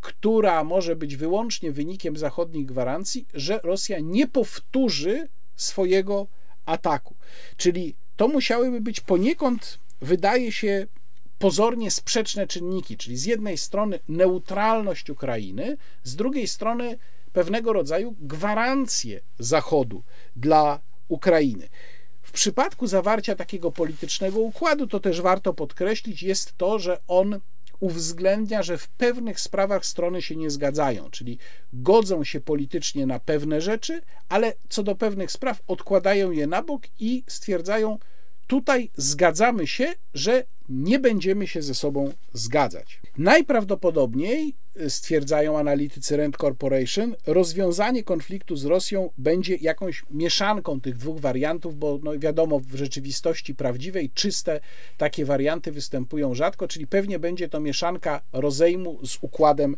[0.01, 6.27] która może być wyłącznie wynikiem zachodnich gwarancji, że Rosja nie powtórzy swojego
[6.65, 7.15] ataku.
[7.57, 10.88] Czyli to musiałyby być poniekąd, wydaje się,
[11.39, 16.97] pozornie sprzeczne czynniki, czyli z jednej strony neutralność Ukrainy, z drugiej strony
[17.34, 20.03] pewnego rodzaju gwarancję Zachodu
[20.35, 21.69] dla Ukrainy.
[22.22, 27.39] W przypadku zawarcia takiego politycznego układu, to też warto podkreślić, jest to, że on
[27.80, 31.38] uwzględnia, że w pewnych sprawach strony się nie zgadzają, czyli
[31.73, 36.81] godzą się politycznie na pewne rzeczy, ale co do pewnych spraw odkładają je na bok
[36.99, 37.99] i stwierdzają,
[38.48, 43.02] tutaj zgadzamy się, że nie będziemy się ze sobą zgadzać.
[43.18, 51.20] Najprawdopodobniej, y, stwierdzają analitycy Rent Corporation, rozwiązanie konfliktu z Rosją będzie jakąś mieszanką tych dwóch
[51.20, 54.60] wariantów, bo no wiadomo, w rzeczywistości prawdziwej czyste
[54.98, 59.76] takie warianty występują rzadko, czyli pewnie będzie to mieszanka rozejmu z układem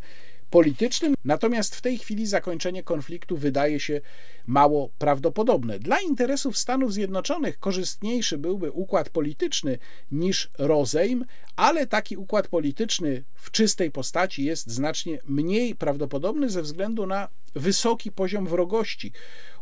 [0.50, 4.00] politycznym, natomiast w tej chwili zakończenie konfliktu wydaje się
[4.46, 5.78] mało prawdopodobne.
[5.78, 9.78] Dla interesów Stanów Zjednoczonych korzystniejszy byłby układ polityczny
[10.10, 11.24] niż rozejm,
[11.56, 18.12] ale taki układ polityczny w czystej postaci jest znacznie mniej prawdopodobny ze względu na wysoki
[18.12, 19.12] poziom wrogości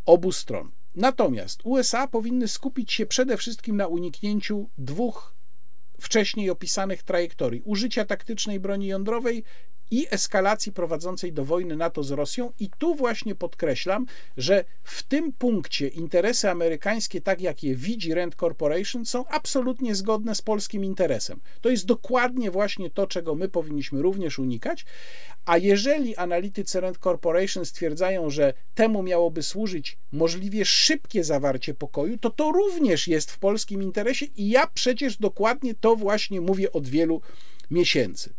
[0.07, 0.71] obu stron.
[0.95, 5.35] Natomiast USA powinny skupić się przede wszystkim na uniknięciu dwóch
[6.01, 9.45] wcześniej opisanych trajektorii użycia taktycznej broni jądrowej
[9.91, 12.53] i eskalacji prowadzącej do wojny NATO z Rosją.
[12.61, 14.07] I tu właśnie podkreślam,
[14.37, 20.35] że w tym punkcie interesy amerykańskie, tak jak je widzi Rand Corporation, są absolutnie zgodne
[20.35, 21.41] z polskim interesem.
[21.61, 24.85] To jest dokładnie właśnie to, czego my powinniśmy również unikać.
[25.45, 32.31] A jeżeli analitycy Rand Corporation stwierdzają, że temu miałoby służyć możliwie szybkie zawarcie pokoju, to
[32.31, 37.21] to również jest w polskim interesie i ja przecież dokładnie to właśnie mówię od wielu
[37.71, 38.35] miesięcy.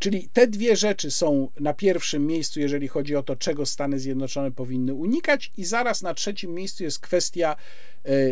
[0.00, 4.50] Czyli te dwie rzeczy są na pierwszym miejscu, jeżeli chodzi o to, czego Stany Zjednoczone
[4.50, 7.56] powinny unikać, i zaraz na trzecim miejscu jest kwestia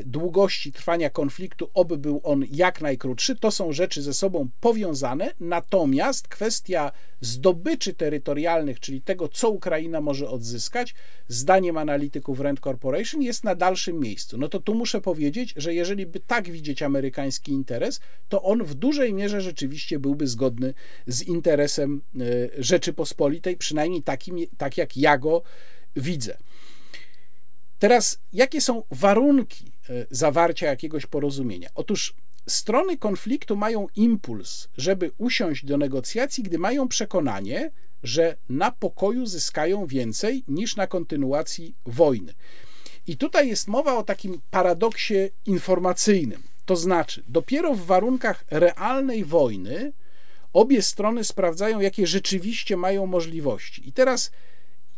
[0.06, 3.36] długości trwania konfliktu, oby był on jak najkrótszy.
[3.36, 10.28] To są rzeczy ze sobą powiązane, natomiast kwestia zdobyczy terytorialnych, czyli tego, co Ukraina może
[10.28, 10.94] odzyskać,
[11.28, 14.38] zdaniem analityków Rand Corporation jest na dalszym miejscu.
[14.38, 18.74] No to tu muszę powiedzieć, że jeżeli by tak widzieć amerykański interes, to on w
[18.74, 20.74] dużej mierze rzeczywiście byłby zgodny
[21.06, 22.18] z interesem e,
[22.62, 25.42] Rzeczypospolitej, przynajmniej takim, tak jak ja go
[25.96, 26.36] widzę.
[27.78, 31.68] Teraz, jakie są warunki e, zawarcia jakiegoś porozumienia?
[31.74, 32.14] Otóż
[32.48, 37.70] strony konfliktu mają impuls, żeby usiąść do negocjacji, gdy mają przekonanie,
[38.02, 42.34] że na pokoju zyskają więcej niż na kontynuacji wojny.
[43.06, 46.42] I tutaj jest mowa o takim paradoksie informacyjnym.
[46.64, 49.92] To znaczy, dopiero w warunkach realnej wojny
[50.52, 53.88] obie strony sprawdzają, jakie rzeczywiście mają możliwości.
[53.88, 54.30] I teraz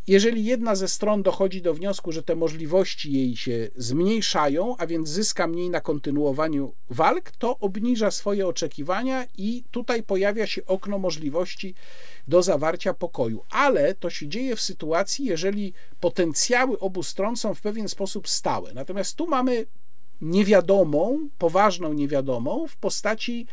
[0.08, 5.08] jeżeli jedna ze stron dochodzi do wniosku, że te możliwości jej się zmniejszają, a więc
[5.08, 11.74] zyska mniej na kontynuowaniu walk, to obniża swoje oczekiwania i tutaj pojawia się okno możliwości
[12.28, 13.44] do zawarcia pokoju.
[13.50, 18.74] Ale to się dzieje w sytuacji, jeżeli potencjały obu stron są w pewien sposób stałe.
[18.74, 19.66] Natomiast tu mamy
[20.20, 23.46] niewiadomą, poważną niewiadomą w postaci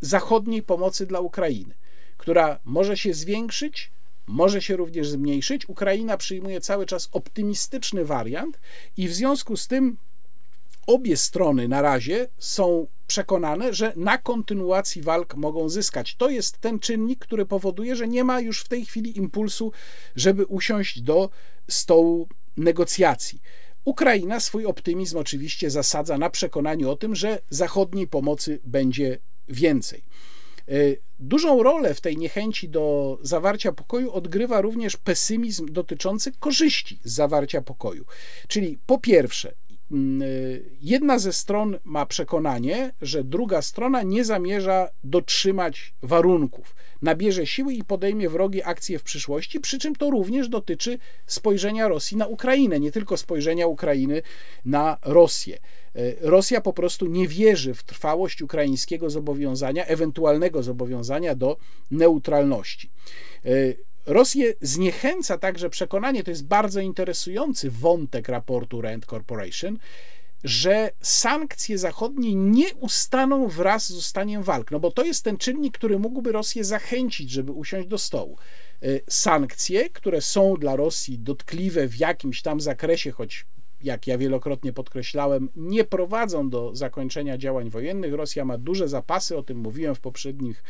[0.00, 1.74] zachodniej pomocy dla Ukrainy,
[2.16, 3.93] która może się zwiększyć,
[4.26, 5.68] może się również zmniejszyć.
[5.68, 8.58] Ukraina przyjmuje cały czas optymistyczny wariant
[8.96, 9.96] i w związku z tym
[10.86, 16.14] obie strony na razie są przekonane, że na kontynuacji walk mogą zyskać.
[16.14, 19.72] To jest ten czynnik, który powoduje, że nie ma już w tej chwili impulsu,
[20.16, 21.30] żeby usiąść do
[21.68, 23.40] stołu negocjacji.
[23.84, 29.18] Ukraina swój optymizm oczywiście zasadza na przekonaniu o tym, że zachodniej pomocy będzie
[29.48, 30.04] więcej.
[30.68, 37.12] Y, dużą rolę w tej niechęci do zawarcia pokoju odgrywa również pesymizm dotyczący korzyści z
[37.12, 38.04] zawarcia pokoju.
[38.48, 39.54] Czyli po pierwsze,
[40.80, 47.84] jedna ze stron ma przekonanie, że druga strona nie zamierza dotrzymać warunków, nabierze siły i
[47.84, 52.92] podejmie wrogie akcje w przyszłości, przy czym to również dotyczy spojrzenia Rosji na Ukrainę, nie
[52.92, 54.22] tylko spojrzenia Ukrainy
[54.64, 55.58] na Rosję.
[55.94, 61.56] E, Rosja po prostu nie wierzy w trwałość ukraińskiego zobowiązania, ewentualnego zobowiązania do
[61.90, 62.90] neutralności.
[64.06, 69.78] Rosję zniechęca także przekonanie, to jest bardzo interesujący wątek raportu Rand Corporation,
[70.44, 75.78] że sankcje zachodnie nie ustaną wraz z ustaniem walk, no bo to jest ten czynnik,
[75.78, 78.38] który mógłby Rosję zachęcić, żeby usiąść do stołu.
[78.82, 83.46] E, sankcje, które są dla Rosji dotkliwe w jakimś tam zakresie, choć
[83.82, 88.14] jak ja wielokrotnie podkreślałem, nie prowadzą do zakończenia działań wojennych.
[88.14, 90.62] Rosja ma duże zapasy, o tym mówiłem w poprzednich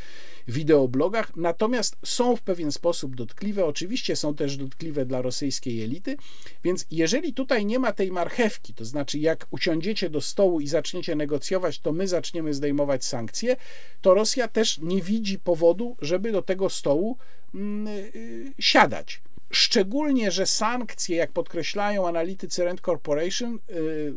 [0.49, 3.65] wideoblogach, natomiast są w pewien sposób dotkliwe.
[3.67, 6.17] Oczywiście są też dotkliwe dla rosyjskiej elity,
[6.65, 11.17] więc jeżeli tutaj nie ma tej marchewki, to znaczy jak usiądziecie do stołu i zaczniecie
[11.17, 13.57] negocjować, to my zaczniemy zdejmować sankcje,
[14.01, 17.17] to Rosja też nie widzi powodu, żeby do tego stołu
[17.55, 19.21] mm, y, siadać.
[19.51, 24.15] Szczególnie, że sankcje, jak podkreślają analitycy Rand Corporation, y,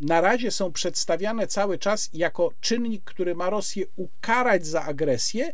[0.00, 5.52] na razie są przedstawiane cały czas jako czynnik, który ma Rosję ukarać za agresję,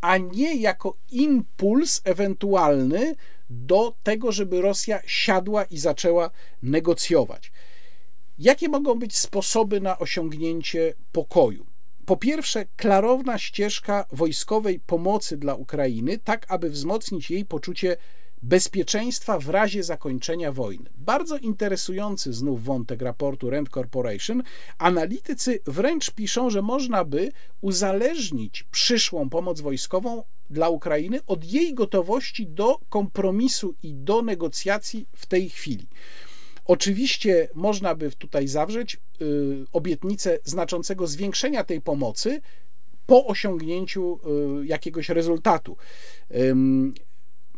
[0.00, 3.14] a nie jako impuls ewentualny
[3.50, 6.30] do tego, żeby Rosja siadła i zaczęła
[6.62, 7.52] negocjować.
[8.38, 11.66] Jakie mogą być sposoby na osiągnięcie pokoju?
[12.06, 17.96] Po pierwsze, klarowna ścieżka wojskowej pomocy dla Ukrainy, tak aby wzmocnić jej poczucie
[18.42, 20.90] bezpieczeństwa w razie zakończenia wojny.
[20.94, 24.42] Bardzo interesujący znów wątek raportu Rand Corporation.
[24.78, 32.46] Analitycy wręcz piszą, że można by uzależnić przyszłą pomoc wojskową dla Ukrainy od jej gotowości
[32.46, 35.88] do kompromisu i do negocjacji w tej chwili.
[36.64, 42.40] Oczywiście można by tutaj zawrzeć y, obietnicę znaczącego zwiększenia tej pomocy
[43.06, 44.20] po osiągnięciu
[44.62, 45.76] y, jakiegoś rezultatu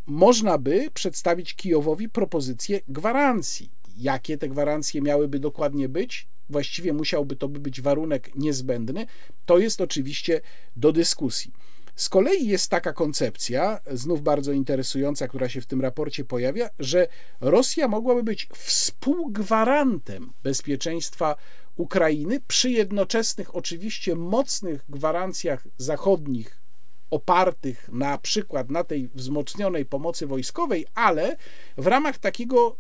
[0.08, 3.70] można by przedstawić Kijowowi propozycję gwarancji.
[3.96, 6.28] Jakie te gwarancje miałyby dokładnie być?
[6.50, 9.06] Właściwie musiałby to być warunek niezbędny.
[9.46, 10.40] To jest oczywiście
[10.76, 11.52] do dyskusji.
[11.96, 17.08] Z kolei jest taka koncepcja, znów bardzo interesująca, która się w tym raporcie pojawia, że
[17.40, 21.36] Rosja mogłaby być współgwarantem bezpieczeństwa
[21.76, 26.57] Ukrainy przy jednoczesnych, oczywiście mocnych gwarancjach zachodnich,
[27.10, 31.36] opartych na przykład na tej wzmocnionej pomocy wojskowej, ale
[31.76, 32.76] w ramach takiego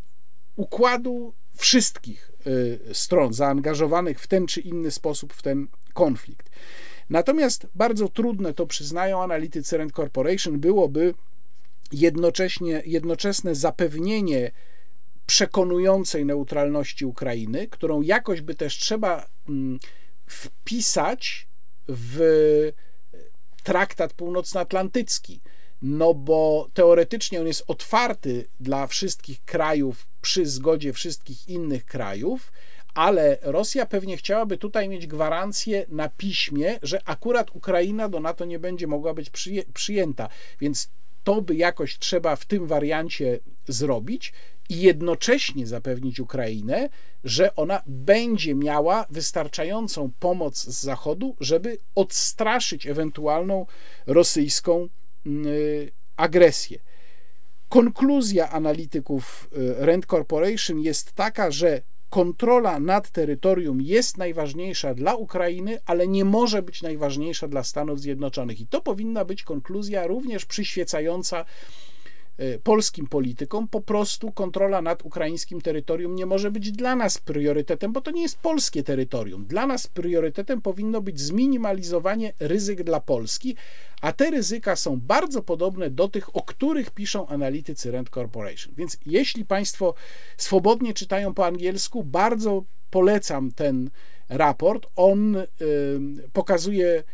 [0.56, 6.50] układu wszystkich y, stron zaangażowanych w ten czy inny sposób w ten konflikt.
[7.10, 11.14] Natomiast bardzo trudne, to przyznają analitycy Rand Corporation, byłoby
[11.92, 14.50] jednocześnie, jednoczesne zapewnienie
[15.26, 19.78] przekonującej neutralności Ukrainy, którą jakoś by też trzeba mm,
[20.26, 21.48] wpisać
[21.88, 22.72] w
[23.62, 25.40] traktat północnoatlantycki.
[25.82, 32.52] No bo teoretycznie on jest otwarty dla wszystkich krajów przy zgodzie wszystkich innych krajów,
[32.94, 38.58] ale Rosja pewnie chciałaby tutaj mieć gwarancję na piśmie, że akurat Ukraina do NATO nie
[38.58, 39.30] będzie mogła być
[39.74, 40.28] przyjęta.
[40.60, 40.90] Więc
[41.24, 44.32] to by jakoś trzeba w tym wariancie zrobić
[44.68, 46.88] i jednocześnie zapewnić Ukrainę,
[47.24, 53.66] że ona będzie miała wystarczającą pomoc z Zachodu, żeby odstraszyć ewentualną
[54.06, 54.88] rosyjską
[55.26, 56.78] mm, y, agresję.
[57.68, 65.78] Konkluzja analityków y, Rand Corporation jest taka, że kontrola nad terytorium jest najważniejsza dla Ukrainy,
[65.86, 68.60] ale nie może być najważniejsza dla Stanów Zjednoczonych.
[68.60, 71.44] I to powinna być konkluzja również przyświecająca
[72.62, 73.68] polskim politykom.
[73.68, 78.22] Po prostu kontrola nad ukraińskim terytorium nie może być dla nas priorytetem, bo to nie
[78.22, 79.46] jest polskie terytorium.
[79.46, 83.56] Dla nas priorytetem powinno być zminimalizowanie ryzyk dla Polski,
[84.00, 88.74] a te ryzyka są bardzo podobne do tych, o których piszą analitycy Rand Corporation.
[88.76, 89.94] Więc jeśli Państwo
[90.36, 93.90] swobodnie czytają po angielsku, bardzo polecam ten
[94.28, 94.86] raport.
[94.96, 95.46] On y,
[96.32, 97.04] pokazuje y,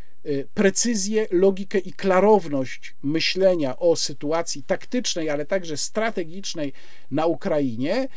[0.54, 6.72] precyzję, logikę i klarowność myślenia o sytuacji taktycznej, ale także strategicznej
[7.10, 8.08] na Ukrainie.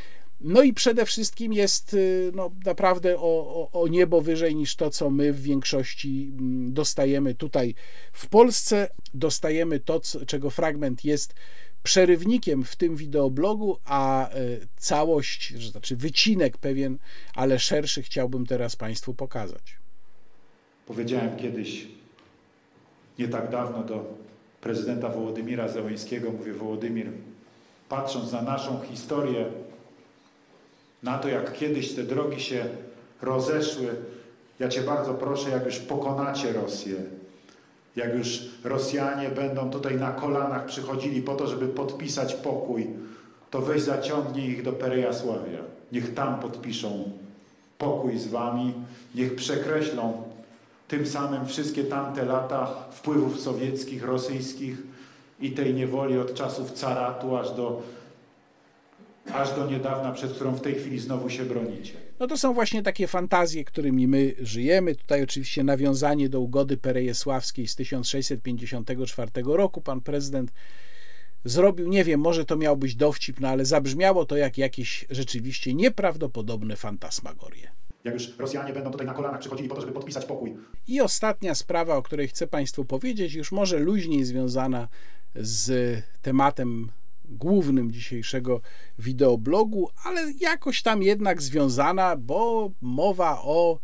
[0.42, 4.90] No i przede wszystkim jest y, no, naprawdę o, o, o, niebo wyżej niż to,
[4.90, 7.76] co my w większości mm, dostajemy tutaj
[8.14, 8.90] w Polsce.
[9.14, 11.34] Dostajemy to, czego fragment jest
[11.84, 16.98] przerywnikiem w tym wideoblogu, a y, całość, znaczy wycinek pewien,
[17.34, 19.87] ale szerszy chciałbym teraz Państwu pokazać.
[20.88, 21.88] Powiedziałem kiedyś,
[23.20, 24.06] nie tak dawno, do
[24.62, 27.08] prezydenta Wołodymira Zełańskiego, mówię, Wołodymir,
[27.90, 29.46] patrząc na naszą historię,
[31.04, 32.66] na to, jak kiedyś te drogi się
[33.22, 33.88] rozeszły.
[34.60, 36.96] Ja Cię bardzo proszę, jak już pokonacie Rosję,
[37.96, 42.88] jak już Rosjanie będą tutaj na kolanach przychodzili po to, żeby podpisać pokój,
[43.52, 45.60] to weź zaciągnij ich do Perejasławia.
[45.92, 47.12] Niech tam podpiszą
[47.78, 48.74] pokój z Wami,
[49.16, 50.27] niech przekreślą
[50.88, 54.78] tym samym wszystkie tamte lata wpływów sowieckich, rosyjskich
[55.40, 57.82] i tej niewoli od czasów caratu aż do
[59.34, 61.94] aż do niedawna, przed którą w tej chwili znowu się bronicie.
[62.20, 64.96] No to są właśnie takie fantazje, którymi my żyjemy.
[64.96, 69.82] Tutaj oczywiście nawiązanie do ugody perejesławskiej z 1654 roku.
[69.82, 70.52] Pan prezydent
[71.46, 75.74] zrobił, nie wiem, może to miał być dowcip, no ale zabrzmiało to jak jakieś rzeczywiście
[75.74, 77.72] nieprawdopodobne fantasmagorie.
[78.08, 80.58] Jak już Rosjanie będą tutaj na kolanach przychodzili po to, żeby podpisać pokój.
[80.88, 84.88] I ostatnia sprawa, o której chcę Państwu powiedzieć, już może luźniej związana
[85.36, 85.72] z
[86.22, 86.92] tematem
[87.26, 88.62] głównym dzisiejszego
[89.00, 93.80] wideoblogu, ale jakoś tam jednak związana, bo mowa o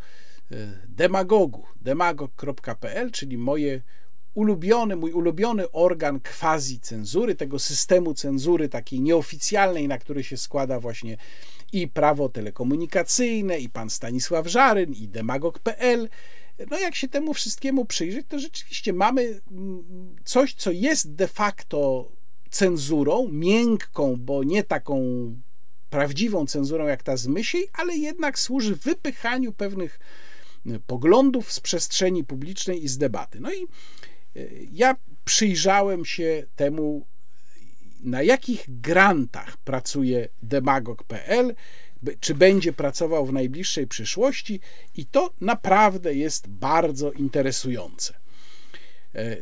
[0.51, 0.55] e,
[0.87, 3.81] demagogu, demagog.pl, czyli moje
[4.33, 10.79] ulubiony, mój ulubiony organ quasi cenzury, tego systemu cenzury takiej nieoficjalnej, na który się składa
[10.79, 11.17] właśnie
[11.73, 16.09] i prawo telekomunikacyjne, i pan Stanisław Żaryn, i demagog.pl.
[16.71, 22.11] No jak się temu wszystkiemu przyjrzeć, to rzeczywiście mamy mm, coś, co jest de facto
[22.49, 25.01] cenzurą, miękką, bo nie taką
[25.89, 29.99] prawdziwą cenzurą jak ta z myśli, ale jednak służy wypychaniu pewnych
[30.65, 33.39] e, poglądów z przestrzeni publicznej i z debaty.
[33.39, 33.67] No i e,
[34.71, 34.95] ja
[35.25, 37.05] przyjrzałem się temu,
[38.03, 41.55] na jakich grantach pracuje demagog.pl,
[42.19, 44.59] czy będzie pracował w najbliższej przyszłości,
[44.95, 48.13] i to naprawdę jest bardzo interesujące.
[49.15, 49.37] E,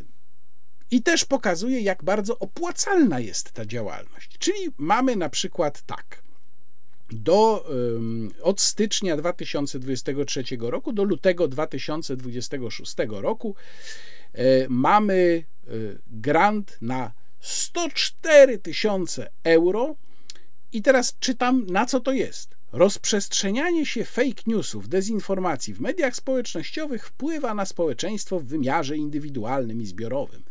[0.91, 4.37] i też pokazuje, jak bardzo opłacalna jest ta działalność.
[4.37, 6.23] Czyli mamy na przykład tak.
[7.11, 7.69] Do,
[8.41, 13.55] od stycznia 2023 roku do lutego 2026 roku
[14.33, 15.71] e, mamy e,
[16.07, 17.11] grant na
[17.41, 19.95] 104 tysiące euro.
[20.73, 22.60] I teraz czytam, na co to jest.
[22.73, 29.85] Rozprzestrzenianie się fake newsów, dezinformacji w mediach społecznościowych wpływa na społeczeństwo w wymiarze indywidualnym i
[29.85, 30.43] zbiorowym.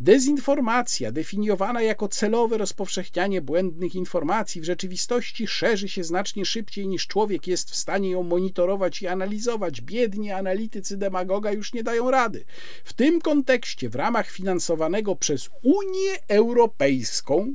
[0.00, 7.46] Dezinformacja, definiowana jako celowe rozpowszechnianie błędnych informacji, w rzeczywistości szerzy się znacznie szybciej niż człowiek
[7.46, 9.80] jest w stanie ją monitorować i analizować.
[9.80, 12.44] Biedni analitycy demagoga już nie dają rady.
[12.84, 17.54] W tym kontekście, w ramach finansowanego przez Unię Europejską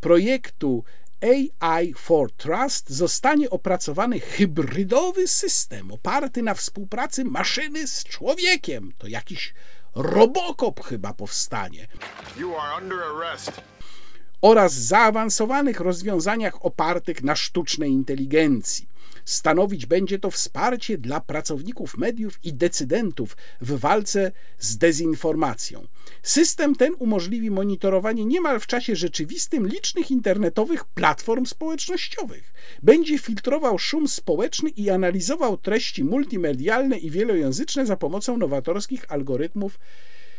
[0.00, 0.84] projektu
[1.22, 8.92] AI for Trust zostanie opracowany hybrydowy system oparty na współpracy maszyny z człowiekiem.
[8.98, 9.54] To jakiś
[9.94, 11.86] Robokop chyba powstanie.
[14.42, 18.91] Oraz zaawansowanych rozwiązaniach opartych na sztucznej inteligencji.
[19.24, 25.86] Stanowić będzie to wsparcie dla pracowników mediów i decydentów w walce z dezinformacją.
[26.22, 32.52] System ten umożliwi monitorowanie niemal w czasie rzeczywistym licznych internetowych platform społecznościowych.
[32.82, 39.78] Będzie filtrował szum społeczny i analizował treści multimedialne i wielojęzyczne za pomocą nowatorskich algorytmów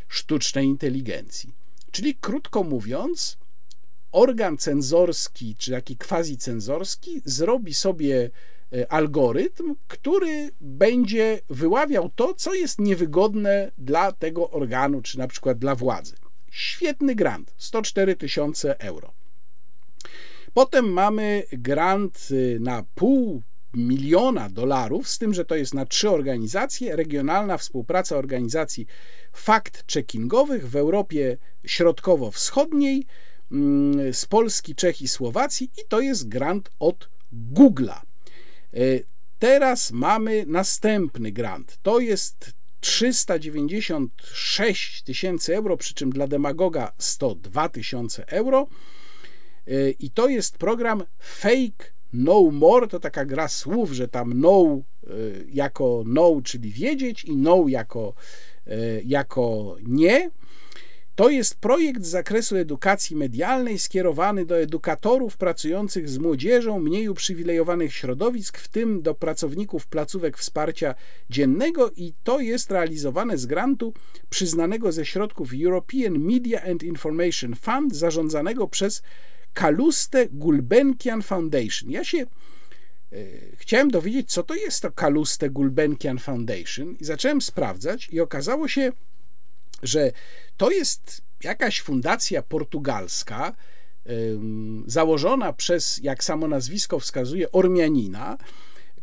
[0.07, 1.53] sztucznej inteligencji.
[1.91, 3.37] Czyli krótko mówiąc,
[4.11, 8.29] organ cenzorski, czy taki quasi cenzorski, zrobi sobie
[8.89, 15.75] algorytm, który będzie wyławiał to, co jest niewygodne dla tego organu, czy na przykład dla
[15.75, 16.15] władzy.
[16.51, 19.13] Świetny grant 104 tysiące euro.
[20.53, 23.41] Potem mamy grant y, na pół
[23.73, 26.95] miliona dolarów, z tym, że to jest na trzy organizacje.
[26.95, 28.85] Regionalna współpraca organizacji
[29.33, 33.05] fakt-checkingowych w Europie Środkowo-Wschodniej,
[33.51, 37.09] mm, z Polski, Czech i Słowacji, i to jest grant od
[37.53, 38.12] Google'a.
[38.73, 38.77] E,
[39.39, 41.77] teraz mamy następny grant.
[41.81, 48.67] To jest 396 tysięcy euro, przy czym dla demagoga 102 tysiące euro.
[49.67, 52.87] E, I to jest program Fake No More.
[52.87, 54.81] To taka gra słów, że tam no
[55.51, 58.13] jako no, czyli wiedzieć, i no jako,
[59.05, 60.31] jako nie.
[61.15, 67.93] To jest projekt z zakresu edukacji medialnej skierowany do edukatorów pracujących z młodzieżą mniej uprzywilejowanych
[67.93, 70.95] środowisk, w tym do pracowników placówek wsparcia
[71.29, 73.93] dziennego i to jest realizowane z grantu
[74.29, 79.01] przyznanego ze środków European Media and Information Fund zarządzanego przez
[79.53, 81.91] Kaluste Gulbenkian Foundation.
[81.91, 82.25] Ja się e,
[83.57, 88.91] chciałem dowiedzieć, co to jest to Kaluste Gulbenkian Foundation i zacząłem sprawdzać i okazało się,
[89.83, 90.11] że
[90.57, 93.55] to jest jakaś fundacja portugalska,
[94.85, 98.37] założona przez, jak samo nazwisko wskazuje, Ormianina,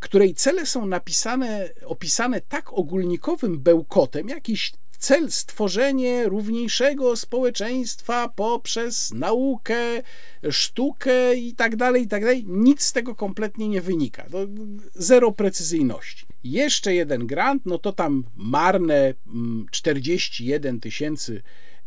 [0.01, 10.02] której cele są napisane, opisane tak ogólnikowym bełkotem, jakiś cel stworzenie równiejszego społeczeństwa poprzez naukę,
[10.51, 12.44] sztukę i tak dalej, i tak dalej.
[12.48, 14.27] Nic z tego kompletnie nie wynika.
[14.31, 14.39] To
[14.94, 16.27] zero precyzyjności.
[16.45, 19.15] Jeszcze jeden grant, no to tam marne
[19.71, 21.43] 41 mm, tysięcy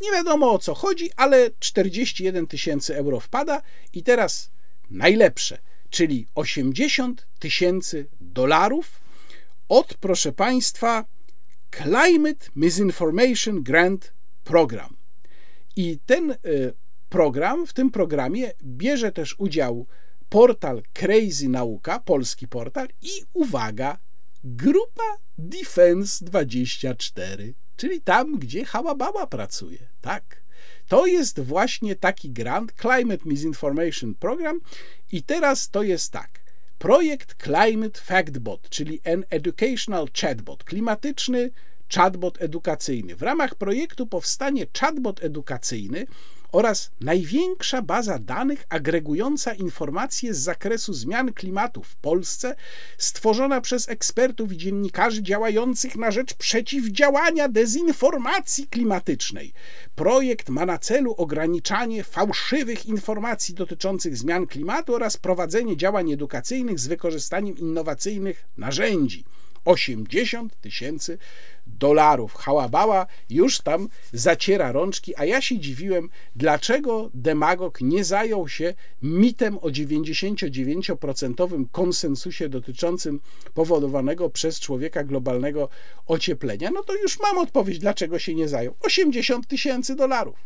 [0.00, 3.62] nie wiadomo o co chodzi, ale 41 tysięcy euro wpada
[3.92, 4.50] i teraz
[4.90, 5.58] najlepsze,
[5.90, 9.00] czyli 80 tysięcy dolarów
[9.68, 11.04] od, proszę Państwa,
[11.70, 14.12] Climate Misinformation Grant
[14.44, 14.96] Program.
[15.76, 16.36] I ten y,
[17.08, 19.86] program, w tym programie bierze też udział
[20.28, 23.98] portal Crazy Nauka, polski portal i uwaga,
[24.44, 29.78] grupa Defense 24 czyli tam, gdzie Hałababa pracuje.
[30.00, 30.42] Tak.
[30.88, 34.60] To jest właśnie taki grant Climate Misinformation Program
[35.12, 36.40] i teraz to jest tak.
[36.78, 41.50] Projekt Climate Factbot, czyli an educational chatbot, klimatyczny
[41.94, 43.16] chatbot edukacyjny.
[43.16, 46.06] W ramach projektu powstanie chatbot edukacyjny,
[46.52, 52.56] oraz największa baza danych agregująca informacje z zakresu zmian klimatu w Polsce,
[52.98, 59.52] stworzona przez ekspertów i dziennikarzy działających na rzecz przeciwdziałania dezinformacji klimatycznej.
[59.94, 66.86] Projekt ma na celu ograniczanie fałszywych informacji dotyczących zmian klimatu oraz prowadzenie działań edukacyjnych z
[66.86, 69.24] wykorzystaniem innowacyjnych narzędzi.
[69.64, 71.18] 80 tysięcy
[71.78, 72.34] dolarów.
[72.34, 79.58] Hałabała już tam zaciera rączki, a ja się dziwiłem, dlaczego demagog nie zajął się mitem
[79.58, 83.20] o 99% konsensusie dotyczącym
[83.54, 85.68] powodowanego przez człowieka globalnego
[86.06, 86.70] ocieplenia.
[86.70, 88.74] No to już mam odpowiedź, dlaczego się nie zajął.
[88.80, 90.36] 80 tysięcy dolarów.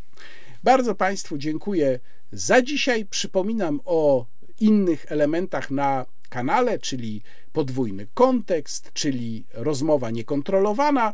[0.64, 2.00] Bardzo Państwu dziękuję
[2.32, 3.06] za dzisiaj.
[3.06, 4.26] Przypominam o
[4.60, 7.22] innych elementach na kanale, czyli
[7.52, 11.12] podwójny kontekst, czyli rozmowa niekontrolowana,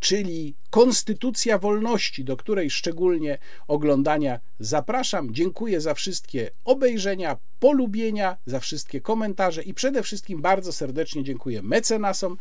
[0.00, 3.38] czyli Konstytucja Wolności, do której szczególnie
[3.68, 5.34] oglądania zapraszam.
[5.34, 12.36] Dziękuję za wszystkie obejrzenia, polubienia, za wszystkie komentarze i przede wszystkim bardzo serdecznie dziękuję mecenasom,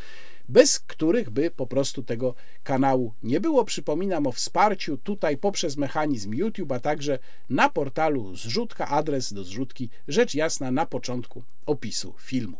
[0.49, 3.65] bez których by po prostu tego kanału nie było.
[3.65, 7.19] Przypominam o wsparciu tutaj poprzez mechanizm YouTube, a także
[7.49, 12.57] na portalu Zrzutka, adres do zrzutki, rzecz jasna na początku opisu filmu.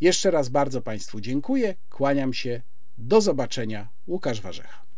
[0.00, 2.62] Jeszcze raz bardzo Państwu dziękuję, kłaniam się,
[3.00, 4.89] do zobaczenia, Łukasz Warzecha.